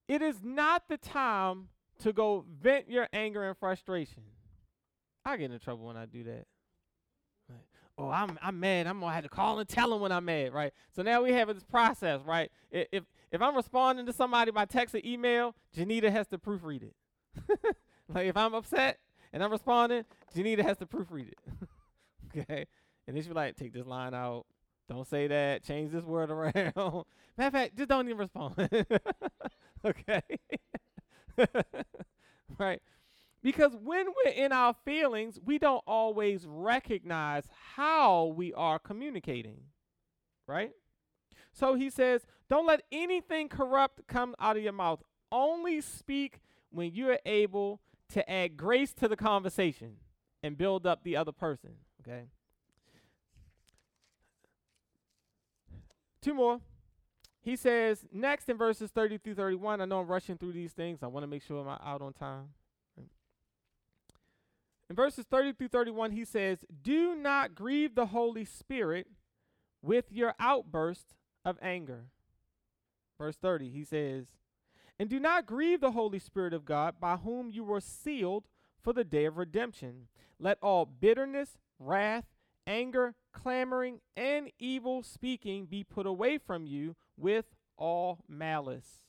it 0.08 0.22
is 0.22 0.38
not 0.44 0.88
the 0.88 0.98
time 0.98 1.70
to 2.00 2.14
go 2.14 2.46
vent 2.62 2.90
your 2.90 3.08
anger 3.12 3.44
and 3.44 3.58
frustration. 3.58 4.24
I 5.26 5.38
get 5.38 5.52
in 5.52 5.60
trouble 5.60 5.86
when 5.86 5.98
I 5.98 6.06
do 6.06 6.24
that 6.24 6.46
oh, 8.02 8.10
I'm 8.10 8.38
I'm 8.42 8.60
mad. 8.60 8.88
I'm 8.88 9.00
gonna 9.00 9.14
have 9.14 9.24
to 9.24 9.30
call 9.30 9.60
and 9.60 9.68
tell 9.68 9.90
them 9.90 10.02
when 10.02 10.12
I'm 10.12 10.26
mad, 10.26 10.54
right? 10.54 10.74
So 10.96 11.02
now 11.02 11.24
we 11.24 11.32
have 11.34 11.48
this 11.48 11.64
process, 11.64 12.22
right? 12.26 12.52
If 12.72 13.04
if 13.32 13.42
I'm 13.42 13.56
responding 13.56 14.06
to 14.08 14.14
somebody 14.14 14.52
by 14.52 14.66
text 14.66 14.96
or 14.96 15.02
email, 15.06 15.56
Janita 15.76 16.12
has 16.12 16.28
to 16.28 16.38
proofread 16.38 16.84
it. 16.84 16.96
like 18.14 18.28
if 18.28 18.36
I'm 18.36 18.54
upset 18.54 19.00
and 19.32 19.44
I'm 19.44 19.52
responding, 19.52 20.06
Janita 20.36 20.64
has 20.64 20.78
to 20.78 20.86
proofread 20.86 21.30
it. 21.30 21.40
okay, 22.38 22.66
and 23.08 23.16
then 23.16 23.24
she's 23.24 23.32
like, 23.32 23.56
take 23.56 23.74
this 23.74 23.86
line 23.86 24.14
out. 24.14 24.46
Don't 24.90 25.08
say 25.08 25.28
that. 25.28 25.64
Change 25.64 25.92
this 25.92 26.04
word 26.04 26.30
around. 26.30 26.54
Matter 27.38 27.48
of 27.48 27.54
fact, 27.54 27.78
just 27.78 27.90
don't 27.90 28.08
even 28.08 28.18
respond. 28.18 28.56
okay. 29.86 30.22
right. 32.58 32.82
Because 33.42 33.76
when 33.82 34.08
we're 34.08 34.32
in 34.32 34.52
our 34.52 34.76
feelings, 34.86 35.40
we 35.44 35.58
don't 35.58 35.84
always 35.88 36.46
recognize 36.46 37.46
how 37.76 38.26
we 38.26 38.54
are 38.54 38.78
communicating. 38.80 39.62
Right? 40.48 40.72
So 41.54 41.76
he 41.76 41.90
says, 41.90 42.26
Don't 42.50 42.68
let 42.68 42.82
anything 42.92 43.50
corrupt 43.50 44.08
come 44.08 44.36
out 44.40 44.58
of 44.58 44.64
your 44.64 44.74
mouth. 44.74 45.02
Only 45.32 45.82
speak 45.82 46.42
when 46.70 46.94
you 46.94 47.10
are 47.10 47.20
able 47.26 47.82
to 48.10 48.30
add 48.30 48.58
grace 48.58 48.94
to 48.94 49.08
the 49.08 49.16
conversation 49.16 49.98
and 50.44 50.58
build 50.58 50.86
up 50.86 51.04
the 51.04 51.16
other 51.16 51.32
person. 51.32 51.72
Okay? 52.02 52.26
Two 56.22 56.34
more. 56.34 56.60
He 57.42 57.56
says, 57.56 58.06
next 58.12 58.50
in 58.50 58.58
verses 58.58 58.92
30 58.92 59.18
through 59.18 59.36
31, 59.36 59.82
I 59.82 59.86
know 59.86 60.00
I'm 60.00 60.08
rushing 60.08 60.38
through 60.38 60.54
these 60.54 60.74
things. 60.74 61.00
I 61.02 61.08
want 61.08 61.24
to 61.24 61.28
make 61.28 61.42
sure 61.42 61.60
I'm 61.60 61.68
out 61.68 62.02
on 62.02 62.14
time. 62.14 62.50
In 64.92 64.96
verses 64.96 65.26
30 65.32 65.54
through 65.54 65.70
31, 65.70 66.12
he 66.12 66.26
says, 66.26 66.66
Do 66.84 67.16
not 67.16 67.56
grieve 67.56 67.96
the 67.96 68.08
Holy 68.08 68.44
Spirit 68.44 69.08
with 69.82 70.12
your 70.12 70.36
outburst 70.38 71.16
of 71.46 71.58
anger. 71.62 72.08
Verse 73.18 73.38
30, 73.38 73.70
he 73.70 73.86
says, 73.86 74.26
And 75.00 75.10
do 75.10 75.20
not 75.20 75.46
grieve 75.46 75.80
the 75.80 75.92
Holy 75.92 76.20
Spirit 76.20 76.54
of 76.54 76.66
God, 76.66 76.96
by 77.00 77.16
whom 77.16 77.52
you 77.52 77.64
were 77.64 77.80
sealed 77.80 78.50
for 78.82 78.92
the 78.94 79.06
day 79.06 79.26
of 79.26 79.38
redemption. 79.38 80.08
Let 80.40 80.58
all 80.62 80.86
bitterness, 80.86 81.58
wrath, 81.80 82.26
anger, 82.68 83.16
clamoring, 83.34 84.00
and 84.16 84.52
evil 84.60 85.04
speaking 85.04 85.66
be 85.66 85.84
put 85.84 86.06
away 86.06 86.38
from 86.38 86.66
you 86.66 86.96
with 87.18 87.46
all 87.78 88.20
malice. 88.28 89.02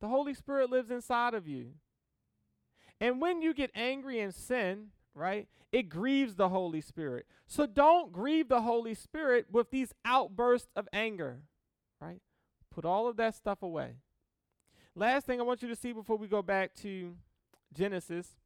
The 0.00 0.08
Holy 0.08 0.34
Spirit 0.34 0.70
lives 0.70 0.90
inside 0.90 1.34
of 1.34 1.46
you. 1.46 1.72
And 3.00 3.20
when 3.20 3.42
you 3.42 3.54
get 3.54 3.70
angry 3.74 4.20
and 4.20 4.34
sin, 4.34 4.88
right, 5.14 5.48
it 5.70 5.88
grieves 5.88 6.36
the 6.36 6.48
Holy 6.48 6.80
Spirit. 6.80 7.26
So 7.46 7.66
don't 7.66 8.12
grieve 8.12 8.48
the 8.48 8.62
Holy 8.62 8.94
Spirit 8.94 9.46
with 9.50 9.70
these 9.70 9.92
outbursts 10.04 10.70
of 10.76 10.88
anger, 10.92 11.42
right? 12.00 12.20
Put 12.70 12.84
all 12.84 13.08
of 13.08 13.16
that 13.16 13.34
stuff 13.34 13.62
away. 13.62 13.96
Last 14.94 15.26
thing 15.26 15.40
I 15.40 15.44
want 15.44 15.62
you 15.62 15.68
to 15.68 15.76
see 15.76 15.92
before 15.92 16.16
we 16.16 16.26
go 16.28 16.42
back 16.42 16.74
to 16.76 17.14
Genesis 17.72 18.36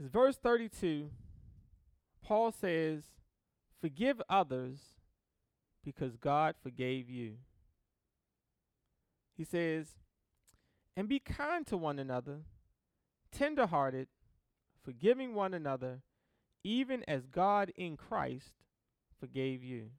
is 0.00 0.08
verse 0.08 0.36
32. 0.36 1.10
Paul 2.22 2.52
says, 2.52 3.02
Forgive 3.80 4.20
others 4.28 4.78
because 5.84 6.16
God 6.16 6.54
forgave 6.62 7.08
you. 7.08 7.34
He 9.36 9.44
says, 9.44 9.86
and 10.96 11.08
be 11.08 11.18
kind 11.18 11.66
to 11.66 11.76
one 11.76 11.98
another, 11.98 12.38
tenderhearted, 13.30 14.08
forgiving 14.82 15.34
one 15.34 15.52
another, 15.52 16.00
even 16.64 17.04
as 17.06 17.26
God 17.26 17.70
in 17.76 17.96
Christ 17.96 18.54
forgave 19.20 19.62
you. 19.62 19.90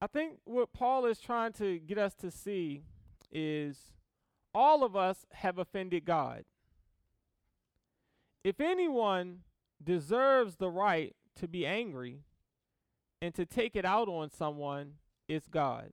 I 0.00 0.06
think 0.06 0.34
what 0.44 0.72
Paul 0.74 1.06
is 1.06 1.18
trying 1.18 1.52
to 1.54 1.78
get 1.78 1.96
us 1.96 2.14
to 2.16 2.30
see 2.30 2.82
is 3.32 3.78
all 4.54 4.84
of 4.84 4.94
us 4.94 5.24
have 5.32 5.58
offended 5.58 6.04
God. 6.04 6.44
If 8.44 8.60
anyone 8.60 9.40
deserves 9.82 10.56
the 10.56 10.70
right 10.70 11.16
to 11.36 11.48
be 11.48 11.66
angry 11.66 12.20
and 13.22 13.34
to 13.34 13.46
take 13.46 13.74
it 13.74 13.86
out 13.86 14.06
on 14.06 14.30
someone, 14.30 14.92
it's 15.26 15.48
God. 15.48 15.92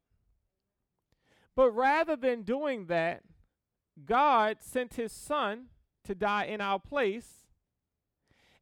But 1.56 1.72
rather 1.72 2.18
than 2.18 2.44
doing 2.44 2.88
that, 2.88 3.24
God 4.06 4.58
sent 4.60 4.96
his 4.96 5.14
son 5.14 5.68
to 6.04 6.14
die 6.14 6.46
in 6.46 6.60
our 6.60 6.80
place. 6.80 7.46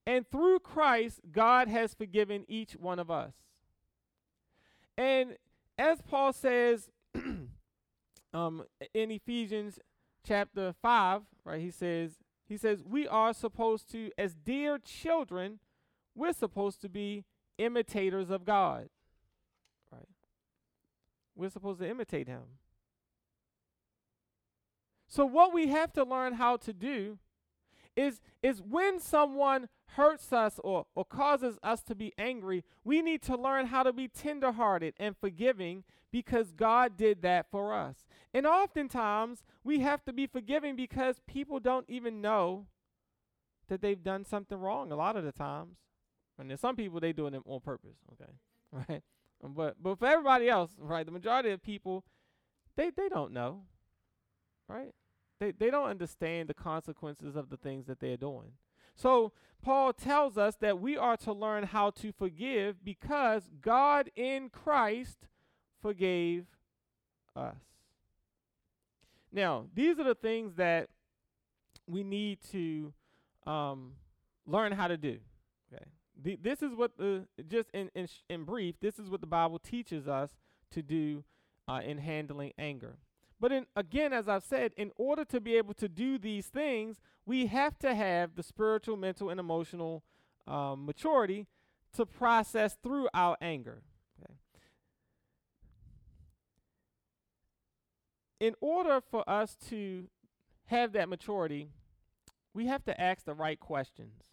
And 0.05 0.29
through 0.29 0.59
Christ, 0.59 1.21
God 1.31 1.67
has 1.67 1.93
forgiven 1.93 2.45
each 2.47 2.73
one 2.73 2.99
of 2.99 3.09
us. 3.09 3.33
And 4.97 5.37
as 5.77 6.01
Paul 6.01 6.33
says 6.33 6.89
um, 8.33 8.63
in 8.93 9.11
Ephesians 9.11 9.79
chapter 10.27 10.73
5, 10.81 11.21
right, 11.45 11.61
he 11.61 11.71
says, 11.71 12.13
He 12.49 12.57
says, 12.57 12.83
We 12.83 13.07
are 13.07 13.31
supposed 13.31 13.91
to, 13.91 14.09
as 14.17 14.33
dear 14.33 14.79
children, 14.79 15.59
we're 16.15 16.33
supposed 16.33 16.81
to 16.81 16.89
be 16.89 17.23
imitators 17.59 18.31
of 18.31 18.43
God. 18.43 18.89
Right? 19.91 20.09
We're 21.35 21.51
supposed 21.51 21.79
to 21.79 21.87
imitate 21.87 22.27
Him. 22.27 22.41
So, 25.07 25.25
what 25.25 25.53
we 25.53 25.67
have 25.67 25.93
to 25.93 26.03
learn 26.03 26.33
how 26.33 26.57
to 26.57 26.73
do 26.73 27.19
is, 27.95 28.21
is 28.41 28.61
when 28.61 28.99
someone 28.99 29.67
hurts 29.95 30.31
us 30.31 30.59
or, 30.63 30.85
or 30.95 31.05
causes 31.05 31.57
us 31.63 31.81
to 31.83 31.95
be 31.95 32.13
angry, 32.17 32.63
we 32.83 33.01
need 33.01 33.21
to 33.23 33.35
learn 33.35 33.67
how 33.67 33.83
to 33.83 33.93
be 33.93 34.07
tenderhearted 34.07 34.93
and 34.99 35.15
forgiving 35.17 35.83
because 36.11 36.51
God 36.51 36.97
did 36.97 37.21
that 37.21 37.47
for 37.51 37.73
us. 37.73 37.95
And 38.33 38.45
oftentimes, 38.45 39.43
we 39.63 39.79
have 39.79 40.03
to 40.05 40.13
be 40.13 40.27
forgiving 40.27 40.75
because 40.75 41.21
people 41.27 41.59
don't 41.59 41.85
even 41.89 42.21
know 42.21 42.67
that 43.67 43.81
they've 43.81 44.03
done 44.03 44.25
something 44.25 44.57
wrong 44.57 44.91
a 44.91 44.95
lot 44.95 45.15
of 45.15 45.23
the 45.23 45.31
times. 45.31 45.77
And 46.37 46.49
there's 46.49 46.59
some 46.59 46.75
people 46.75 46.99
they 46.99 47.13
doing 47.13 47.33
it 47.33 47.41
on 47.45 47.59
purpose, 47.61 47.97
okay? 48.13 48.31
Right? 48.89 49.01
But 49.41 49.81
but 49.81 49.97
for 49.97 50.05
everybody 50.05 50.47
else, 50.47 50.71
right, 50.77 51.05
the 51.05 51.11
majority 51.11 51.49
of 51.49 51.63
people 51.63 52.03
they 52.75 52.91
they 52.95 53.09
don't 53.09 53.31
know. 53.31 53.63
Right? 54.67 54.93
They 55.39 55.51
they 55.51 55.69
don't 55.69 55.89
understand 55.89 56.49
the 56.49 56.53
consequences 56.53 57.35
of 57.35 57.49
the 57.49 57.57
things 57.57 57.87
that 57.87 57.99
they're 57.99 58.17
doing. 58.17 58.53
So 58.95 59.31
Paul 59.61 59.93
tells 59.93 60.37
us 60.37 60.55
that 60.57 60.79
we 60.79 60.97
are 60.97 61.17
to 61.17 61.33
learn 61.33 61.63
how 61.63 61.89
to 61.91 62.11
forgive 62.11 62.83
because 62.83 63.49
God 63.61 64.09
in 64.15 64.49
Christ 64.49 65.27
forgave 65.81 66.45
us. 67.35 67.55
Now, 69.31 69.65
these 69.73 69.99
are 69.99 70.03
the 70.03 70.15
things 70.15 70.55
that 70.55 70.89
we 71.87 72.03
need 72.03 72.39
to 72.51 72.93
um, 73.45 73.93
learn 74.45 74.71
how 74.71 74.87
to 74.87 74.97
do. 74.97 75.19
Okay, 75.71 75.85
the, 76.21 76.37
this 76.41 76.61
is 76.61 76.73
what 76.73 76.97
the 76.97 77.25
just 77.47 77.69
in, 77.73 77.89
in 77.95 78.07
sh- 78.07 78.23
in 78.29 78.43
brief, 78.43 78.75
this 78.81 78.97
is 78.97 79.09
what 79.09 79.21
the 79.21 79.27
Bible 79.27 79.59
teaches 79.59 80.07
us 80.07 80.31
to 80.71 80.81
do 80.81 81.23
uh, 81.67 81.81
in 81.85 81.97
handling 81.99 82.53
anger. 82.57 82.97
But 83.39 83.51
in, 83.51 83.65
again, 83.75 84.11
as 84.11 84.27
I've 84.27 84.43
said, 84.43 84.73
in 84.75 84.91
order 84.97 85.23
to 85.25 85.39
be 85.39 85.55
able 85.55 85.73
to 85.75 85.87
do 85.87 86.17
these 86.17 86.47
things, 86.47 86.99
we 87.25 87.45
have 87.45 87.79
to 87.79 87.95
have 87.95 88.35
the 88.35 88.43
spiritual, 88.43 88.97
mental, 88.97 89.29
and 89.29 89.39
emotional 89.39 90.03
um, 90.45 90.85
maturity 90.85 91.47
to 91.93 92.05
process 92.05 92.77
through 92.83 93.07
our 93.13 93.37
anger. 93.41 93.81
Okay. 94.21 94.33
In 98.39 98.55
order 98.59 99.01
for 99.09 99.27
us 99.29 99.55
to 99.69 100.07
have 100.65 100.91
that 100.93 101.07
maturity, 101.07 101.69
we 102.53 102.67
have 102.67 102.83
to 102.85 102.99
ask 102.99 103.25
the 103.25 103.33
right 103.33 103.59
questions. 103.59 104.23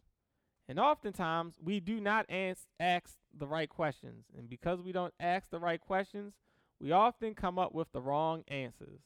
And 0.68 0.80
oftentimes, 0.80 1.54
we 1.62 1.78
do 1.78 2.00
not 2.00 2.26
ask, 2.28 2.62
ask 2.80 3.14
the 3.36 3.46
right 3.46 3.68
questions. 3.68 4.24
And 4.36 4.50
because 4.50 4.82
we 4.82 4.90
don't 4.90 5.14
ask 5.20 5.48
the 5.50 5.60
right 5.60 5.80
questions, 5.80 6.34
we 6.80 6.92
often 6.92 7.34
come 7.34 7.58
up 7.58 7.74
with 7.74 7.90
the 7.92 8.00
wrong 8.00 8.44
answers. 8.48 9.00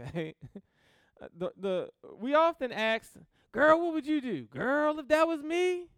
Okay? 0.00 0.34
Uh, 1.20 1.26
the 1.36 1.50
the 1.60 1.88
we 2.20 2.32
often 2.32 2.70
ask, 2.70 3.10
"Girl, 3.50 3.80
what 3.80 3.92
would 3.94 4.06
you 4.06 4.20
do?" 4.20 4.44
"Girl, 4.44 5.00
if 5.00 5.08
that 5.08 5.26
was 5.26 5.42
me." 5.42 5.88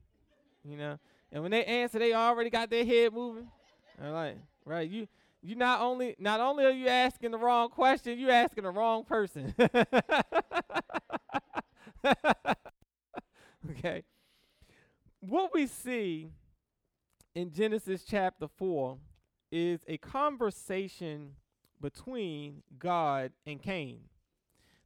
You 0.65 0.79
know, 0.79 0.99
and 1.31 1.43
when 1.43 1.51
they 1.51 1.63
answer, 1.63 1.99
they 1.99 2.15
already 2.15 2.49
got 2.49 2.71
their 2.71 2.87
head 2.87 3.13
moving. 3.13 3.47
All 4.03 4.13
right, 4.13 4.39
right. 4.65 4.89
You 4.89 5.09
you 5.43 5.57
not 5.57 5.81
only 5.81 6.17
not 6.19 6.41
only 6.41 6.65
are 6.65 6.71
you 6.71 6.89
asking 6.89 7.33
the 7.33 7.39
wrong 7.39 7.69
question, 7.69 8.19
you 8.19 8.31
asking 8.31 8.65
the 8.65 8.71
wrong 8.71 9.05
person. 9.05 9.55
okay. 13.71 14.05
What 15.21 15.53
we 15.53 15.67
see 15.67 16.31
in 17.35 17.53
Genesis 17.53 18.05
chapter 18.05 18.49
4 18.57 18.97
is 19.51 19.81
a 19.87 19.99
conversation 19.99 21.37
between 21.81 22.63
God 22.79 23.33
and 23.47 23.63
Cain. 23.63 24.01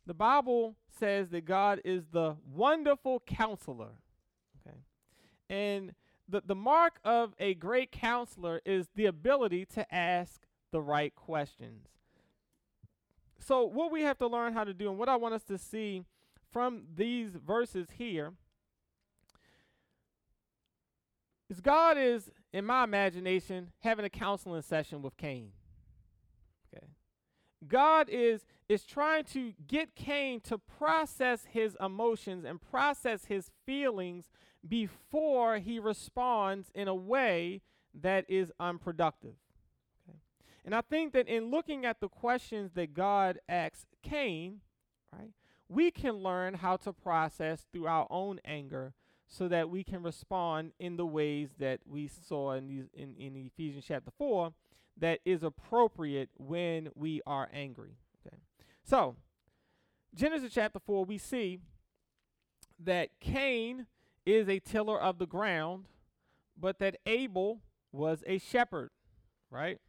The 0.07 0.15
Bible 0.15 0.77
says 0.99 1.31
that 1.31 1.45
God 1.45 1.81
is 1.85 2.05
the 2.13 2.37
wonderful 2.53 3.23
counselor. 3.27 3.93
Okay. 4.67 4.77
And 5.49 5.95
the, 6.29 6.43
the 6.45 6.55
mark 6.55 6.99
of 7.05 7.35
a 7.39 7.55
great 7.55 7.91
counselor 7.91 8.61
is 8.65 8.89
the 8.95 9.07
ability 9.07 9.67
to 9.75 9.95
ask 9.95 10.43
the 10.71 10.81
right 10.81 11.15
questions. 11.15 11.89
So, 13.39 13.65
what 13.65 13.93
we 13.93 14.03
have 14.03 14.19
to 14.19 14.27
learn 14.27 14.55
how 14.55 14.65
to 14.65 14.73
do, 14.73 14.89
and 14.89 14.99
what 14.99 15.09
I 15.09 15.17
want 15.17 15.35
us 15.35 15.43
to 15.45 15.59
see 15.59 16.05
from 16.51 16.85
these 16.95 17.33
verses 17.33 17.89
here, 17.99 18.33
is 21.51 21.61
God 21.61 21.99
is, 21.99 22.31
in 22.53 22.65
my 22.65 22.85
imagination, 22.85 23.71
having 23.81 24.05
a 24.05 24.11
counseling 24.11 24.63
session 24.63 25.03
with 25.03 25.17
Cain. 25.17 25.53
Okay. 26.75 26.87
God 27.67 28.09
is 28.09 28.45
is 28.69 28.85
trying 28.85 29.25
to 29.25 29.53
get 29.67 29.95
Cain 29.95 30.41
to 30.41 30.57
process 30.57 31.47
his 31.51 31.77
emotions 31.81 32.45
and 32.45 32.61
process 32.61 33.27
his 33.27 33.51
feelings 33.67 34.31
before 34.67 35.59
he 35.59 35.79
responds 35.79 36.71
in 36.75 36.89
a 36.89 36.95
way 36.95 37.61
that 37.93 38.25
is 38.29 38.51
unproductive. 38.59 39.35
Okay. 40.09 40.19
And 40.65 40.75
I 40.75 40.81
think 40.81 41.13
that 41.13 41.29
in 41.29 41.51
looking 41.51 41.85
at 41.85 42.01
the 42.01 42.09
questions 42.09 42.73
that 42.73 42.95
God 42.95 43.39
asks 43.49 43.85
Cain, 44.03 44.61
right, 45.13 45.31
we 45.69 45.91
can 45.91 46.15
learn 46.15 46.55
how 46.55 46.77
to 46.79 46.93
process 46.93 47.67
through 47.71 47.87
our 47.87 48.07
own 48.09 48.41
anger 48.47 48.95
so 49.37 49.49
that 49.49 49.69
we 49.69 49.83
can 49.83 50.03
respond 50.03 50.73
in 50.79 50.97
the 50.97 51.05
ways 51.05 51.51
that 51.59 51.81
we 51.85 52.07
saw 52.07 52.53
in 52.53 52.69
these 52.69 52.85
in, 52.95 53.17
in 53.19 53.35
Ephesians 53.37 53.85
chapter 53.87 54.13
4 54.17 54.53
that 54.97 55.19
is 55.25 55.43
appropriate 55.43 56.31
when 56.39 56.89
we 56.95 57.21
are 57.27 57.49
angry. 57.53 57.97
Okay. 58.25 58.37
So, 58.85 59.17
Genesis 60.15 60.53
chapter 60.55 60.79
4 60.79 61.05
we 61.05 61.19
see 61.19 61.59
that 62.79 63.09
Cain 63.19 63.87
is 64.25 64.49
a 64.49 64.61
tiller 64.61 65.01
of 65.01 65.19
the 65.19 65.27
ground, 65.27 65.87
but 66.57 66.79
that 66.79 66.97
Abel 67.05 67.61
was 67.91 68.23
a 68.29 68.39
shepherd, 68.39 68.91
right? 69.51 69.81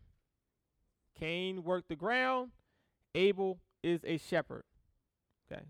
Cain 1.19 1.63
worked 1.63 1.89
the 1.89 1.95
ground, 1.95 2.49
Abel 3.13 3.60
is 3.84 4.01
a 4.05 4.17
shepherd. 4.17 4.63
Okay. 5.51 5.62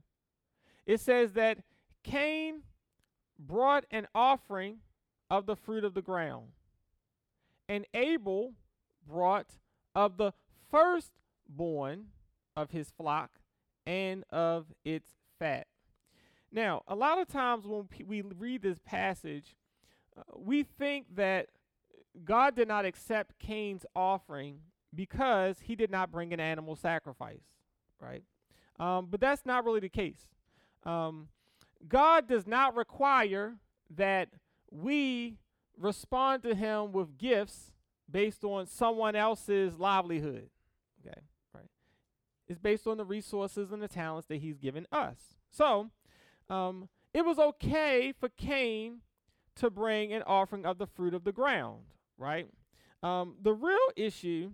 It 0.85 1.01
says 1.01 1.33
that 1.33 1.57
Cain 2.03 2.61
brought 3.39 3.85
an 3.91 4.07
offering 4.13 4.77
of 5.29 5.45
the 5.45 5.55
fruit 5.55 5.83
of 5.83 5.93
the 5.93 6.01
ground, 6.01 6.49
and 7.67 7.85
Abel 7.93 8.53
brought 9.07 9.57
of 9.93 10.17
the 10.17 10.33
firstborn 10.69 12.07
of 12.55 12.71
his 12.71 12.91
flock 12.91 13.31
and 13.85 14.23
of 14.31 14.67
its 14.83 15.09
fat. 15.39 15.67
Now, 16.51 16.83
a 16.87 16.95
lot 16.95 17.19
of 17.19 17.27
times 17.27 17.65
when 17.67 17.87
we 18.05 18.21
read 18.21 18.61
this 18.61 18.79
passage, 18.79 19.55
uh, 20.17 20.21
we 20.35 20.63
think 20.63 21.15
that 21.15 21.47
God 22.23 22.55
did 22.55 22.67
not 22.67 22.85
accept 22.85 23.39
Cain's 23.39 23.85
offering 23.95 24.59
because 24.93 25.57
he 25.59 25.75
did 25.75 25.91
not 25.91 26.11
bring 26.11 26.31
an 26.33 26.39
animal 26.39 26.75
sacrifice, 26.75 27.43
right? 27.99 28.23
Um, 28.79 29.07
but 29.09 29.19
that's 29.19 29.45
not 29.45 29.65
really 29.65 29.81
the 29.81 29.89
case. 29.89 30.29
Um, 30.83 31.27
God 31.87 32.27
does 32.27 32.47
not 32.47 32.75
require 32.75 33.55
that 33.95 34.29
we 34.71 35.37
respond 35.77 36.43
to 36.43 36.55
him 36.55 36.91
with 36.91 37.17
gifts 37.17 37.71
based 38.09 38.43
on 38.43 38.67
someone 38.67 39.15
else's 39.15 39.77
livelihood. 39.77 40.49
Okay, 41.05 41.19
right? 41.53 41.69
It's 42.47 42.59
based 42.59 42.87
on 42.87 42.97
the 42.97 43.05
resources 43.05 43.71
and 43.71 43.81
the 43.81 43.87
talents 43.87 44.27
that 44.27 44.37
he's 44.37 44.57
given 44.57 44.87
us. 44.91 45.17
So, 45.51 45.89
um, 46.49 46.89
it 47.13 47.25
was 47.25 47.39
okay 47.39 48.13
for 48.17 48.29
Cain 48.29 49.01
to 49.55 49.69
bring 49.69 50.13
an 50.13 50.23
offering 50.23 50.65
of 50.65 50.77
the 50.77 50.87
fruit 50.87 51.13
of 51.13 51.23
the 51.23 51.31
ground, 51.31 51.83
right? 52.17 52.47
Um, 53.01 53.35
the 53.41 53.53
real 53.53 53.77
issue 53.95 54.51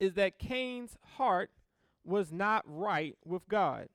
is 0.00 0.14
that 0.14 0.38
Cain's 0.38 0.96
heart 1.16 1.50
was 2.04 2.32
not 2.32 2.64
right 2.66 3.16
with 3.24 3.48
God. 3.48 3.88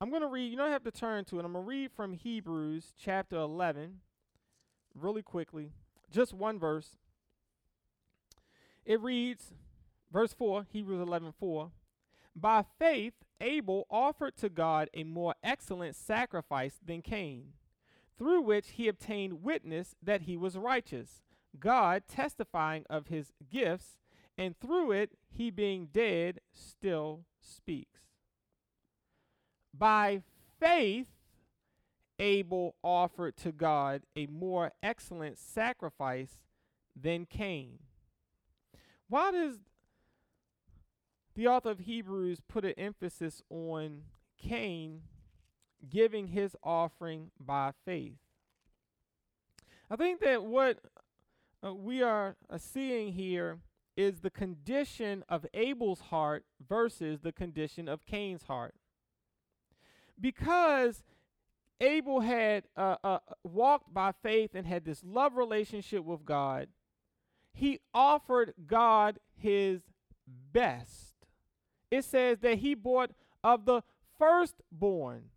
I'm 0.00 0.10
going 0.10 0.22
to 0.22 0.28
read, 0.28 0.50
you 0.50 0.56
don't 0.56 0.70
have 0.70 0.84
to 0.84 0.90
turn 0.90 1.24
to 1.26 1.38
it. 1.38 1.44
I'm 1.44 1.52
going 1.52 1.64
to 1.64 1.68
read 1.68 1.92
from 1.92 2.12
Hebrews 2.12 2.92
chapter 2.98 3.36
11 3.36 4.00
really 4.94 5.22
quickly, 5.22 5.70
just 6.10 6.34
one 6.34 6.58
verse. 6.58 6.96
It 8.84 9.00
reads, 9.00 9.52
verse 10.12 10.32
4, 10.32 10.66
Hebrews 10.70 11.00
11 11.00 11.32
4. 11.38 11.70
By 12.36 12.64
faith, 12.78 13.14
Abel 13.40 13.86
offered 13.90 14.36
to 14.38 14.48
God 14.48 14.90
a 14.94 15.04
more 15.04 15.34
excellent 15.42 15.96
sacrifice 15.96 16.80
than 16.84 17.02
Cain, 17.02 17.52
through 18.18 18.42
which 18.42 18.70
he 18.72 18.88
obtained 18.88 19.44
witness 19.44 19.94
that 20.02 20.22
he 20.22 20.36
was 20.36 20.56
righteous, 20.56 21.22
God 21.58 22.02
testifying 22.08 22.84
of 22.90 23.06
his 23.06 23.32
gifts, 23.50 23.98
and 24.36 24.58
through 24.58 24.92
it, 24.92 25.12
he 25.28 25.50
being 25.50 25.88
dead 25.92 26.40
still 26.52 27.24
speaks. 27.40 28.03
By 29.76 30.22
faith, 30.60 31.08
Abel 32.18 32.76
offered 32.82 33.36
to 33.38 33.52
God 33.52 34.02
a 34.14 34.26
more 34.26 34.72
excellent 34.82 35.38
sacrifice 35.38 36.38
than 36.94 37.26
Cain. 37.26 37.78
Why 39.08 39.32
does 39.32 39.56
the 41.34 41.48
author 41.48 41.70
of 41.70 41.80
Hebrews 41.80 42.38
put 42.48 42.64
an 42.64 42.74
emphasis 42.78 43.42
on 43.50 44.02
Cain 44.38 45.02
giving 45.88 46.28
his 46.28 46.56
offering 46.62 47.30
by 47.38 47.72
faith? 47.84 48.18
I 49.90 49.96
think 49.96 50.20
that 50.20 50.44
what 50.44 50.78
uh, 51.64 51.74
we 51.74 52.02
are 52.02 52.36
uh, 52.48 52.58
seeing 52.58 53.12
here 53.12 53.58
is 53.96 54.20
the 54.20 54.30
condition 54.30 55.24
of 55.28 55.46
Abel's 55.54 56.00
heart 56.00 56.44
versus 56.66 57.20
the 57.20 57.32
condition 57.32 57.88
of 57.88 58.06
Cain's 58.06 58.44
heart. 58.44 58.74
Because 60.20 61.02
Abel 61.80 62.20
had 62.20 62.64
uh, 62.76 62.96
uh, 63.02 63.18
walked 63.42 63.92
by 63.92 64.12
faith 64.22 64.50
and 64.54 64.66
had 64.66 64.84
this 64.84 65.02
love 65.04 65.36
relationship 65.36 66.04
with 66.04 66.24
God, 66.24 66.68
he 67.52 67.80
offered 67.92 68.54
God 68.66 69.18
his 69.36 69.82
best. 70.52 71.14
It 71.90 72.04
says 72.04 72.38
that 72.40 72.58
he 72.58 72.74
bought 72.74 73.12
of 73.42 73.64
the 73.64 73.82
firstborn 74.18 75.30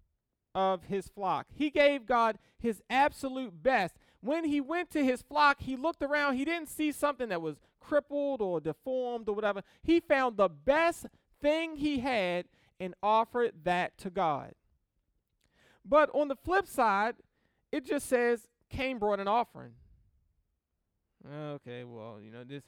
of 0.55 0.85
his 0.85 1.07
flock. 1.07 1.47
He 1.53 1.69
gave 1.69 2.05
God 2.05 2.39
his 2.57 2.81
absolute 2.89 3.61
best. 3.61 3.95
When 4.21 4.45
he 4.45 4.59
went 4.59 4.89
to 4.91 5.03
his 5.03 5.21
flock, 5.21 5.61
he 5.61 5.75
looked 5.75 6.01
around. 6.01 6.35
He 6.35 6.45
didn't 6.45 6.69
see 6.69 6.91
something 6.91 7.29
that 7.29 7.41
was 7.41 7.57
crippled 7.79 8.41
or 8.41 8.59
deformed 8.59 9.29
or 9.29 9.35
whatever. 9.35 9.61
He 9.83 9.99
found 9.99 10.37
the 10.37 10.49
best 10.49 11.05
thing 11.41 11.75
he 11.75 11.99
had 11.99 12.45
and 12.79 12.95
offered 13.03 13.51
that 13.63 13.97
to 13.99 14.09
God. 14.09 14.53
But 15.87 16.09
on 16.13 16.27
the 16.27 16.35
flip 16.35 16.67
side, 16.67 17.15
it 17.71 17.85
just 17.85 18.07
says 18.07 18.47
Cain 18.69 18.97
brought 18.97 19.19
an 19.19 19.27
offering. 19.27 19.73
Okay, 21.25 21.83
well, 21.83 22.19
you 22.21 22.31
know, 22.31 22.43
this 22.43 22.63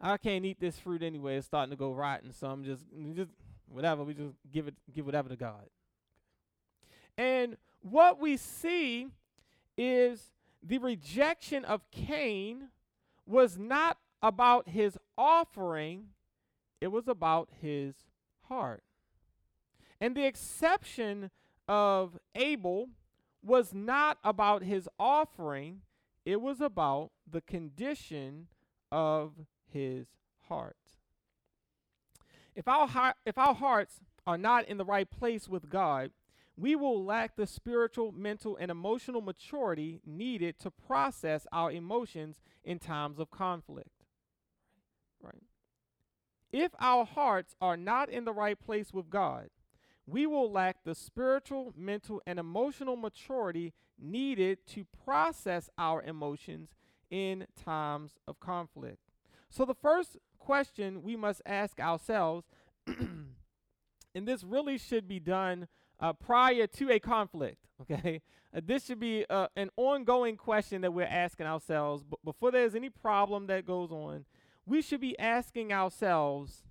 I 0.00 0.16
can't 0.16 0.44
eat 0.44 0.60
this 0.60 0.78
fruit 0.78 1.02
anyway. 1.02 1.36
It's 1.36 1.46
starting 1.46 1.70
to 1.70 1.76
go 1.76 1.92
rotten, 1.92 2.32
so 2.32 2.48
I'm 2.48 2.64
just 2.64 2.84
just 3.14 3.30
whatever. 3.68 4.04
We 4.04 4.14
just 4.14 4.34
give 4.52 4.68
it 4.68 4.74
give 4.92 5.06
whatever 5.06 5.28
to 5.28 5.36
God. 5.36 5.68
And 7.16 7.56
what 7.80 8.20
we 8.20 8.36
see 8.36 9.08
is 9.78 10.32
the 10.62 10.78
rejection 10.78 11.64
of 11.64 11.90
Cain 11.90 12.68
was 13.26 13.58
not 13.58 13.98
about 14.22 14.68
his 14.68 14.98
offering, 15.16 16.06
it 16.80 16.88
was 16.88 17.08
about 17.08 17.48
his 17.60 17.94
heart. 18.48 18.82
And 20.00 20.16
the 20.16 20.26
exception 20.26 21.30
of 21.68 22.18
Abel 22.34 22.88
was 23.42 23.74
not 23.74 24.18
about 24.24 24.62
his 24.62 24.88
offering, 24.98 25.82
it 26.24 26.40
was 26.40 26.60
about 26.60 27.10
the 27.30 27.40
condition 27.40 28.48
of 28.90 29.32
his 29.70 30.06
heart. 30.48 30.76
If 32.54 32.68
our, 32.68 33.14
if 33.26 33.36
our 33.36 33.54
hearts 33.54 34.00
are 34.26 34.38
not 34.38 34.66
in 34.66 34.78
the 34.78 34.84
right 34.84 35.10
place 35.10 35.48
with 35.48 35.68
God, 35.68 36.10
we 36.56 36.76
will 36.76 37.04
lack 37.04 37.36
the 37.36 37.46
spiritual, 37.46 38.12
mental, 38.12 38.56
and 38.56 38.70
emotional 38.70 39.20
maturity 39.20 40.00
needed 40.06 40.58
to 40.60 40.70
process 40.70 41.46
our 41.52 41.70
emotions 41.72 42.40
in 42.62 42.78
times 42.78 43.18
of 43.18 43.30
conflict. 43.30 44.04
Right? 45.20 45.42
If 46.52 46.70
our 46.78 47.04
hearts 47.04 47.56
are 47.60 47.76
not 47.76 48.08
in 48.08 48.24
the 48.24 48.32
right 48.32 48.58
place 48.58 48.92
with 48.92 49.10
God, 49.10 49.48
we 50.06 50.26
will 50.26 50.50
lack 50.50 50.84
the 50.84 50.94
spiritual, 50.94 51.72
mental, 51.76 52.20
and 52.26 52.38
emotional 52.38 52.96
maturity 52.96 53.72
needed 53.98 54.58
to 54.66 54.84
process 55.04 55.70
our 55.78 56.02
emotions 56.02 56.70
in 57.10 57.46
times 57.62 58.12
of 58.26 58.40
conflict. 58.40 58.98
So, 59.48 59.64
the 59.64 59.74
first 59.74 60.16
question 60.38 61.02
we 61.02 61.16
must 61.16 61.40
ask 61.46 61.80
ourselves, 61.80 62.44
and 62.86 63.34
this 64.14 64.44
really 64.44 64.78
should 64.78 65.08
be 65.08 65.20
done 65.20 65.68
uh, 66.00 66.12
prior 66.12 66.66
to 66.66 66.90
a 66.90 66.98
conflict, 66.98 67.66
okay? 67.80 68.20
Uh, 68.54 68.60
this 68.64 68.84
should 68.84 69.00
be 69.00 69.24
uh, 69.30 69.48
an 69.56 69.70
ongoing 69.76 70.36
question 70.36 70.82
that 70.82 70.92
we're 70.92 71.04
asking 71.04 71.46
ourselves. 71.46 72.02
B- 72.02 72.16
before 72.24 72.50
there's 72.50 72.74
any 72.74 72.90
problem 72.90 73.46
that 73.46 73.66
goes 73.66 73.90
on, 73.90 74.24
we 74.66 74.82
should 74.82 75.00
be 75.00 75.18
asking 75.18 75.72
ourselves, 75.72 76.62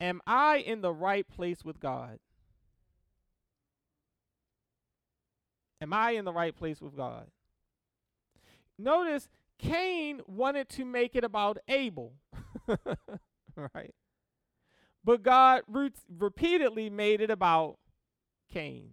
Am 0.00 0.20
I 0.26 0.56
in 0.56 0.80
the 0.80 0.92
right 0.92 1.28
place 1.28 1.64
with 1.64 1.78
God? 1.78 2.18
Am 5.82 5.92
I 5.92 6.12
in 6.12 6.24
the 6.24 6.32
right 6.32 6.54
place 6.54 6.80
with 6.80 6.96
God? 6.96 7.26
Notice 8.78 9.28
Cain 9.58 10.20
wanted 10.28 10.68
to 10.70 10.84
make 10.84 11.16
it 11.16 11.24
about 11.24 11.58
Abel, 11.66 12.12
right? 13.74 13.92
But 15.02 15.24
God 15.24 15.62
re- 15.66 15.90
repeatedly 16.08 16.88
made 16.88 17.20
it 17.20 17.30
about 17.30 17.78
Cain. 18.48 18.90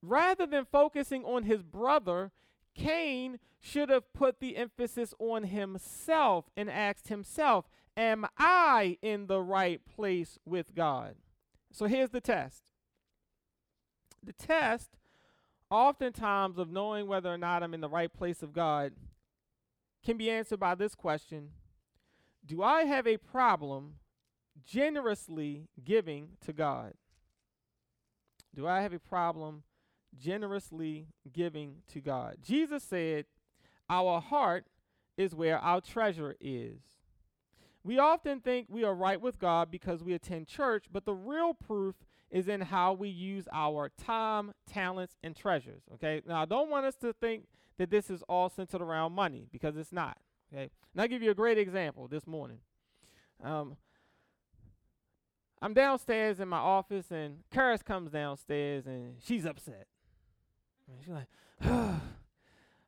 Rather 0.00 0.46
than 0.46 0.64
focusing 0.64 1.24
on 1.24 1.42
his 1.42 1.64
brother, 1.64 2.30
Cain 2.76 3.40
should 3.58 3.88
have 3.88 4.12
put 4.12 4.38
the 4.38 4.56
emphasis 4.56 5.14
on 5.18 5.44
himself 5.44 6.48
and 6.56 6.70
asked 6.70 7.08
himself, 7.08 7.64
Am 7.96 8.24
I 8.38 8.98
in 9.02 9.26
the 9.26 9.40
right 9.40 9.80
place 9.84 10.38
with 10.44 10.76
God? 10.76 11.16
So 11.72 11.86
here's 11.86 12.10
the 12.10 12.20
test. 12.20 12.62
The 14.22 14.32
test 14.32 14.96
oftentimes 15.70 16.58
of 16.58 16.70
knowing 16.70 17.06
whether 17.06 17.32
or 17.32 17.38
not 17.38 17.62
I'm 17.62 17.74
in 17.74 17.80
the 17.80 17.88
right 17.88 18.12
place 18.12 18.42
of 18.42 18.52
God 18.52 18.92
can 20.04 20.16
be 20.16 20.30
answered 20.30 20.60
by 20.60 20.74
this 20.74 20.94
question 20.94 21.50
Do 22.44 22.62
I 22.62 22.84
have 22.84 23.06
a 23.06 23.16
problem 23.16 23.94
generously 24.64 25.68
giving 25.84 26.30
to 26.44 26.52
God? 26.52 26.94
Do 28.54 28.66
I 28.66 28.80
have 28.80 28.92
a 28.92 28.98
problem 28.98 29.62
generously 30.16 31.08
giving 31.32 31.76
to 31.92 32.00
God? 32.00 32.38
Jesus 32.42 32.82
said, 32.82 33.26
Our 33.88 34.20
heart 34.20 34.66
is 35.16 35.34
where 35.34 35.58
our 35.58 35.80
treasure 35.80 36.36
is. 36.40 36.80
We 37.84 37.98
often 37.98 38.40
think 38.40 38.66
we 38.68 38.84
are 38.84 38.94
right 38.94 39.20
with 39.20 39.38
God 39.38 39.70
because 39.70 40.02
we 40.02 40.12
attend 40.12 40.46
church, 40.46 40.86
but 40.92 41.04
the 41.04 41.14
real 41.14 41.54
proof 41.54 41.94
is 42.30 42.48
in 42.48 42.60
how 42.60 42.92
we 42.92 43.08
use 43.08 43.48
our 43.52 43.88
time, 43.88 44.52
talents, 44.70 45.16
and 45.22 45.34
treasures. 45.34 45.82
Okay. 45.94 46.22
Now, 46.26 46.42
I 46.42 46.44
don't 46.44 46.70
want 46.70 46.86
us 46.86 46.94
to 46.96 47.12
think 47.12 47.44
that 47.78 47.90
this 47.90 48.10
is 48.10 48.22
all 48.28 48.48
centered 48.48 48.82
around 48.82 49.12
money 49.12 49.46
because 49.50 49.76
it's 49.76 49.92
not. 49.92 50.18
Okay. 50.52 50.70
And 50.92 51.02
I'll 51.02 51.08
give 51.08 51.22
you 51.22 51.30
a 51.30 51.34
great 51.34 51.58
example 51.58 52.08
this 52.08 52.26
morning. 52.26 52.58
Um, 53.42 53.76
I'm 55.60 55.74
downstairs 55.74 56.40
in 56.40 56.48
my 56.48 56.58
office, 56.58 57.10
and 57.10 57.38
Karis 57.52 57.84
comes 57.84 58.10
downstairs, 58.10 58.86
and 58.86 59.16
she's 59.24 59.44
upset. 59.44 59.86
And 60.86 60.98
she's 61.00 61.12
like, 61.12 61.26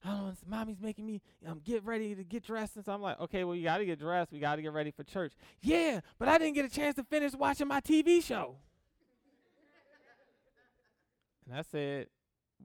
I 0.05 0.09
don't 0.09 0.27
know, 0.29 0.33
mommy's 0.47 0.81
making 0.81 1.05
me 1.05 1.21
um, 1.47 1.61
get 1.65 1.85
ready 1.85 2.15
to 2.15 2.25
get 2.25 2.45
dressed. 2.45 2.77
And 2.77 2.85
so 2.85 2.93
I'm 2.93 3.03
like, 3.03 3.21
okay, 3.21 3.45
well, 3.45 3.55
you 3.55 3.65
got 3.65 3.79
to 3.79 3.85
get 3.85 3.99
dressed. 3.99 4.33
We 4.33 4.39
got 4.39 4.57
to 4.57 4.63
get 4.63 4.73
ready 4.73 4.91
for 4.91 5.05
church. 5.05 5.33
Yeah, 5.61 6.01
but 6.19 6.29
I 6.29 6.39
didn't 6.39 6.55
get 6.55 6.65
a 6.65 6.71
chance 6.71 6.95
to 6.97 7.05
finish 7.05 7.35
watching 7.35 7.69
my 7.69 7.81
TV 7.81 8.23
show. 8.23 8.57
And 11.51 11.59
I 11.59 11.63
said, 11.63 12.07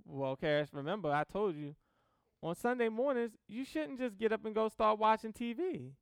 Well, 0.06 0.38
Karis, 0.38 0.68
remember, 0.72 1.12
I 1.12 1.24
told 1.24 1.56
you 1.56 1.76
on 2.44 2.56
Sunday 2.56 2.88
mornings, 2.88 3.32
you 3.48 3.66
shouldn't 3.66 4.00
just 4.00 4.16
get 4.18 4.32
up 4.32 4.46
and 4.46 4.54
go 4.54 4.70
start 4.70 5.00
watching 5.00 5.34
TV, 5.34 5.94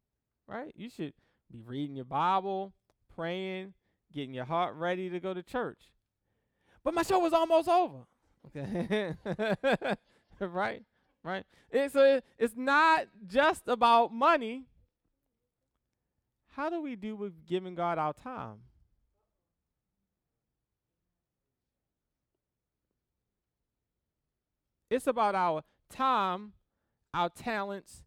right? 0.48 0.74
You 0.76 0.90
should 0.90 1.14
be 1.50 1.62
reading 1.62 1.96
your 1.96 2.04
Bible, 2.04 2.74
praying, 3.16 3.74
getting 4.12 4.34
your 4.34 4.44
heart 4.44 4.76
ready 4.76 5.10
to 5.10 5.22
go 5.22 5.34
to 5.34 5.42
church. 5.42 5.80
But 6.84 6.94
my 6.94 7.04
show 7.04 7.20
was 7.20 7.32
almost 7.32 7.70
over. 7.70 8.00
Okay. 8.48 9.16
right? 10.42 10.84
Right? 11.24 11.46
And 11.72 11.90
so 11.90 12.20
it's 12.38 12.58
not 12.58 13.08
just 13.26 13.64
about 13.68 14.14
money. 14.14 14.66
How 16.50 16.70
do 16.70 16.82
we 16.82 16.98
do 16.98 17.16
with 17.16 17.46
giving 17.48 17.76
God 17.76 17.98
our 17.98 18.12
time? 18.12 18.58
It's 24.94 25.08
about 25.08 25.34
our 25.34 25.64
time, 25.90 26.54
our 27.16 27.28
talents, 27.28 28.04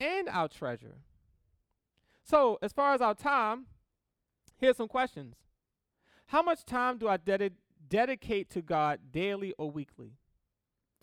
and 0.00 0.26
our 0.26 0.48
treasure. 0.48 0.96
So, 2.22 2.58
as 2.62 2.72
far 2.72 2.94
as 2.94 3.02
our 3.02 3.14
time, 3.14 3.66
here's 4.56 4.78
some 4.78 4.88
questions. 4.88 5.34
How 6.28 6.40
much 6.40 6.64
time 6.64 6.96
do 6.96 7.08
I 7.08 7.18
ded- 7.18 7.58
dedicate 7.86 8.48
to 8.52 8.62
God 8.62 9.00
daily 9.12 9.52
or 9.58 9.70
weekly? 9.70 10.12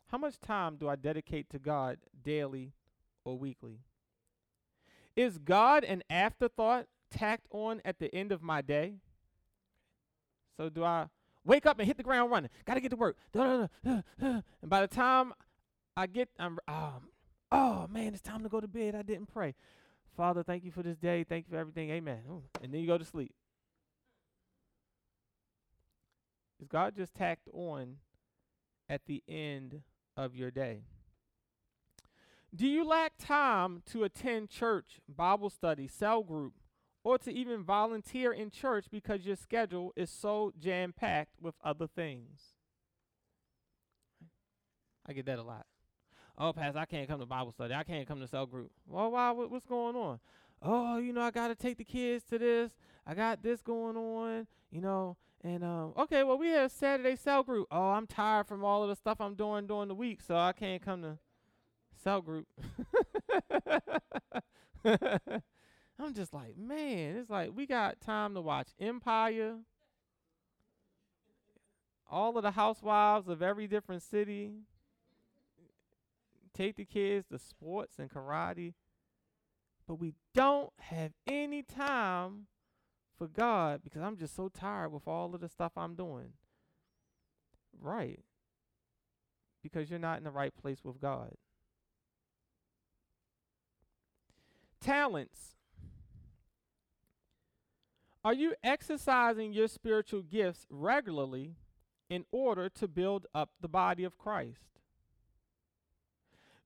How 0.08 0.18
much 0.18 0.40
time 0.40 0.78
do 0.78 0.90
I 0.90 0.96
dedicate 0.96 1.52
to 1.52 1.60
God 1.60 2.00
daily 2.24 2.74
or 3.24 3.38
weekly? 3.38 3.82
Is 5.16 5.38
God 5.38 5.84
an 5.84 6.02
afterthought 6.10 6.88
tacked 7.12 7.46
on 7.52 7.80
at 7.86 8.00
the 8.00 8.14
end 8.16 8.32
of 8.32 8.42
my 8.42 8.62
day? 8.64 8.96
So 10.58 10.70
do 10.70 10.84
I 10.84 11.10
wake 11.46 11.66
up 11.66 11.80
and 11.80 11.88
hit 11.88 11.98
the 11.98 12.04
ground 12.04 12.32
running. 12.32 12.50
Got 12.66 12.76
to 12.76 12.82
get 12.82 12.90
to 12.90 12.96
work. 12.96 13.18
And 13.34 14.44
by 14.64 14.82
the 14.82 14.88
time 14.88 15.34
I 15.98 16.08
get, 16.08 16.30
I'm, 16.40 16.58
um, 16.68 17.10
oh 17.52 17.88
man, 17.92 18.14
it's 18.14 18.22
time 18.22 18.44
to 18.44 18.50
go 18.50 18.60
to 18.60 18.68
bed. 18.68 18.96
I 18.96 19.02
didn't 19.02 19.28
pray. 19.28 19.56
Father, 20.16 20.44
thank 20.44 20.64
you 20.64 20.72
for 20.72 20.84
this 20.84 20.98
day. 20.98 21.24
Thank 21.24 21.46
you 21.48 21.52
for 21.54 21.60
everything. 21.60 21.90
Amen. 21.90 22.20
And 22.62 22.74
then 22.74 22.82
you 22.82 22.88
go 22.88 22.98
to 22.98 23.06
sleep. 23.06 23.34
Is 26.62 26.68
God 26.68 26.96
just 26.96 27.16
tacked 27.16 27.48
on 27.54 27.98
at 28.88 29.06
the 29.08 29.24
end 29.28 29.82
of 30.16 30.36
your 30.36 30.52
day? 30.52 30.82
Do 32.54 32.68
you 32.68 32.86
lack 32.86 33.14
time 33.18 33.82
to 33.92 34.04
attend 34.04 34.50
church, 34.50 35.00
Bible 35.08 35.50
study, 35.50 35.88
cell 35.88 36.22
group, 36.22 36.54
or 37.04 37.18
to 37.20 37.32
even 37.32 37.64
volunteer 37.64 38.32
in 38.32 38.50
church 38.50 38.86
because 38.92 39.26
your 39.26 39.36
schedule 39.36 39.94
is 39.96 40.10
so 40.10 40.54
jam 40.60 40.94
packed 40.94 41.42
with 41.42 41.56
other 41.64 41.88
things? 41.88 42.56
I 45.08 45.14
get 45.14 45.26
that 45.26 45.40
a 45.40 45.44
lot. 45.44 45.66
Oh, 46.38 46.54
Pastor, 46.54 46.80
I 46.80 46.86
can't 46.86 47.08
come 47.08 47.20
to 47.20 47.26
Bible 47.26 47.52
study. 47.52 47.74
I 47.74 47.84
can't 47.84 48.08
come 48.08 48.20
to 48.20 48.28
cell 48.28 48.46
group. 48.46 48.72
Well, 48.88 49.12
why? 49.12 49.32
What's 49.32 49.66
going 49.66 49.96
on? 49.96 50.20
Oh, 50.62 50.98
you 50.98 51.12
know, 51.12 51.22
I 51.22 51.32
got 51.32 51.48
to 51.48 51.56
take 51.56 51.78
the 51.78 51.84
kids 51.84 52.24
to 52.30 52.38
this. 52.38 52.72
I 53.06 53.16
got 53.16 53.42
this 53.42 53.62
going 53.62 53.98
on, 53.98 54.48
you 54.72 54.82
know. 54.82 55.18
And 55.44 55.64
um, 55.64 55.94
okay, 55.98 56.24
well, 56.24 56.38
we 56.38 56.50
have 56.50 56.72
Saturday 56.72 57.16
cell 57.16 57.42
group. 57.42 57.68
Oh, 57.72 57.90
I'm 57.90 58.06
tired 58.06 58.48
from 58.48 58.64
all 58.64 58.84
of 58.84 58.90
the 58.90 58.96
stuff 58.96 59.20
I'm 59.20 59.34
doing 59.34 59.66
during 59.66 59.88
the 59.88 59.96
week, 59.96 60.22
so 60.22 60.36
I 60.36 60.54
can't 60.54 60.84
come 60.84 61.02
to 61.02 61.18
cell 62.04 62.22
group. 62.22 62.48
I'm 66.04 66.14
just 66.14 66.34
like, 66.34 66.58
man, 66.58 67.18
it's 67.18 67.30
like 67.30 67.52
we 67.56 67.66
got 67.66 68.02
time 68.02 68.34
to 68.34 68.42
watch 68.42 68.70
Empire, 68.80 69.56
all 72.10 72.38
of 72.38 72.44
the 72.44 72.52
housewives 72.52 73.28
of 73.28 73.42
every 73.42 73.68
different 73.68 74.02
city, 74.02 74.52
take 76.54 76.76
the 76.76 76.86
kids 76.86 77.28
to 77.28 77.40
sports 77.40 78.00
and 78.00 78.10
karate, 78.10 78.74
but 79.88 79.96
we 79.96 80.14
don't 80.34 80.72
have 80.80 81.12
any 81.28 81.64
time 81.64 82.48
for 83.18 83.28
God 83.28 83.82
because 83.84 84.02
I'm 84.02 84.18
just 84.18 84.36
so 84.36 84.50
tired 84.50 84.92
with 84.92 85.08
all 85.08 85.36
of 85.36 85.42
the 85.42 85.50
stuff 85.50 85.74
I'm 85.78 85.96
doing. 85.96 86.34
Right. 87.80 88.20
Because 89.62 89.90
you're 89.90 90.00
not 90.00 90.18
in 90.18 90.24
the 90.24 90.32
right 90.32 90.54
place 90.56 90.80
with 90.84 91.00
God. 91.00 91.34
Talents. 94.82 95.61
Are 98.24 98.34
you 98.34 98.54
exercising 98.64 99.52
your 99.52 99.68
spiritual 99.68 100.22
gifts 100.22 100.68
regularly 100.70 101.56
in 102.10 102.26
order 102.32 102.70
to 102.70 102.88
build 102.88 103.26
up 103.34 103.52
the 103.62 103.68
body 103.68 104.04
of 104.04 104.18
Christ? 104.18 104.80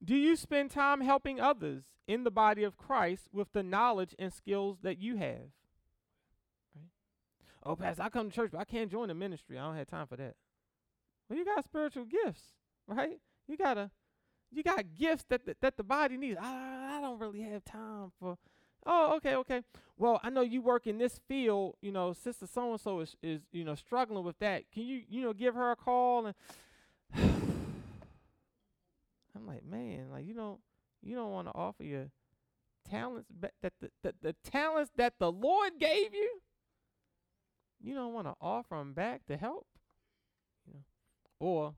Do 0.03 0.15
you 0.15 0.35
spend 0.35 0.71
time 0.71 1.01
helping 1.01 1.39
others 1.39 1.83
in 2.07 2.23
the 2.23 2.31
body 2.31 2.63
of 2.63 2.77
Christ 2.77 3.29
with 3.31 3.53
the 3.53 3.63
knowledge 3.63 4.13
and 4.19 4.33
skills 4.33 4.79
that 4.83 4.99
you 4.99 5.15
have? 5.15 5.49
Right? 6.75 6.89
Oh, 7.63 7.75
Pastor, 7.75 8.03
I 8.03 8.09
come 8.09 8.29
to 8.29 8.35
church, 8.35 8.51
but 8.51 8.59
I 8.59 8.65
can't 8.65 8.91
join 8.91 9.07
the 9.07 9.13
ministry. 9.15 9.57
I 9.57 9.63
don't 9.63 9.77
have 9.77 9.87
time 9.87 10.07
for 10.07 10.17
that. 10.17 10.35
Well, 11.29 11.39
you 11.39 11.45
got 11.45 11.63
spiritual 11.63 12.05
gifts, 12.05 12.43
right? 12.87 13.19
You 13.47 13.57
gotta, 13.57 13.89
you 14.51 14.61
got 14.61 14.93
gifts 14.93 15.25
that 15.29 15.45
the, 15.45 15.55
that 15.61 15.77
the 15.77 15.83
body 15.83 16.17
needs. 16.17 16.37
I, 16.39 16.97
I 16.97 17.01
don't 17.01 17.19
really 17.19 17.41
have 17.41 17.63
time 17.63 18.11
for. 18.19 18.37
Oh, 18.85 19.15
okay, 19.17 19.35
okay. 19.35 19.61
Well, 19.97 20.19
I 20.23 20.29
know 20.29 20.41
you 20.41 20.61
work 20.61 20.85
in 20.87 20.97
this 20.97 21.19
field. 21.27 21.75
You 21.81 21.91
know, 21.91 22.13
sister 22.13 22.47
so 22.47 22.71
and 22.71 22.79
so 22.79 22.99
is 22.99 23.15
is 23.23 23.41
you 23.51 23.63
know 23.63 23.75
struggling 23.75 24.23
with 24.23 24.37
that. 24.39 24.63
Can 24.71 24.83
you 24.83 25.01
you 25.09 25.21
know 25.21 25.33
give 25.33 25.55
her 25.55 25.71
a 25.71 25.75
call 25.75 26.27
and 26.27 26.35
I'm 29.35 29.47
like, 29.47 29.65
man, 29.65 30.11
like 30.11 30.25
you 30.25 30.33
don't 30.33 30.59
you 31.01 31.15
don't 31.15 31.31
want 31.31 31.47
to 31.47 31.53
offer 31.53 31.83
your 31.83 32.09
talents 32.89 33.29
ba- 33.31 33.51
that 33.61 33.73
the, 33.81 33.89
the 34.03 34.13
the 34.21 34.35
talents 34.43 34.91
that 34.97 35.13
the 35.19 35.31
Lord 35.31 35.73
gave 35.79 36.13
you. 36.13 36.41
You 37.81 37.93
don't 37.93 38.13
want 38.13 38.27
to 38.27 38.35
offer 38.41 38.75
them 38.75 38.93
back 38.93 39.25
to 39.27 39.37
help, 39.37 39.67
you 40.65 40.73
know, 40.73 40.83
or 41.39 41.73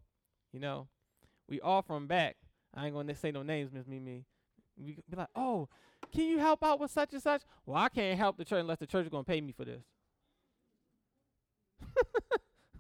you 0.54 0.60
know, 0.60 0.88
we 1.50 1.60
offer 1.62 1.94
them 1.94 2.08
back. 2.08 2.38
I 2.74 2.86
ain't 2.86 2.96
gonna 2.96 3.16
say 3.16 3.32
no 3.32 3.44
names, 3.44 3.72
Miss 3.74 3.88
Mimi. 3.88 4.26
We 4.78 4.98
be 5.10 5.16
like, 5.18 5.30
oh, 5.36 5.70
can 6.14 6.28
you 6.28 6.40
help 6.40 6.64
out 6.64 6.80
with 6.80 6.92
such 6.92 7.14
and 7.14 7.22
such? 7.22 7.42
Well, 7.66 7.78
I 7.78 7.90
can't 7.90 8.18
help 8.18 8.38
the 8.38 8.46
church 8.46 8.62
unless 8.62 8.80
the 8.80 8.88
church 8.88 9.04
is 9.06 9.10
gonna 9.10 9.24
pay 9.24 9.42
me 9.42 9.52
for 9.52 9.66
this. 9.66 9.84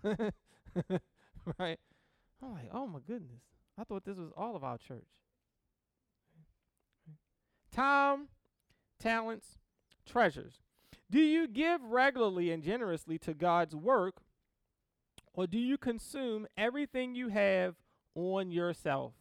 right? 1.59 1.79
I'm 2.41 2.53
like, 2.53 2.69
oh 2.73 2.87
my 2.87 2.99
goodness. 3.05 3.41
I 3.77 3.83
thought 3.83 4.05
this 4.05 4.17
was 4.17 4.31
all 4.35 4.55
of 4.55 4.63
our 4.63 4.77
church. 4.77 5.05
Time, 7.71 8.27
talents, 8.99 9.57
treasures. 10.05 10.61
Do 11.09 11.19
you 11.19 11.47
give 11.47 11.81
regularly 11.83 12.51
and 12.51 12.63
generously 12.63 13.17
to 13.19 13.33
God's 13.33 13.75
work, 13.75 14.15
or 15.33 15.47
do 15.47 15.59
you 15.59 15.77
consume 15.77 16.47
everything 16.57 17.15
you 17.15 17.29
have 17.29 17.75
on 18.15 18.51
yourself? 18.51 19.13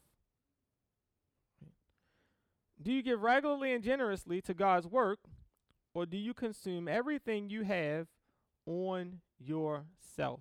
Do 2.82 2.92
you 2.92 3.02
give 3.02 3.22
regularly 3.22 3.72
and 3.72 3.82
generously 3.82 4.40
to 4.42 4.54
God's 4.54 4.86
work, 4.86 5.20
or 5.94 6.04
do 6.06 6.16
you 6.16 6.34
consume 6.34 6.88
everything 6.88 7.48
you 7.48 7.62
have 7.62 8.06
on 8.66 9.20
yourself? 9.38 10.40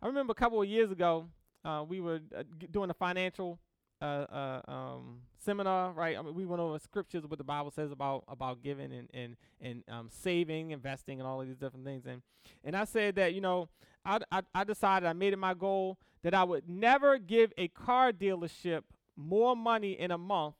I 0.00 0.06
remember 0.06 0.30
a 0.30 0.34
couple 0.34 0.62
of 0.62 0.68
years 0.68 0.92
ago, 0.92 1.26
uh, 1.64 1.84
we 1.86 2.00
were 2.00 2.20
uh, 2.36 2.44
doing 2.70 2.90
a 2.90 2.94
financial 2.94 3.58
uh, 4.00 4.04
uh, 4.04 4.60
um, 4.70 5.22
seminar, 5.36 5.90
right? 5.92 6.16
I 6.16 6.22
mean, 6.22 6.34
we 6.34 6.46
went 6.46 6.60
over 6.60 6.78
scriptures, 6.78 7.24
what 7.26 7.38
the 7.38 7.44
Bible 7.44 7.72
says 7.72 7.90
about 7.90 8.22
about 8.28 8.62
giving 8.62 8.92
and 8.92 9.08
and 9.12 9.36
and 9.60 9.82
um, 9.88 10.08
saving, 10.08 10.70
investing, 10.70 11.18
and 11.18 11.26
all 11.26 11.40
of 11.40 11.48
these 11.48 11.56
different 11.56 11.84
things. 11.84 12.06
And 12.06 12.22
and 12.62 12.76
I 12.76 12.84
said 12.84 13.16
that 13.16 13.34
you 13.34 13.40
know, 13.40 13.68
I, 14.04 14.20
I 14.30 14.42
I 14.54 14.62
decided 14.62 15.08
I 15.08 15.12
made 15.14 15.32
it 15.32 15.38
my 15.38 15.54
goal 15.54 15.98
that 16.22 16.32
I 16.32 16.44
would 16.44 16.68
never 16.68 17.18
give 17.18 17.52
a 17.58 17.66
car 17.68 18.12
dealership 18.12 18.82
more 19.16 19.56
money 19.56 19.98
in 19.98 20.12
a 20.12 20.18
month 20.18 20.54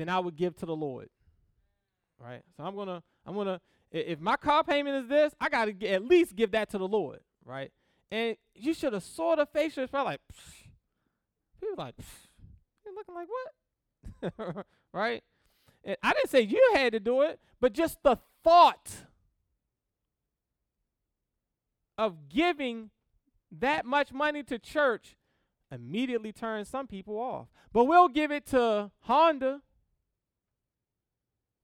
than 0.00 0.08
I 0.08 0.18
would 0.18 0.34
give 0.34 0.56
to 0.56 0.66
the 0.66 0.74
Lord. 0.74 1.10
Right. 2.18 2.42
So 2.56 2.64
I'm 2.64 2.74
gonna 2.74 3.02
I'm 3.26 3.34
gonna 3.34 3.60
if 3.92 4.18
my 4.18 4.36
car 4.36 4.64
payment 4.64 5.04
is 5.04 5.08
this, 5.08 5.34
I 5.38 5.50
gotta 5.50 5.72
g- 5.72 5.88
at 5.88 6.04
least 6.04 6.34
give 6.34 6.52
that 6.52 6.70
to 6.70 6.78
the 6.78 6.88
Lord. 6.88 7.20
Right. 7.44 7.70
And 8.10 8.36
you 8.54 8.72
should 8.72 8.94
have 8.94 9.02
saw 9.02 9.36
the 9.36 9.44
facial 9.46 9.84
expression 9.84 10.06
like, 10.06 10.20
Psh. 10.32 10.68
people 11.60 11.74
like, 11.76 11.94
you're 12.84 12.94
looking 12.94 13.14
like 13.14 13.28
what? 14.40 14.66
right? 14.92 15.22
And 15.84 15.96
I 16.02 16.12
didn't 16.14 16.30
say 16.30 16.40
you 16.40 16.70
had 16.74 16.92
to 16.94 17.00
do 17.00 17.20
it, 17.20 17.38
but 17.60 17.74
just 17.74 18.02
the 18.02 18.16
thought 18.42 18.90
of 21.98 22.28
giving 22.30 22.90
that 23.52 23.84
much 23.84 24.12
money 24.12 24.42
to 24.44 24.58
church 24.58 25.16
immediately 25.70 26.32
turns 26.32 26.68
some 26.68 26.86
people 26.86 27.18
off. 27.18 27.48
But 27.72 27.84
we'll 27.84 28.08
give 28.08 28.30
it 28.30 28.46
to 28.46 28.90
Honda. 29.00 29.60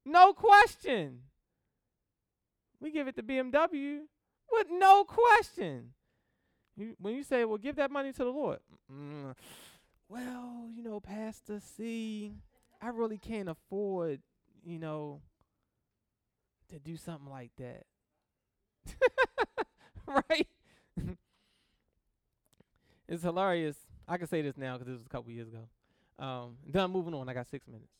No 0.07 0.33
question. 0.33 1.19
We 2.79 2.93
give 2.93 3.09
it 3.09 3.17
to 3.17 3.25
BMW 3.25 4.03
with 4.53 4.69
no 4.71 5.03
question. 5.03 5.95
You, 6.77 6.95
when 7.01 7.17
you 7.17 7.25
say, 7.25 7.45
well, 7.45 7.59
give 7.59 7.75
that 7.77 7.91
money 7.91 8.13
to 8.13 8.25
the 8.25 8.31
Lord. 8.31 8.61
Mm, 8.93 9.35
well, 10.09 10.69
you 10.73 10.85
know, 10.85 11.01
Pastor, 11.01 11.61
see, 11.77 12.35
I 12.81 12.89
really 12.91 13.19
can't 13.19 13.49
afford, 13.49 14.21
you 14.65 14.79
know, 14.79 15.23
to 16.69 16.79
do 16.79 16.97
something 16.97 17.29
like 17.29 17.51
that. 17.59 17.83
right? 20.07 20.47
it's 23.09 23.25
hilarious. 23.25 23.77
I 24.07 24.19
can 24.19 24.29
say 24.29 24.41
this 24.43 24.57
now 24.57 24.75
because 24.75 24.87
this 24.87 24.99
was 24.99 25.07
a 25.07 25.09
couple 25.11 25.33
years 25.33 25.49
ago. 25.49 26.25
Um, 26.25 26.59
then 26.65 26.93
moving 26.93 27.15
on. 27.15 27.29
I 27.29 27.35
got 27.35 27.49
six 27.49 27.67
minutes 27.67 27.91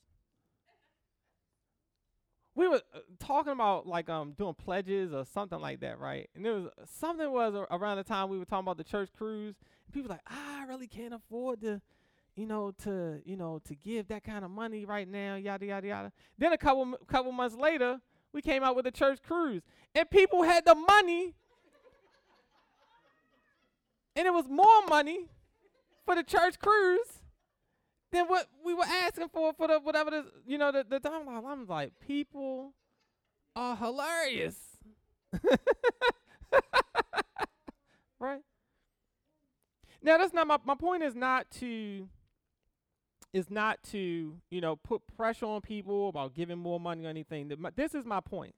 we 2.57 2.67
were 2.67 2.81
uh, 2.95 3.01
talking 3.21 3.53
about 3.53 3.87
like 3.87 4.09
um 4.09 4.33
doing 4.33 4.55
pledges 4.55 5.13
or 5.13 5.25
something 5.25 5.61
like 5.61 5.81
that, 5.81 6.01
right? 6.01 6.29
And 6.35 6.45
there 6.45 6.55
was 6.55 6.71
something 6.99 7.31
was 7.31 7.55
around 7.71 7.99
the 7.99 8.05
time 8.05 8.31
we 8.31 8.39
were 8.39 8.47
talking 8.47 8.65
about 8.65 8.79
the 8.79 8.85
church 8.85 9.11
cruise. 9.17 9.55
And 9.85 9.95
people 9.95 10.11
like, 10.11 10.23
ah, 10.29 10.63
I 10.63 10.65
really 10.65 10.89
can't 10.89 11.15
afford 11.15 11.61
to, 11.61 11.81
you 12.35 12.47
know, 12.47 12.73
to 12.83 13.21
you 13.25 13.37
know 13.37 13.61
to 13.67 13.75
give 13.75 14.09
that 14.09 14.25
kind 14.25 14.45
of 14.45 14.51
money 14.51 14.87
right 14.87 15.07
now, 15.07 15.37
yada 15.37 15.67
yada 15.67 15.87
yada. 15.87 16.13
Then 16.39 16.53
a 16.55 16.59
couple 16.59 16.95
couple 17.07 17.31
months 17.31 17.55
later, 17.55 18.01
we 18.33 18.41
came 18.41 18.65
out 18.65 18.75
with 18.75 18.87
the 18.87 18.91
church 18.91 19.23
cruise, 19.23 19.63
and 19.95 20.11
people 20.11 20.43
had 20.43 20.65
the 20.65 20.75
money, 20.75 21.35
and 24.17 24.27
it 24.27 24.33
was 24.33 24.49
more 24.49 24.87
money 24.89 25.29
for 26.07 26.15
the 26.15 26.25
church 26.25 26.59
cruise 26.59 27.21
than 28.13 28.27
what 28.27 28.47
we 28.65 28.75
were 28.75 28.85
asking 28.85 29.29
for 29.29 29.53
for 29.55 29.69
the 29.69 29.79
whatever 29.81 30.11
the 30.11 30.25
you 30.47 30.59
know 30.59 30.73
the 30.73 30.85
the 30.89 31.01
time. 31.01 31.29
I'm 31.29 31.67
like, 31.67 31.93
people 32.01 32.73
are 33.55 33.77
hilarious, 33.77 34.57
right? 38.21 38.43
Now 40.03 40.19
that's 40.19 40.33
not 40.35 40.47
my 40.47 40.59
my 40.65 40.75
point 40.75 41.03
is 41.03 41.15
not 41.15 41.51
to 41.53 42.09
is 43.37 43.51
not 43.51 43.83
to, 43.83 44.39
you 44.51 44.61
know, 44.61 44.77
put 44.77 45.03
pressure 45.17 45.45
on 45.47 45.61
people 45.61 46.09
about 46.09 46.35
giving 46.35 46.59
more 46.59 46.81
money 46.81 47.05
or 47.05 47.09
anything. 47.09 47.53
This 47.77 47.95
is 47.95 48.07
my 48.07 48.21
point. 48.21 48.55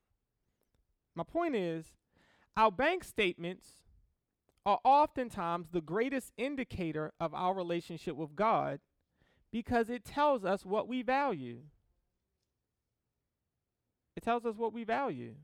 My 1.17 1.25
point 1.25 1.57
is 1.57 1.87
our 2.57 2.71
bank 2.71 3.03
statements 3.03 3.67
are 4.65 4.79
oftentimes 4.85 5.69
the 5.73 5.81
greatest 5.81 6.33
indicator 6.37 7.13
of 7.19 7.35
our 7.35 7.55
relationship 7.55 8.15
with 8.15 8.37
God 8.37 8.79
because 9.53 9.89
it 9.89 10.05
tells 10.05 10.45
us 10.45 10.65
what 10.65 10.89
we 10.89 11.03
value. 11.03 11.59
It 14.17 14.23
tells 14.23 14.45
us 14.45 14.57
what 14.57 14.73
we 14.73 14.85
value. 14.85 15.35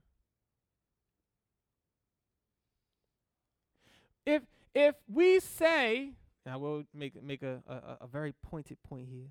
If 4.26 4.42
if 4.74 4.96
we 5.08 5.38
say, 5.38 6.10
I 6.46 6.56
will 6.56 6.84
make 6.92 7.22
make 7.22 7.42
a, 7.42 7.62
a, 7.68 8.04
a 8.04 8.06
very 8.06 8.34
pointed 8.42 8.82
point 8.82 9.08
here. 9.08 9.28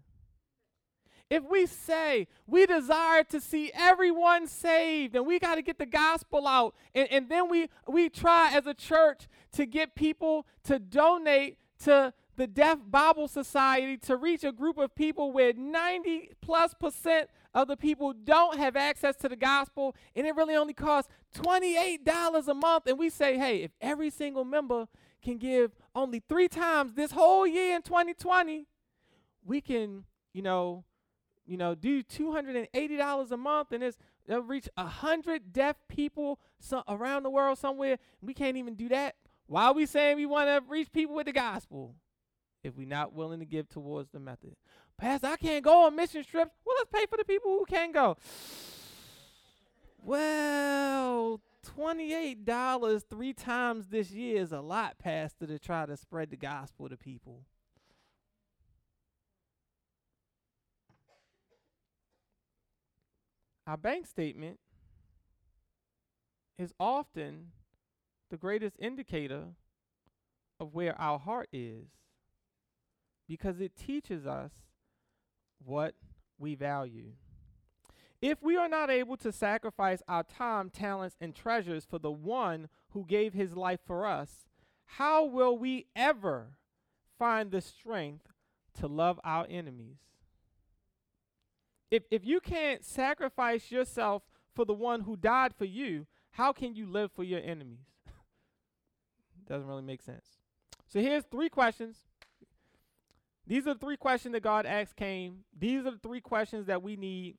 If 1.30 1.44
we 1.44 1.66
say 1.66 2.28
we 2.46 2.66
desire 2.66 3.24
to 3.26 3.42
see 3.42 3.72
everyone 3.74 4.48
saved 4.48 5.16
and 5.16 5.26
we 5.26 5.40
got 5.40 5.56
to 5.56 5.62
get 5.62 5.80
the 5.80 5.86
gospel 5.86 6.48
out, 6.48 6.76
and, 6.94 7.08
and 7.12 7.30
then 7.30 7.50
we, 7.50 7.70
we 7.88 8.10
try 8.10 8.52
as 8.54 8.68
a 8.68 8.74
church 8.74 9.28
to 9.54 9.66
get 9.66 9.96
people 9.96 10.46
to 10.66 10.78
donate 10.80 11.58
to 11.86 12.14
the 12.36 12.48
Deaf 12.48 12.80
Bible 12.90 13.28
Society 13.28 13.98
to 13.98 14.18
reach 14.18 14.44
a 14.44 14.52
group 14.52 14.78
of 14.78 14.96
people 14.96 15.32
where 15.32 15.54
90 15.54 16.32
plus 16.42 16.74
percent 16.74 17.30
of 17.54 17.68
the 17.68 17.78
people 17.78 18.14
don't 18.14 18.58
have 18.58 18.76
access 18.76 19.16
to 19.18 19.30
the 19.30 19.36
gospel, 19.36 19.96
and 20.16 20.26
it 20.26 20.36
really 20.36 20.56
only 20.56 20.74
costs 20.74 21.12
$28 21.36 22.48
a 22.48 22.54
month. 22.54 22.88
And 22.88 22.98
we 22.98 23.10
say, 23.10 23.38
hey, 23.38 23.58
if 23.64 23.72
every 23.80 24.10
single 24.10 24.44
member 24.44 24.88
can 25.22 25.38
give 25.38 25.72
only 25.96 26.22
three 26.28 26.48
times 26.48 26.94
this 26.94 27.12
whole 27.12 27.46
year 27.46 27.76
in 27.76 27.82
2020, 27.82 28.68
we 29.46 29.62
can, 29.62 30.06
you 30.34 30.42
know, 30.42 30.84
you 31.46 31.58
know, 31.58 31.76
do 31.76 32.02
$280 32.02 33.32
a 33.32 33.38
month 33.38 33.72
and 33.72 33.84
it's 33.84 33.98
they'll 34.26 34.42
reach 34.42 34.70
a 34.78 34.86
hundred 34.86 35.52
deaf 35.52 35.76
people 35.90 36.40
so, 36.60 36.84
around 36.88 37.24
the 37.24 37.30
world 37.30 37.58
somewhere. 37.58 37.98
We 38.22 38.34
can't 38.34 38.56
even 38.56 38.76
do 38.76 38.88
that. 38.90 39.16
Why 39.48 39.66
are 39.66 39.74
we 39.74 39.86
saying 39.86 40.16
we 40.16 40.26
want 40.26 40.48
to 40.48 40.72
reach 40.72 40.92
people 40.92 41.16
with 41.16 41.26
the 41.26 41.34
gospel 41.34 41.96
if 42.64 42.76
we're 42.76 42.88
not 42.88 43.14
willing 43.14 43.40
to 43.40 43.46
give 43.46 43.70
towards 43.70 44.10
the 44.12 44.20
method? 44.20 44.56
Pastor, 44.98 45.28
I 45.28 45.36
can't 45.38 45.64
go 45.64 45.86
on 45.86 45.96
mission 45.96 46.24
trips. 46.24 46.52
Well, 46.66 46.76
let's 46.78 46.90
pay 46.92 47.06
for 47.08 47.18
the 47.18 47.26
people 47.26 47.52
who 47.52 47.66
can 47.66 47.92
go. 47.92 48.18
Well, 50.06 51.40
$28 51.78 53.04
three 53.10 53.32
times 53.32 53.88
this 53.88 54.12
year 54.12 54.42
is 54.42 54.52
a 54.52 54.60
lot, 54.60 55.00
Pastor, 55.00 55.48
to 55.48 55.58
try 55.58 55.86
to 55.86 55.96
spread 55.96 56.30
the 56.30 56.36
gospel 56.36 56.90
to 56.90 56.98
people. 56.98 57.46
Our 63.66 63.78
bank 63.78 64.08
statement 64.08 64.60
is 66.58 66.74
often 66.80 67.52
the 68.30 68.38
greatest 68.38 68.76
indicator 68.78 69.46
of 70.60 70.74
where 70.74 71.00
our 71.00 71.18
heart 71.18 71.48
is 71.54 71.88
because 73.28 73.60
it 73.60 73.76
teaches 73.76 74.26
us 74.26 74.52
what 75.64 75.96
we 76.38 76.56
value. 76.56 77.12
If 78.22 78.42
we 78.42 78.56
are 78.56 78.70
not 78.70 78.90
able 78.90 79.18
to 79.18 79.32
sacrifice 79.32 80.02
our 80.08 80.24
time, 80.24 80.70
talents, 80.70 81.18
and 81.20 81.36
treasures 81.36 81.86
for 81.86 82.00
the 82.00 82.12
one 82.12 82.70
who 82.92 83.06
gave 83.06 83.34
his 83.34 83.56
life 83.56 83.82
for 83.86 84.06
us, 84.06 84.48
how 84.86 85.26
will 85.26 85.58
we 85.58 85.88
ever 85.96 86.58
find 87.20 87.52
the 87.52 87.62
strength 87.62 88.28
to 88.80 88.88
love 88.88 89.20
our 89.24 89.46
enemies? 89.50 89.98
If, 91.92 92.04
if 92.10 92.26
you 92.26 92.40
can't 92.40 92.84
sacrifice 92.84 93.72
yourself 93.72 94.24
for 94.56 94.66
the 94.66 94.74
one 94.74 95.02
who 95.02 95.16
died 95.16 95.54
for 95.54 95.66
you, 95.66 96.08
how 96.32 96.54
can 96.54 96.76
you 96.76 96.88
live 96.88 97.12
for 97.12 97.24
your 97.24 97.42
enemies? 97.42 97.86
Doesn't 99.48 99.68
really 99.68 99.84
make 99.84 100.02
sense. 100.02 100.26
So 100.88 101.02
here's 101.02 101.24
three 101.26 101.50
questions. 101.50 101.98
These 103.46 103.68
are 103.68 103.74
the 103.74 103.80
three 103.80 103.98
questions 103.98 104.34
that 104.34 104.44
God 104.44 104.66
asked 104.66 104.96
Cain. 104.96 105.40
These 105.58 105.86
are 105.86 105.92
the 105.92 106.00
three 106.02 106.22
questions 106.22 106.68
that 106.68 106.82
we 106.82 106.96
need 106.96 107.38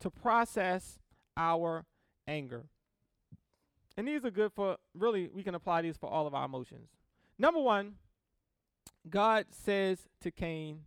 to 0.00 0.10
process 0.10 0.98
our 1.36 1.84
anger. 2.26 2.66
And 3.96 4.06
these 4.06 4.24
are 4.24 4.30
good 4.30 4.52
for 4.52 4.76
really, 4.94 5.28
we 5.32 5.42
can 5.42 5.54
apply 5.54 5.82
these 5.82 5.96
for 5.96 6.08
all 6.08 6.26
of 6.26 6.34
our 6.34 6.44
emotions. 6.44 6.90
Number 7.38 7.60
one, 7.60 7.94
God 9.08 9.46
says 9.50 10.08
to 10.20 10.30
Cain, 10.30 10.82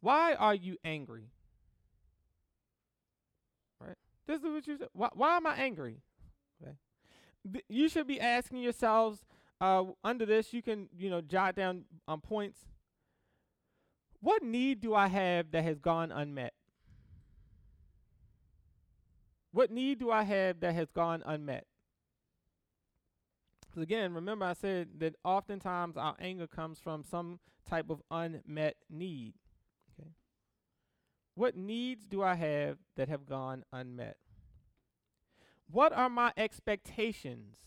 Why 0.00 0.34
are 0.34 0.54
you 0.54 0.76
angry? 0.84 1.30
Right? 3.80 3.96
This 4.26 4.42
is 4.42 4.44
what 4.44 4.66
you 4.66 4.76
said. 4.78 4.88
Why, 4.92 5.08
why 5.14 5.36
am 5.36 5.46
I 5.46 5.56
angry? 5.56 5.98
Okay. 6.62 6.76
You 7.68 7.88
should 7.88 8.06
be 8.06 8.20
asking 8.20 8.58
yourselves 8.58 9.24
uh, 9.60 9.84
under 10.04 10.26
this, 10.26 10.52
you 10.52 10.62
can, 10.62 10.88
you 10.96 11.10
know, 11.10 11.20
jot 11.20 11.54
down 11.54 11.84
um, 12.06 12.20
points. 12.20 12.66
What 14.26 14.42
need 14.42 14.80
do 14.80 14.92
I 14.92 15.06
have 15.06 15.52
that 15.52 15.62
has 15.62 15.78
gone 15.78 16.10
unmet? 16.10 16.52
What 19.52 19.70
need 19.70 20.00
do 20.00 20.10
I 20.10 20.24
have 20.24 20.58
that 20.58 20.74
has 20.74 20.90
gone 20.90 21.22
unmet? 21.24 21.64
Because 23.68 23.84
again, 23.84 24.12
remember 24.14 24.44
I 24.44 24.54
said 24.54 24.88
that 24.98 25.14
oftentimes 25.22 25.96
our 25.96 26.16
anger 26.18 26.48
comes 26.48 26.80
from 26.80 27.04
some 27.04 27.38
type 27.70 27.88
of 27.88 28.02
unmet 28.10 28.74
need. 28.90 29.34
Okay. 29.92 30.10
What 31.36 31.56
needs 31.56 32.08
do 32.08 32.24
I 32.24 32.34
have 32.34 32.78
that 32.96 33.08
have 33.08 33.26
gone 33.26 33.62
unmet? 33.72 34.16
What 35.70 35.92
are 35.92 36.10
my 36.10 36.32
expectations? 36.36 37.58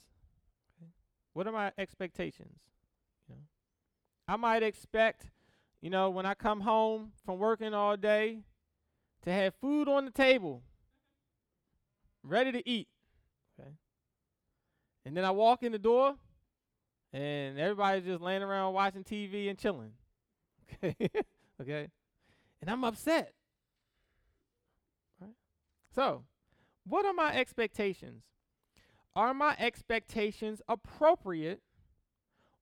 Okay. 0.78 0.92
What 1.32 1.48
are 1.48 1.54
my 1.54 1.72
expectations? 1.78 2.60
You 3.30 3.36
know, 3.36 3.42
I 4.28 4.36
might 4.36 4.62
expect, 4.62 5.32
you 5.82 5.90
know, 5.90 6.10
when 6.10 6.26
I 6.26 6.34
come 6.34 6.62
home 6.62 7.12
from 7.26 7.40
working 7.40 7.74
all 7.74 7.96
day, 7.96 8.40
to 9.24 9.32
have 9.32 9.54
food 9.56 9.88
on 9.88 10.06
the 10.06 10.12
table 10.12 10.64
ready 12.24 12.52
to 12.52 12.68
eat. 12.68 12.88
Okay. 13.60 13.72
And 15.06 15.16
then 15.16 15.26
I 15.26 15.32
walk 15.32 15.64
in 15.64 15.72
the 15.72 15.80
door 15.80 16.16
and 17.12 17.60
everybody's 17.60 18.06
just 18.06 18.22
laying 18.22 18.44
around 18.44 18.74
watching 18.74 19.04
TV 19.04 19.50
and 19.50 19.58
chilling. 19.58 19.92
Okay. 20.84 20.96
okay. 21.62 21.88
And 22.62 22.70
I'm 22.70 22.84
upset. 22.84 23.34
Right? 25.20 25.34
So, 25.94 26.24
what 26.86 27.06
are 27.06 27.14
my 27.14 27.34
expectations? 27.34 28.24
Are 29.16 29.34
my 29.34 29.56
expectations 29.58 30.62
appropriate 30.68 31.62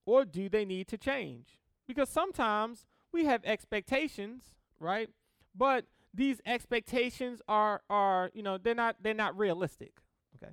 or 0.05 0.23
do 0.23 0.49
they 0.49 0.65
need 0.65 0.87
to 0.87 0.97
change? 0.97 1.59
Because 1.87 2.09
sometimes 2.09 2.85
we 3.11 3.25
have 3.25 3.43
expectations, 3.45 4.43
right? 4.79 5.09
But 5.55 5.85
these 6.17 6.41
expectations 6.45 7.41
are 7.47 7.81
are 7.89 8.31
you 8.33 8.41
know 8.41 8.57
they're 8.57 8.75
not 8.75 8.97
they're 9.01 9.13
not 9.13 9.37
realistic 9.37 9.93
okay 10.35 10.51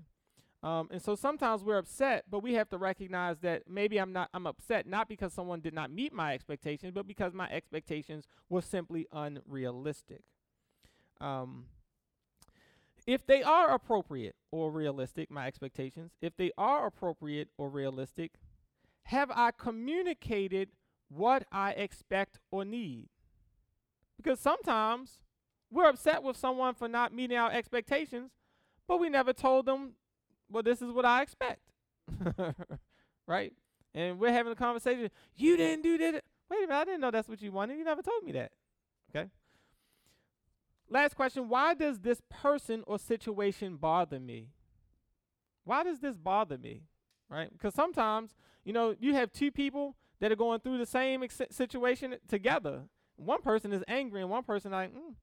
um, 0.63 0.89
and 0.91 1.03
so 1.03 1.15
sometimes 1.15 1.65
we're 1.65 1.79
upset 1.79 2.25
but 2.31 2.43
we 2.43 2.55
have 2.55 2.69
to 2.69 2.79
recognize 2.79 3.39
that 3.39 3.63
maybe 3.69 3.99
i'm 3.99 4.13
not 4.13 4.29
i'm 4.35 4.47
upset 4.47 4.87
not 4.87 5.09
because 5.09 5.33
someone 5.33 5.61
did 5.61 5.75
not 5.75 5.91
meet 5.91 6.13
my 6.13 6.35
expectations 6.35 6.93
but 6.95 7.09
because 7.09 7.33
my 7.33 7.49
expectations 7.51 8.27
were 8.49 8.63
simply 8.63 9.07
unrealistic 9.13 10.23
um, 11.21 11.65
if 13.07 13.27
they 13.27 13.43
are 13.43 13.71
appropriate 13.71 14.37
or 14.51 14.71
realistic 14.71 15.31
my 15.31 15.47
expectations 15.47 16.13
if 16.21 16.37
they 16.37 16.51
are 16.59 16.87
appropriate 16.87 17.49
or 17.57 17.71
realistic 17.71 18.33
have 19.05 19.31
i 19.35 19.51
communicated 19.51 20.69
what 21.09 21.45
i 21.53 21.71
expect 21.73 22.39
or 22.51 22.65
need 22.65 23.09
because 24.17 24.41
sometimes 24.41 25.21
we're 25.71 25.89
upset 25.89 26.23
with 26.23 26.37
someone 26.37 26.75
for 26.75 26.89
not 26.89 27.13
meeting 27.13 27.37
our 27.37 27.51
expectations, 27.51 28.31
but 28.87 28.99
we 28.99 29.09
never 29.09 29.33
told 29.33 29.67
them, 29.67 29.93
well, 30.49 30.63
this 30.63 30.81
is 30.81 30.93
what 30.93 31.05
I 31.05 31.23
expect. 31.23 31.61
right? 33.27 33.53
And 33.95 34.19
we're 34.19 34.33
having 34.33 34.53
a 34.53 34.57
conversation. 34.57 35.11
You 35.37 35.57
didn't 35.57 35.83
do 35.83 35.99
that. 35.99 36.25
Wait 36.51 36.59
a 36.59 36.61
minute, 36.61 36.75
I 36.75 36.85
didn't 36.85 37.01
know 37.01 37.11
that's 37.11 37.29
what 37.29 37.43
you 37.43 37.51
wanted. 37.51 37.79
You 37.79 37.85
never 37.85 38.03
told 38.03 38.23
me 38.23 38.33
that. 38.33 38.53
Okay? 39.11 39.29
Last 40.89 41.17
question 41.17 41.49
Why 41.49 41.75
does 41.75 42.01
this 42.01 42.21
person 42.29 42.85
or 42.87 42.99
situation 42.99 43.77
bother 43.77 44.21
me? 44.21 44.49
Why 45.65 45.83
does 45.83 46.01
this 46.01 46.17
bother 46.17 46.59
me? 46.59 46.83
Right? 47.29 47.51
Because 47.51 47.75
sometimes, 47.75 48.35
you 48.65 48.73
know, 48.73 48.95
you 49.01 49.15
have 49.15 49.33
two 49.33 49.51
people 49.51 49.97
that 50.25 50.33
are 50.33 50.37
going 50.37 50.59
through 50.59 50.79
the 50.79 50.87
same 50.87 51.23
ex- 51.23 51.43
situation 51.51 52.15
together. 52.29 52.85
One 53.17 53.43
person 53.43 53.75
is 53.75 53.85
angry 53.87 54.23
and 54.23 54.31
one 54.31 54.43
person 54.43 54.73
like, 54.73 54.91
mm, 54.91 55.15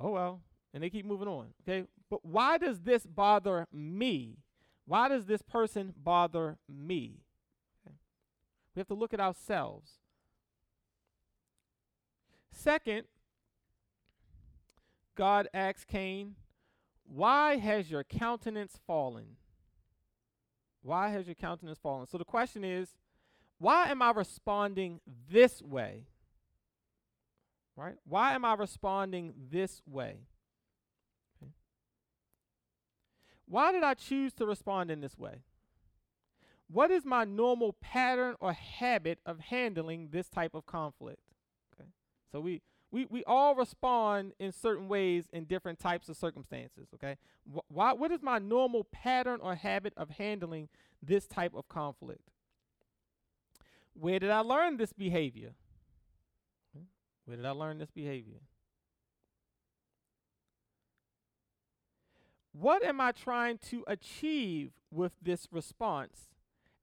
oh 0.00 0.12
well, 0.12 0.42
and 0.72 0.80
they 0.80 0.90
keep 0.90 1.04
moving 1.04 1.26
on. 1.26 1.48
Okay, 1.64 1.88
but 2.08 2.24
why 2.24 2.56
does 2.56 2.82
this 2.82 3.04
bother 3.04 3.66
me? 3.72 4.38
Why 4.84 5.08
does 5.08 5.26
this 5.26 5.42
person 5.42 5.92
bother 5.96 6.56
me? 6.68 7.24
Okay. 7.84 7.96
We 8.76 8.78
have 8.78 8.86
to 8.86 8.94
look 8.94 9.12
at 9.12 9.18
ourselves. 9.18 9.94
Second, 12.52 13.06
God 15.16 15.48
asks 15.52 15.84
Cain, 15.84 16.36
Why 17.02 17.56
has 17.56 17.90
your 17.90 18.04
countenance 18.04 18.78
fallen? 18.86 19.34
Why 20.84 21.08
has 21.08 21.26
your 21.26 21.34
countenance 21.34 21.80
fallen? 21.80 22.06
So 22.06 22.18
the 22.18 22.24
question 22.24 22.62
is, 22.62 22.94
why 23.58 23.88
am 23.88 24.02
I 24.02 24.10
responding 24.10 25.00
this 25.30 25.62
way? 25.62 26.04
Right? 27.76 27.96
Why 28.04 28.34
am 28.34 28.44
I 28.44 28.54
responding 28.54 29.34
this 29.50 29.82
way? 29.86 30.16
Okay. 31.42 31.52
Why 33.46 33.72
did 33.72 33.82
I 33.82 33.94
choose 33.94 34.32
to 34.34 34.46
respond 34.46 34.90
in 34.90 35.00
this 35.00 35.18
way? 35.18 35.42
What 36.68 36.90
is 36.90 37.04
my 37.04 37.24
normal 37.24 37.74
pattern 37.74 38.34
or 38.40 38.52
habit 38.52 39.20
of 39.24 39.38
handling 39.40 40.08
this 40.10 40.28
type 40.28 40.54
of 40.54 40.66
conflict? 40.66 41.20
Okay. 41.74 41.88
So 42.32 42.40
we 42.40 42.62
we, 42.92 43.06
we 43.10 43.24
all 43.24 43.54
respond 43.54 44.32
in 44.38 44.52
certain 44.52 44.88
ways 44.88 45.24
in 45.32 45.44
different 45.44 45.78
types 45.78 46.08
of 46.08 46.16
circumstances, 46.16 46.88
okay? 46.94 47.16
Wh- 47.52 47.70
why, 47.70 47.92
what 47.92 48.12
is 48.12 48.22
my 48.22 48.38
normal 48.38 48.84
pattern 48.84 49.40
or 49.42 49.54
habit 49.54 49.92
of 49.96 50.10
handling 50.10 50.68
this 51.02 51.26
type 51.26 51.52
of 51.54 51.68
conflict? 51.68 52.30
Where 53.98 54.18
did 54.18 54.30
I 54.30 54.40
learn 54.40 54.76
this 54.76 54.92
behavior? 54.92 55.52
Where 57.24 57.36
did 57.36 57.46
I 57.46 57.50
learn 57.50 57.78
this 57.78 57.90
behavior? 57.90 58.40
What 62.52 62.84
am 62.84 63.00
I 63.00 63.12
trying 63.12 63.58
to 63.70 63.84
achieve 63.86 64.72
with 64.90 65.12
this 65.20 65.48
response? 65.50 66.30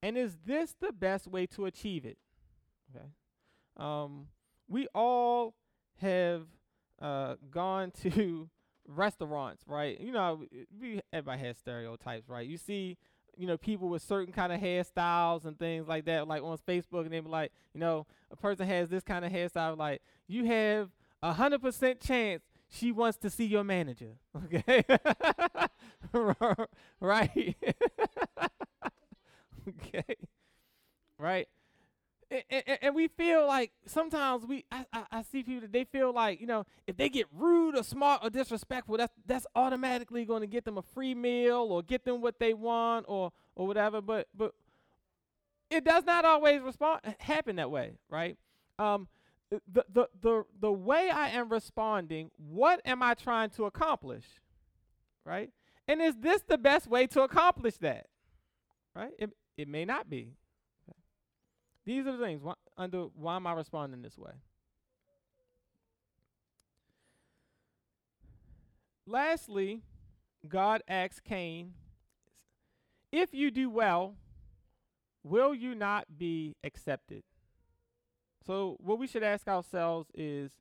And 0.02 0.18
is 0.18 0.38
this 0.46 0.76
the 0.80 0.92
best 0.92 1.28
way 1.28 1.46
to 1.48 1.66
achieve 1.66 2.06
it? 2.06 2.18
Okay. 2.94 3.06
Um, 3.78 4.28
we 4.68 4.88
all 4.94 5.56
have 6.02 6.44
uh, 7.02 7.36
gone 7.50 7.92
to 8.04 8.50
restaurants, 8.88 9.64
right? 9.66 10.00
You 10.00 10.12
know, 10.12 10.44
we 10.80 11.00
everybody 11.12 11.42
has 11.48 11.58
stereotypes, 11.58 12.28
right? 12.28 12.48
You 12.48 12.58
see, 12.58 12.98
you 13.38 13.48
know, 13.48 13.58
people 13.58 13.90
with 13.90 14.02
certain 14.02 14.34
kind 14.34 14.52
of 14.54 14.60
hairstyles 14.60 15.46
and 15.46 15.58
things 15.58 15.88
like 15.88 16.06
that, 16.06 16.28
like 16.28 16.44
on 16.44 16.58
Facebook, 16.68 17.02
and 17.04 17.12
they 17.12 17.20
be 17.20 17.30
like, 17.30 17.52
you 17.74 17.80
know, 17.80 18.06
a 18.32 18.36
person 18.36 18.68
has 18.68 18.90
this 18.90 19.04
kind 19.04 19.26
of 19.26 19.32
hairstyle, 19.32 19.78
like 19.78 20.02
you 20.28 20.46
have 20.46 20.90
a 21.22 21.34
hundred 21.34 21.62
percent 21.62 22.00
chance 22.00 22.44
she 22.70 22.92
wants 22.92 23.18
to 23.20 23.30
see 23.30 23.46
your 23.46 23.64
manager, 23.64 24.14
okay? 24.56 24.84
right? 27.00 27.56
okay, 29.68 30.16
right? 31.18 31.48
And, 32.50 32.64
and, 32.82 32.96
we 32.96 33.08
feel 33.08 33.46
like 33.46 33.72
sometimes 33.86 34.46
we 34.46 34.66
I, 34.72 34.86
I, 34.92 35.04
I, 35.12 35.22
see 35.24 35.44
people 35.44 35.62
that 35.62 35.72
they 35.72 35.84
feel 35.84 36.14
like 36.14 36.42
you 36.42 36.48
know 36.48 36.66
if 36.88 36.98
they 36.98 37.10
get 37.10 37.28
rude 37.32 37.78
or 37.78 37.84
smart 37.84 38.22
or 38.24 38.30
disrespectful 38.30 38.98
that's 38.98 39.14
that's 39.26 39.46
automatically 39.56 40.26
going 40.26 40.42
to 40.42 40.48
get 40.48 40.66
them 40.66 40.78
a 40.78 40.82
free 40.82 41.14
meal 41.14 41.68
or 41.70 41.84
get 41.84 42.06
them 42.06 42.22
what 42.22 42.40
they 42.40 42.54
want 42.54 43.06
or 43.08 43.32
or 43.56 43.68
whatever. 43.68 44.02
But 44.02 44.28
but 44.36 44.54
it 45.70 45.84
does 45.84 46.06
not 46.06 46.26
always 46.26 46.62
respond 46.62 47.02
happen 47.20 47.58
that 47.58 47.70
way 47.70 47.94
right? 48.10 48.38
Um 48.80 49.08
the 49.50 49.86
the 49.92 50.10
the 50.20 50.44
the 50.60 50.72
way 50.72 51.10
I 51.10 51.30
am 51.30 51.50
responding 51.50 52.32
what 52.38 52.82
am 52.86 53.04
I 53.04 53.14
trying 53.14 53.52
to 53.52 53.66
accomplish 53.66 54.26
right? 55.26 55.52
And 55.88 56.02
is 56.02 56.16
this 56.20 56.42
the 56.48 56.58
best 56.58 56.88
way 56.88 57.06
to 57.08 57.22
accomplish 57.22 57.78
that 57.78 58.08
right? 58.96 59.12
It 59.20 59.32
it 59.56 59.68
may 59.68 59.86
not 59.86 60.10
be 60.10 60.34
these 61.86 62.08
are 62.08 62.18
the 62.18 62.24
things. 62.24 62.42
Why, 62.42 62.54
under 62.78 63.08
why 63.16 63.36
am 63.36 63.48
I 63.48 63.54
responding 63.54 64.02
this 64.02 64.18
way? 64.18 64.32
Lastly, 69.06 69.82
God 70.48 70.82
asks 70.88 71.20
Cain, 71.20 71.74
If 73.12 73.34
you 73.34 73.52
do 73.52 73.70
well, 73.70 74.16
will 75.24 75.54
you 75.54 75.76
not 75.76 76.18
be 76.18 76.56
accepted? 76.64 77.24
So, 78.46 78.78
what 78.80 79.00
we 79.00 79.08
should 79.08 79.24
ask 79.24 79.48
ourselves 79.48 80.10
is, 80.14 80.52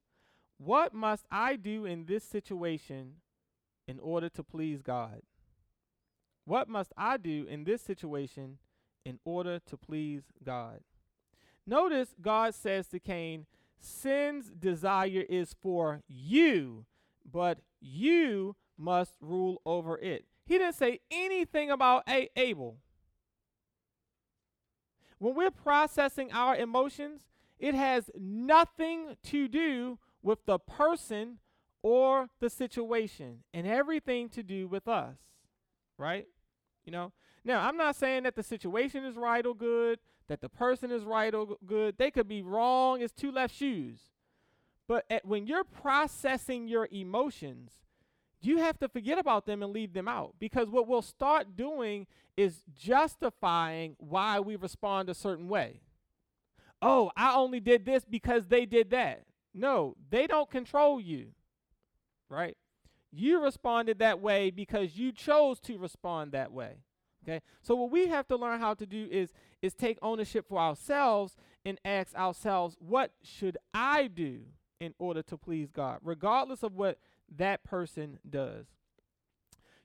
What 0.58 0.92
must 0.92 1.26
I 1.30 1.56
do 1.56 1.84
in 1.84 2.06
this 2.06 2.24
situation 2.24 3.14
in 3.86 4.00
order 4.00 4.28
to 4.30 4.42
please 4.42 4.82
God? 4.82 5.22
What 6.44 6.68
must 6.68 6.92
I 6.96 7.16
do 7.16 7.46
in 7.48 7.64
this 7.64 7.82
situation 7.82 8.58
in 9.04 9.20
order 9.24 9.60
to 9.66 9.76
please 9.76 10.22
God? 10.44 10.80
Notice 11.66 12.14
God 12.20 12.54
says 12.54 12.88
to 12.88 12.98
Cain, 12.98 13.46
Sin's 13.78 14.50
desire 14.50 15.24
is 15.28 15.54
for 15.60 16.02
you, 16.08 16.86
but 17.30 17.58
you 17.80 18.56
must 18.78 19.14
rule 19.20 19.60
over 19.64 19.98
it. 19.98 20.26
He 20.46 20.58
didn't 20.58 20.74
say 20.74 21.00
anything 21.10 21.70
about 21.70 22.04
a- 22.08 22.30
Abel. 22.36 22.78
When 25.18 25.34
we're 25.34 25.50
processing 25.50 26.32
our 26.32 26.56
emotions, 26.56 27.28
it 27.58 27.74
has 27.74 28.10
nothing 28.18 29.16
to 29.24 29.46
do 29.46 29.98
with 30.20 30.44
the 30.46 30.58
person 30.58 31.38
or 31.82 32.28
the 32.40 32.50
situation 32.50 33.44
and 33.54 33.66
everything 33.66 34.28
to 34.30 34.42
do 34.42 34.66
with 34.66 34.88
us, 34.88 35.16
right? 35.96 36.26
You 36.84 36.92
know, 36.92 37.12
now 37.44 37.66
I'm 37.66 37.76
not 37.76 37.96
saying 37.96 38.24
that 38.24 38.34
the 38.34 38.42
situation 38.42 39.04
is 39.04 39.16
right 39.16 39.44
or 39.46 39.54
good 39.54 40.00
that 40.32 40.40
the 40.40 40.48
person 40.48 40.90
is 40.90 41.04
right 41.04 41.34
or 41.34 41.58
good. 41.66 41.98
They 41.98 42.10
could 42.10 42.26
be 42.26 42.40
wrong 42.40 43.02
as 43.02 43.12
two 43.12 43.30
left 43.30 43.54
shoes. 43.54 43.98
But 44.88 45.04
at, 45.10 45.26
when 45.26 45.46
you're 45.46 45.62
processing 45.62 46.68
your 46.68 46.88
emotions, 46.90 47.72
you 48.40 48.56
have 48.56 48.78
to 48.78 48.88
forget 48.88 49.18
about 49.18 49.44
them 49.44 49.62
and 49.62 49.74
leave 49.74 49.92
them 49.92 50.08
out 50.08 50.36
because 50.38 50.70
what 50.70 50.88
we'll 50.88 51.02
start 51.02 51.54
doing 51.54 52.06
is 52.34 52.62
justifying 52.74 53.94
why 53.98 54.40
we 54.40 54.56
respond 54.56 55.10
a 55.10 55.14
certain 55.14 55.50
way. 55.50 55.82
Oh, 56.80 57.10
I 57.14 57.34
only 57.34 57.60
did 57.60 57.84
this 57.84 58.06
because 58.06 58.46
they 58.46 58.64
did 58.64 58.88
that. 58.88 59.24
No, 59.52 59.96
they 60.08 60.26
don't 60.26 60.50
control 60.50 60.98
you, 60.98 61.32
right? 62.30 62.56
You 63.10 63.42
responded 63.42 63.98
that 63.98 64.20
way 64.20 64.50
because 64.50 64.96
you 64.96 65.12
chose 65.12 65.60
to 65.60 65.76
respond 65.76 66.32
that 66.32 66.52
way. 66.52 66.78
Okay? 67.22 67.40
So 67.62 67.74
what 67.74 67.90
we 67.90 68.08
have 68.08 68.26
to 68.28 68.36
learn 68.36 68.60
how 68.60 68.74
to 68.74 68.86
do 68.86 69.08
is 69.10 69.32
is 69.60 69.74
take 69.74 69.98
ownership 70.02 70.48
for 70.48 70.58
ourselves 70.58 71.36
and 71.64 71.78
ask 71.84 72.14
ourselves, 72.16 72.76
what 72.80 73.12
should 73.22 73.56
I 73.72 74.08
do 74.08 74.40
in 74.80 74.94
order 74.98 75.22
to 75.22 75.38
please 75.38 75.70
God, 75.70 76.00
regardless 76.02 76.64
of 76.64 76.74
what 76.74 76.98
that 77.36 77.62
person 77.62 78.18
does. 78.28 78.66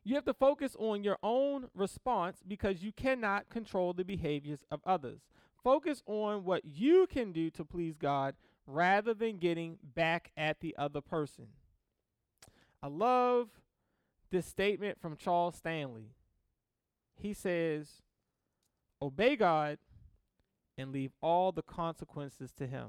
You 0.04 0.16
have 0.16 0.26
to 0.26 0.34
focus 0.34 0.76
on 0.80 1.04
your 1.04 1.18
own 1.22 1.68
response 1.76 2.38
because 2.46 2.82
you 2.82 2.92
cannot 2.92 3.50
control 3.50 3.94
the 3.94 4.04
behaviors 4.04 4.64
of 4.72 4.80
others. 4.86 5.20
Focus 5.64 6.02
on 6.08 6.46
what 6.46 6.66
you 6.66 7.08
can 7.08 7.32
do 7.32 7.50
to 7.52 7.66
please 7.66 7.96
God 7.96 8.36
rather 8.66 9.14
than 9.14 9.38
getting 9.38 9.78
back 9.84 10.32
at 10.36 10.62
the 10.62 10.76
other 10.78 11.02
person. 11.02 11.48
I 12.82 12.88
love 12.88 13.50
this 14.32 14.46
statement 14.46 15.00
from 15.02 15.16
Charles 15.16 15.56
Stanley 15.56 16.12
he 17.20 17.34
says, 17.34 18.02
Obey 19.02 19.36
God 19.36 19.78
and 20.78 20.92
leave 20.92 21.12
all 21.22 21.52
the 21.52 21.62
consequences 21.62 22.52
to 22.54 22.68
Him. 22.68 22.88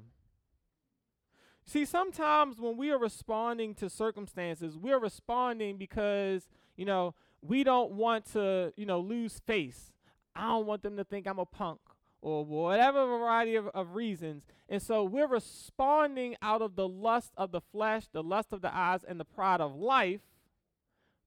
See, 1.65 1.85
sometimes 1.85 2.59
when 2.59 2.77
we 2.77 2.91
are 2.91 2.99
responding 2.99 3.75
to 3.75 3.91
circumstances, 3.91 4.77
we're 4.77 4.99
responding 4.99 5.77
because, 5.77 6.49
you 6.77 6.87
know, 6.87 7.15
we 7.43 7.63
don't 7.63 7.93
want 7.93 8.33
to, 8.33 8.73
you 8.77 8.87
know, 8.87 9.01
lose 9.01 9.39
face. 9.39 9.93
I 10.35 10.49
don't 10.49 10.67
want 10.67 10.83
them 10.83 10.97
to 10.97 11.05
think 11.05 11.27
I'm 11.27 11.39
a 11.39 11.45
punk 11.45 11.81
or 12.23 12.45
whatever 12.45 13.07
variety 13.07 13.55
of, 13.55 13.69
of 13.69 13.95
reasons. 13.95 14.45
And 14.69 14.81
so 14.81 15.05
we're 15.05 15.29
responding 15.29 16.37
out 16.41 16.63
of 16.63 16.75
the 16.75 16.89
lust 16.89 17.33
of 17.37 17.53
the 17.53 17.61
flesh, 17.61 18.07
the 18.13 18.23
lust 18.23 18.53
of 18.53 18.63
the 18.63 18.75
eyes, 18.75 19.05
and 19.07 19.21
the 19.21 19.25
pride 19.25 19.61
of 19.61 19.77
life 19.77 20.21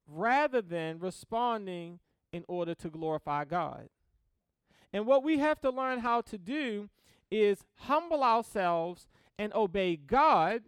rather 0.08 0.62
than 0.62 0.99
responding 0.99 1.99
in 2.32 2.44
order 2.48 2.74
to 2.76 2.90
glorify 2.90 3.46
God. 3.46 3.90
And 4.94 5.06
what 5.06 5.24
we 5.24 5.40
have 5.40 5.62
to 5.62 5.70
learn 5.70 6.00
how 6.00 6.22
to 6.22 6.38
do 6.38 6.90
is 7.30 7.64
humble 7.76 8.24
ourselves 8.24 9.08
and 9.40 9.54
obey 9.54 9.96
God 9.96 10.64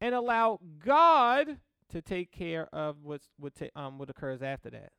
and 0.00 0.14
allow 0.14 0.60
God 0.84 1.58
to 1.90 2.02
take 2.02 2.32
care 2.32 2.68
of 2.72 2.96
what's, 3.02 3.28
what, 3.38 3.54
ta- 3.54 3.80
um, 3.80 3.98
what 3.98 4.10
occurs 4.10 4.42
after 4.42 4.70
that. 4.70 4.92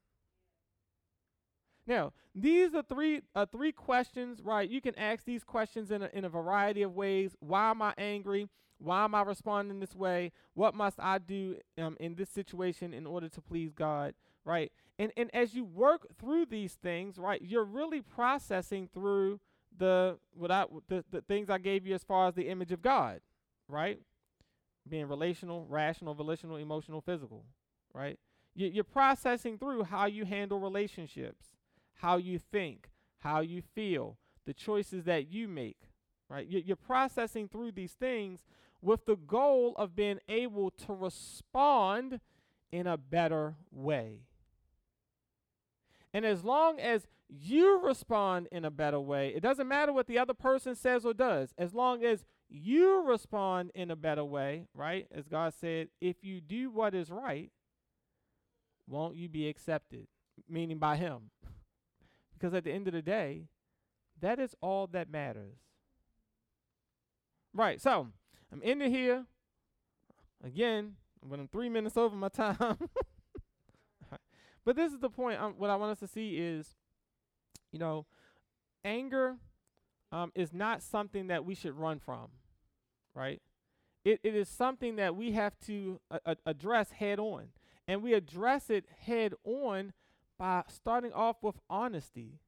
Now, 1.85 2.13
these 2.35 2.75
are 2.75 2.83
three 2.83 3.21
uh, 3.33 3.47
three 3.47 3.71
questions, 3.71 4.41
right? 4.43 4.69
You 4.69 4.79
can 4.79 4.97
ask 4.97 5.25
these 5.25 5.43
questions 5.43 5.89
in 5.89 6.03
a, 6.03 6.09
in 6.13 6.23
a 6.23 6.29
variety 6.29 6.83
of 6.83 6.93
ways. 6.93 7.35
Why 7.39 7.71
am 7.71 7.81
I 7.81 7.95
angry? 7.97 8.47
Why 8.77 9.03
am 9.03 9.15
I 9.15 9.23
responding 9.23 9.79
this 9.79 9.95
way? 9.95 10.31
What 10.53 10.75
must 10.75 10.99
I 10.99 11.17
do 11.17 11.57
um, 11.79 11.97
in 11.99 12.13
this 12.13 12.29
situation 12.29 12.93
in 12.93 13.07
order 13.07 13.27
to 13.29 13.41
please 13.41 13.73
God? 13.73 14.13
Right? 14.49 14.71
And 14.97 15.11
and 15.15 15.29
as 15.31 15.53
you 15.53 15.63
work 15.63 16.07
through 16.19 16.47
these 16.47 16.73
things, 16.73 17.19
right, 17.19 17.39
you're 17.39 17.63
really 17.63 18.01
processing 18.01 18.89
through 18.91 19.39
the 19.77 20.17
what 20.33 20.49
I 20.49 20.65
the, 20.87 21.05
the 21.11 21.21
things 21.21 21.51
I 21.51 21.59
gave 21.59 21.85
you 21.85 21.93
as 21.93 22.03
far 22.03 22.27
as 22.27 22.33
the 22.33 22.49
image 22.49 22.71
of 22.71 22.81
God, 22.81 23.21
right? 23.67 23.99
Being 24.87 25.07
relational, 25.07 25.67
rational, 25.69 26.15
volitional, 26.15 26.57
emotional, 26.57 26.99
physical, 26.99 27.45
right? 27.93 28.17
You, 28.55 28.67
you're 28.67 28.83
processing 28.83 29.59
through 29.59 29.83
how 29.83 30.07
you 30.07 30.25
handle 30.25 30.59
relationships, 30.59 31.45
how 31.93 32.17
you 32.17 32.39
think, 32.39 32.89
how 33.19 33.41
you 33.41 33.61
feel, 33.61 34.17
the 34.47 34.53
choices 34.55 35.03
that 35.03 35.31
you 35.31 35.47
make, 35.47 35.91
right? 36.27 36.47
You're 36.49 36.75
processing 36.75 37.47
through 37.47 37.73
these 37.73 37.93
things 37.93 38.45
with 38.81 39.05
the 39.05 39.15
goal 39.15 39.75
of 39.77 39.95
being 39.95 40.19
able 40.27 40.71
to 40.71 40.93
respond 40.93 42.19
in 42.71 42.87
a 42.87 42.97
better 42.97 43.55
way. 43.71 44.21
And 46.13 46.25
as 46.25 46.43
long 46.43 46.79
as 46.79 47.07
you 47.27 47.79
respond 47.79 48.47
in 48.51 48.65
a 48.65 48.71
better 48.71 48.99
way, 48.99 49.29
it 49.35 49.41
doesn't 49.41 49.67
matter 49.67 49.93
what 49.93 50.07
the 50.07 50.17
other 50.17 50.33
person 50.33 50.75
says 50.75 51.05
or 51.05 51.13
does, 51.13 51.53
as 51.57 51.73
long 51.73 52.03
as 52.03 52.25
you 52.49 53.03
respond 53.03 53.71
in 53.75 53.91
a 53.91 53.95
better 53.95 54.23
way, 54.23 54.65
right? 54.73 55.07
As 55.13 55.27
God 55.27 55.53
said, 55.53 55.89
if 56.01 56.23
you 56.23 56.41
do 56.41 56.71
what 56.71 56.95
is 56.95 57.11
right, 57.11 57.51
won't 58.87 59.15
you 59.15 59.29
be 59.29 59.47
accepted? 59.47 60.07
Meaning 60.49 60.79
by 60.79 60.95
Him. 60.95 61.29
because 62.33 62.55
at 62.55 62.63
the 62.63 62.71
end 62.71 62.87
of 62.87 62.93
the 62.93 63.03
day, 63.03 63.43
that 64.19 64.39
is 64.39 64.55
all 64.61 64.87
that 64.87 65.11
matters. 65.11 65.57
Right, 67.53 67.79
so 67.79 68.07
I'm 68.51 68.61
ending 68.63 68.91
here. 68.91 69.25
Again, 70.43 70.95
when 71.21 71.39
I'm 71.39 71.47
three 71.47 71.69
minutes 71.69 71.97
over 71.97 72.15
my 72.15 72.29
time. 72.29 72.77
but 74.65 74.75
this 74.75 74.93
is 74.93 74.99
the 74.99 75.09
point. 75.09 75.39
Um, 75.39 75.55
what 75.57 75.69
I 75.69 75.75
want 75.75 75.91
us 75.91 75.99
to 75.99 76.07
see 76.07 76.37
is, 76.37 76.75
you 77.71 77.79
know, 77.79 78.05
anger 78.83 79.37
um, 80.11 80.31
is 80.35 80.53
not 80.53 80.81
something 80.81 81.27
that 81.27 81.45
we 81.45 81.55
should 81.55 81.77
run 81.77 81.99
from, 81.99 82.27
right? 83.13 83.41
It, 84.05 84.19
it 84.23 84.35
is 84.35 84.47
something 84.49 84.95
that 84.95 85.15
we 85.15 85.33
have 85.33 85.59
to 85.65 85.99
uh, 86.11 86.35
address 86.45 86.91
head 86.91 87.19
on. 87.19 87.49
And 87.87 88.03
we 88.03 88.13
address 88.13 88.69
it 88.69 88.85
head 89.05 89.33
on 89.43 89.93
by 90.37 90.63
starting 90.67 91.11
off 91.11 91.37
with 91.41 91.55
honesty. 91.69 92.39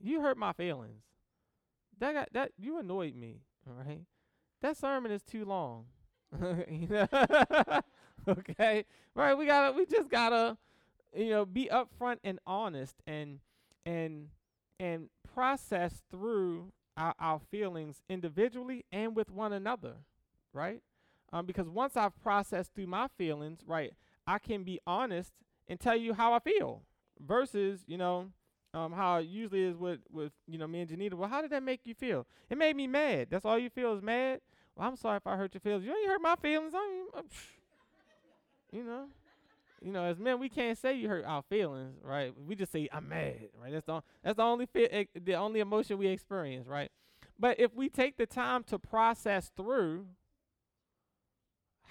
You 0.00 0.20
hurt 0.20 0.36
my 0.36 0.52
feelings. 0.52 1.02
That 1.98 2.12
got, 2.12 2.28
that 2.32 2.52
you 2.58 2.78
annoyed 2.78 3.16
me, 3.16 3.40
all 3.66 3.74
right? 3.74 4.02
That 4.60 4.76
sermon 4.76 5.10
is 5.10 5.22
too 5.22 5.44
long. 5.44 5.86
okay? 8.38 8.84
Right, 9.14 9.36
we 9.36 9.46
got 9.46 9.70
to 9.70 9.76
we 9.76 9.86
just 9.86 10.08
got 10.08 10.30
to 10.30 10.56
you 11.14 11.30
know, 11.30 11.44
be 11.44 11.68
upfront 11.72 12.18
and 12.24 12.38
honest 12.46 12.96
and 13.06 13.40
and 13.86 14.28
and 14.80 15.08
process 15.32 16.02
through 16.10 16.72
our, 16.96 17.14
our 17.18 17.40
feelings 17.50 18.02
individually 18.08 18.84
and 18.92 19.14
with 19.14 19.30
one 19.30 19.52
another, 19.52 19.94
right? 20.52 20.82
Um, 21.32 21.46
because 21.46 21.68
once 21.68 21.96
I've 21.96 22.20
processed 22.20 22.74
through 22.74 22.86
my 22.86 23.08
feelings, 23.16 23.60
right, 23.66 23.92
I 24.26 24.38
can 24.38 24.62
be 24.64 24.80
honest 24.86 25.32
and 25.68 25.78
tell 25.78 25.96
you 25.96 26.14
how 26.14 26.32
I 26.32 26.38
feel 26.38 26.82
versus, 27.20 27.80
you 27.86 27.96
know, 27.96 28.30
um, 28.72 28.92
how 28.92 29.18
it 29.18 29.26
usually 29.26 29.62
is 29.62 29.76
with, 29.76 30.00
with, 30.10 30.32
you 30.46 30.58
know, 30.58 30.66
me 30.66 30.80
and 30.80 30.90
Janita. 30.90 31.14
Well, 31.14 31.28
how 31.28 31.40
did 31.40 31.50
that 31.50 31.62
make 31.62 31.80
you 31.84 31.94
feel? 31.94 32.26
It 32.50 32.58
made 32.58 32.76
me 32.76 32.86
mad. 32.86 33.28
That's 33.30 33.44
all 33.44 33.58
you 33.58 33.70
feel 33.70 33.94
is 33.94 34.02
mad? 34.02 34.40
Well, 34.76 34.88
I'm 34.88 34.96
sorry 34.96 35.16
if 35.16 35.26
I 35.26 35.36
hurt 35.36 35.54
your 35.54 35.60
feelings. 35.60 35.84
You 35.84 35.92
ain't 35.96 36.08
hurt 36.08 36.20
my 36.22 36.36
feelings. 36.36 36.74
I 36.74 37.04
mean, 37.14 37.24
you 38.74 38.82
know. 38.84 39.06
You 39.80 39.92
know, 39.92 40.04
as 40.04 40.18
men, 40.18 40.40
we 40.40 40.48
can't 40.48 40.78
say 40.78 40.94
you 40.94 41.08
hurt 41.08 41.26
our 41.26 41.42
feelings, 41.42 41.98
right? 42.02 42.32
We 42.46 42.54
just 42.54 42.72
say 42.72 42.88
I'm 42.90 43.08
mad, 43.08 43.48
right? 43.60 43.70
That's 43.70 43.84
the 43.84 44.02
that's 44.22 44.36
the 44.36 44.42
only 44.42 44.66
the 45.14 45.34
only 45.34 45.60
emotion 45.60 45.98
we 45.98 46.06
experience, 46.08 46.66
right? 46.66 46.90
But 47.38 47.60
if 47.60 47.74
we 47.74 47.88
take 47.88 48.16
the 48.16 48.26
time 48.26 48.64
to 48.64 48.78
process 48.78 49.50
through 49.54 50.06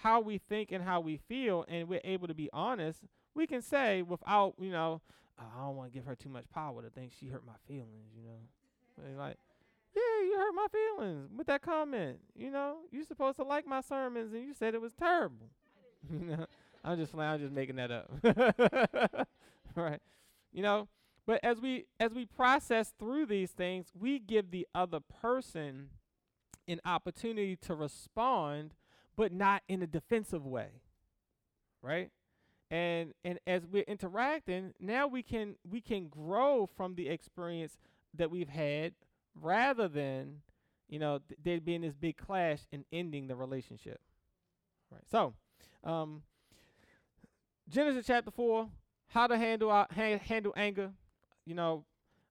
how 0.01 0.21
we 0.21 0.37
think 0.37 0.71
and 0.71 0.83
how 0.83 1.01
we 1.01 1.17
feel, 1.17 1.65
and 1.67 1.87
we're 1.87 2.01
able 2.03 2.27
to 2.27 2.33
be 2.33 2.49
honest, 2.51 3.03
we 3.35 3.45
can 3.45 3.61
say 3.61 4.01
without, 4.01 4.55
you 4.59 4.71
know, 4.71 5.01
oh, 5.39 5.43
I 5.55 5.65
don't 5.65 5.75
want 5.75 5.91
to 5.91 5.97
give 5.97 6.05
her 6.05 6.15
too 6.15 6.29
much 6.29 6.49
power 6.49 6.81
to 6.81 6.89
think 6.89 7.11
she 7.19 7.27
hurt 7.27 7.45
my 7.45 7.53
feelings, 7.67 8.11
you 8.15 8.23
know. 8.23 9.21
like, 9.21 9.37
yeah, 9.95 10.25
you 10.25 10.35
hurt 10.37 10.53
my 10.55 10.67
feelings 10.71 11.29
with 11.35 11.47
that 11.47 11.61
comment. 11.61 12.19
You 12.35 12.49
know, 12.49 12.77
you're 12.91 13.05
supposed 13.05 13.37
to 13.37 13.43
like 13.43 13.67
my 13.67 13.81
sermons, 13.81 14.33
and 14.33 14.43
you 14.43 14.53
said 14.53 14.73
it 14.73 14.81
was 14.81 14.93
terrible. 14.93 15.49
you 16.11 16.25
know. 16.25 16.45
I'm 16.83 16.97
just 16.97 17.15
I'm 17.15 17.39
just 17.39 17.53
making 17.53 17.77
that 17.77 17.91
up. 17.91 19.27
right. 19.75 20.01
You 20.51 20.61
know, 20.61 20.87
but 21.25 21.39
as 21.43 21.61
we 21.61 21.85
as 21.99 22.13
we 22.13 22.25
process 22.25 22.93
through 22.99 23.27
these 23.27 23.51
things, 23.51 23.87
we 23.97 24.19
give 24.19 24.51
the 24.51 24.67
other 24.75 24.99
person 24.99 25.89
an 26.67 26.81
opportunity 26.85 27.55
to 27.57 27.73
respond, 27.73 28.73
but 29.15 29.31
not 29.31 29.63
in 29.67 29.81
a 29.81 29.87
defensive 29.87 30.45
way. 30.45 30.81
Right? 31.81 32.11
And 32.69 33.13
and 33.23 33.39
as 33.47 33.65
we're 33.65 33.83
interacting, 33.83 34.73
now 34.79 35.07
we 35.07 35.23
can 35.23 35.55
we 35.69 35.79
can 35.79 36.07
grow 36.09 36.67
from 36.75 36.95
the 36.95 37.07
experience 37.07 37.77
that 38.15 38.29
we've 38.29 38.49
had 38.49 38.93
rather 39.39 39.87
than, 39.87 40.41
you 40.87 40.99
know, 40.99 41.19
th- 41.27 41.39
there 41.43 41.61
being 41.61 41.81
this 41.81 41.95
big 41.95 42.17
clash 42.17 42.59
and 42.71 42.85
ending 42.91 43.27
the 43.27 43.35
relationship. 43.35 43.99
Right. 44.91 45.01
So, 45.09 45.33
um, 45.83 46.21
Genesis 47.69 48.05
chapter 48.05 48.31
4, 48.31 48.67
how 49.07 49.27
to 49.27 49.37
handle 49.37 49.71
uh, 49.71 49.85
ha- 49.93 50.19
handle 50.19 50.53
anger. 50.55 50.91
You 51.45 51.55
know, 51.55 51.85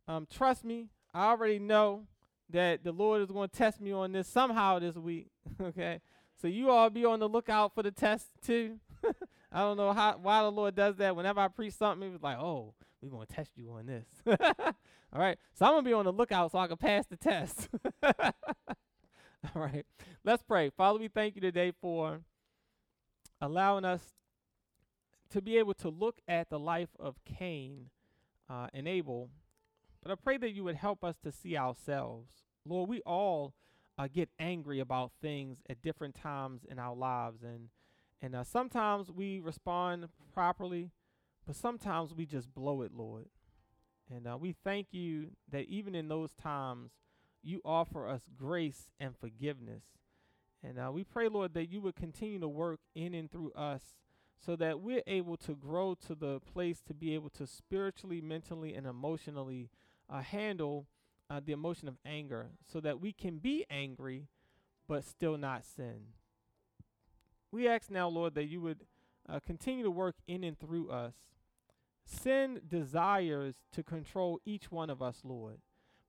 um, 0.07 0.27
trust 0.31 0.65
me, 0.65 0.89
I 1.15 1.27
already 1.27 1.59
know 1.59 2.07
that 2.51 2.85
the 2.85 2.93
Lord 2.93 3.23
is 3.23 3.31
going 3.31 3.49
to 3.49 3.57
test 3.57 3.81
me 3.81 3.93
on 3.93 4.13
this 4.13 4.29
somehow 4.29 4.79
this 4.79 4.97
week. 4.97 5.29
okay, 5.61 6.01
so 6.41 6.49
you 6.49 6.71
all 6.71 6.91
be 6.91 7.05
on 7.05 7.19
the 7.19 7.29
lookout 7.29 7.75
for 7.75 7.83
the 7.83 7.91
test 7.91 8.27
too. 8.45 8.79
I 9.53 9.61
don't 9.61 9.77
know 9.77 9.93
how 9.93 10.19
why 10.21 10.43
the 10.43 10.53
Lord 10.53 10.75
does 10.75 10.97
that. 10.97 11.17
Whenever 11.17 11.41
I 11.41 11.49
preach 11.49 11.75
something, 11.75 12.09
it 12.09 12.13
was 12.13 12.23
like, 12.23 12.39
oh, 12.39 12.75
we're 13.01 13.11
going 13.11 13.27
to 13.27 13.33
test 13.33 13.51
you 13.57 13.71
on 13.73 13.87
this. 13.87 14.07
all 14.27 15.21
right, 15.21 15.39
so 15.55 15.67
I'm 15.67 15.73
gonna 15.73 15.83
be 15.83 15.93
on 15.93 16.05
the 16.05 16.13
lookout 16.13 16.53
so 16.53 16.59
I 16.59 16.67
can 16.67 16.77
pass 16.77 17.07
the 17.07 17.17
test. 17.17 17.69
all 18.03 19.63
right, 19.63 19.85
let's 20.25 20.43
pray. 20.43 20.71
Father, 20.71 20.99
we 20.99 21.09
thank 21.09 21.35
you 21.35 21.41
today 21.41 21.73
for 21.81 22.21
allowing 23.41 23.85
us 23.85 24.03
to 25.33 25.41
be 25.41 25.57
able 25.57 25.75
to 25.75 25.89
look 25.89 26.19
at 26.29 26.51
the 26.51 26.59
life 26.59 26.91
of 27.01 27.17
Cain 27.25 27.91
uh, 28.51 28.67
and 28.75 28.87
Abel, 28.87 29.31
but 30.03 30.13
I 30.13 30.15
pray 30.15 30.37
that 30.37 30.53
you 30.53 30.65
would 30.65 30.77
help 30.77 31.03
us 31.03 31.17
to 31.25 31.33
see 31.33 31.57
ourselves. 31.57 32.31
Lord, 32.67 32.89
we 32.89 33.01
all 33.03 33.55
uh, 33.99 34.09
get 34.13 34.29
angry 34.39 34.79
about 34.79 35.13
things 35.21 35.59
at 35.71 35.83
different 35.83 36.15
times 36.15 36.63
in 36.69 36.79
our 36.79 36.95
lives, 36.95 37.43
and 37.43 37.69
and 38.21 38.37
uh, 38.37 38.45
sometimes 38.45 39.11
we 39.11 39.41
respond 39.41 40.09
properly, 40.33 40.91
but 41.47 41.57
sometimes 41.57 42.15
we 42.15 42.25
just 42.25 42.55
blow 42.55 42.83
it, 42.83 42.93
Lord. 42.95 43.27
And 44.15 44.29
uh, 44.29 44.37
we 44.39 44.55
thank 44.65 44.89
you 44.93 45.31
that 45.51 45.67
even 45.67 45.95
in 45.95 46.09
those 46.09 46.33
times, 46.35 46.91
you 47.43 47.61
offer 47.65 48.07
us 48.07 48.23
grace 48.37 48.91
and 49.01 49.17
forgiveness. 49.19 49.83
And 50.63 50.79
uh, 50.79 50.93
we 50.93 51.03
pray, 51.03 51.29
Lord, 51.29 51.55
that 51.55 51.71
you 51.71 51.81
would 51.81 51.97
continue 51.97 52.39
to 52.39 52.49
work 52.49 52.79
in 52.95 53.15
and 53.15 53.29
through 53.31 53.53
us 53.53 53.83
so 54.45 54.57
that 54.57 54.81
we're 54.81 55.03
able 55.07 55.37
to 55.37 55.55
grow 55.55 55.95
to 56.07 56.15
the 56.15 56.41
place 56.41 56.81
to 56.83 56.95
be 56.95 57.15
able 57.15 57.31
to 57.31 57.47
spiritually, 57.47 58.21
mentally, 58.21 58.75
and 58.75 58.87
emotionally 58.87 59.71
uh, 60.11 60.21
handle 60.21 60.87
uh, 61.31 61.41
the 61.45 61.53
emotion 61.53 61.89
of 61.89 61.97
anger 62.05 62.49
so 62.71 62.81
that 62.81 63.01
we 63.01 63.13
can 63.13 63.39
be 63.39 63.65
angry 63.71 64.27
but 64.89 65.05
still 65.05 65.39
not 65.39 65.65
sin. 65.65 66.07
We 67.53 67.69
ask 67.69 67.91
now, 67.91 68.09
Lord, 68.09 68.35
that 68.35 68.47
you 68.47 68.61
would 68.61 68.81
uh, 69.29 69.39
continue 69.47 69.85
to 69.85 69.91
work 69.91 70.17
in 70.27 70.43
and 70.43 70.59
through 70.59 70.91
us. 70.91 71.15
Sin 72.05 72.61
desires 72.67 73.55
to 73.73 73.85
control 73.85 74.41
each 74.45 74.73
one 74.73 74.91
of 74.91 75.01
us, 75.01 75.21
Lord. 75.23 75.59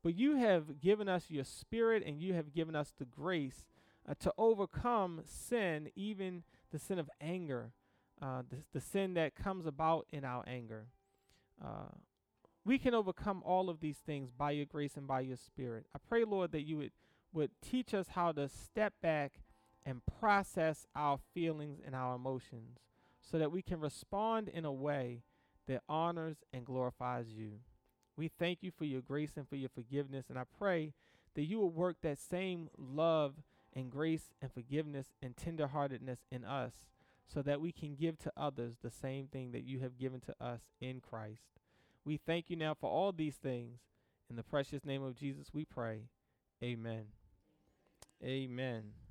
But 0.03 0.15
you 0.15 0.37
have 0.37 0.81
given 0.81 1.07
us 1.07 1.25
your 1.29 1.43
spirit 1.43 2.03
and 2.05 2.19
you 2.19 2.33
have 2.33 2.51
given 2.51 2.75
us 2.75 2.91
the 2.97 3.05
grace 3.05 3.67
uh, 4.09 4.15
to 4.21 4.33
overcome 4.37 5.21
sin, 5.23 5.89
even 5.95 6.43
the 6.71 6.79
sin 6.79 6.97
of 6.97 7.09
anger 7.21 7.71
uh, 8.23 8.41
the, 8.49 8.57
the 8.73 8.79
sin 8.79 9.15
that 9.15 9.35
comes 9.35 9.65
about 9.65 10.07
in 10.11 10.23
our 10.23 10.43
anger. 10.47 10.85
Uh, 11.63 11.91
we 12.63 12.77
can 12.77 12.93
overcome 12.93 13.43
all 13.45 13.69
of 13.69 13.81
these 13.81 13.97
things 13.97 14.31
by 14.31 14.51
your 14.51 14.65
grace 14.65 14.95
and 14.95 15.05
by 15.05 15.19
your 15.19 15.35
spirit. 15.35 15.85
I 15.93 15.99
pray, 16.07 16.23
Lord, 16.23 16.53
that 16.53 16.61
you 16.61 16.77
would, 16.77 16.91
would 17.33 17.51
teach 17.61 17.93
us 17.93 18.07
how 18.09 18.31
to 18.31 18.47
step 18.47 18.93
back 19.01 19.41
and 19.85 20.01
process 20.19 20.87
our 20.95 21.19
feelings 21.33 21.81
and 21.85 21.93
our 21.93 22.15
emotions 22.15 22.79
so 23.19 23.37
that 23.37 23.51
we 23.51 23.61
can 23.61 23.81
respond 23.81 24.47
in 24.47 24.63
a 24.63 24.71
way 24.71 25.23
that 25.67 25.83
honors 25.89 26.37
and 26.53 26.65
glorifies 26.65 27.27
you. 27.33 27.59
We 28.15 28.29
thank 28.29 28.59
you 28.61 28.71
for 28.71 28.85
your 28.85 29.01
grace 29.01 29.31
and 29.35 29.49
for 29.49 29.57
your 29.57 29.69
forgiveness, 29.69 30.27
and 30.29 30.39
I 30.39 30.43
pray 30.57 30.93
that 31.35 31.43
you 31.43 31.59
will 31.59 31.71
work 31.71 31.97
that 32.03 32.19
same 32.19 32.69
love 32.77 33.33
and 33.73 33.89
grace 33.89 34.31
and 34.41 34.49
forgiveness 34.53 35.07
and 35.21 35.35
tenderheartedness 35.35 36.19
in 36.31 36.45
us 36.45 36.73
so 37.31 37.41
that 37.41 37.61
we 37.61 37.71
can 37.71 37.95
give 37.95 38.17
to 38.19 38.31
others 38.35 38.77
the 38.81 38.91
same 38.91 39.27
thing 39.27 39.51
that 39.51 39.63
you 39.63 39.79
have 39.79 39.97
given 39.97 40.19
to 40.21 40.35
us 40.41 40.61
in 40.81 40.99
Christ. 40.99 41.43
We 42.05 42.17
thank 42.17 42.49
you 42.49 42.55
now 42.55 42.73
for 42.73 42.89
all 42.89 43.11
these 43.11 43.35
things. 43.35 43.79
In 44.29 44.35
the 44.35 44.43
precious 44.43 44.85
name 44.85 45.03
of 45.03 45.15
Jesus, 45.15 45.53
we 45.53 45.65
pray. 45.65 46.09
Amen. 46.61 47.05
Amen. 48.23 49.02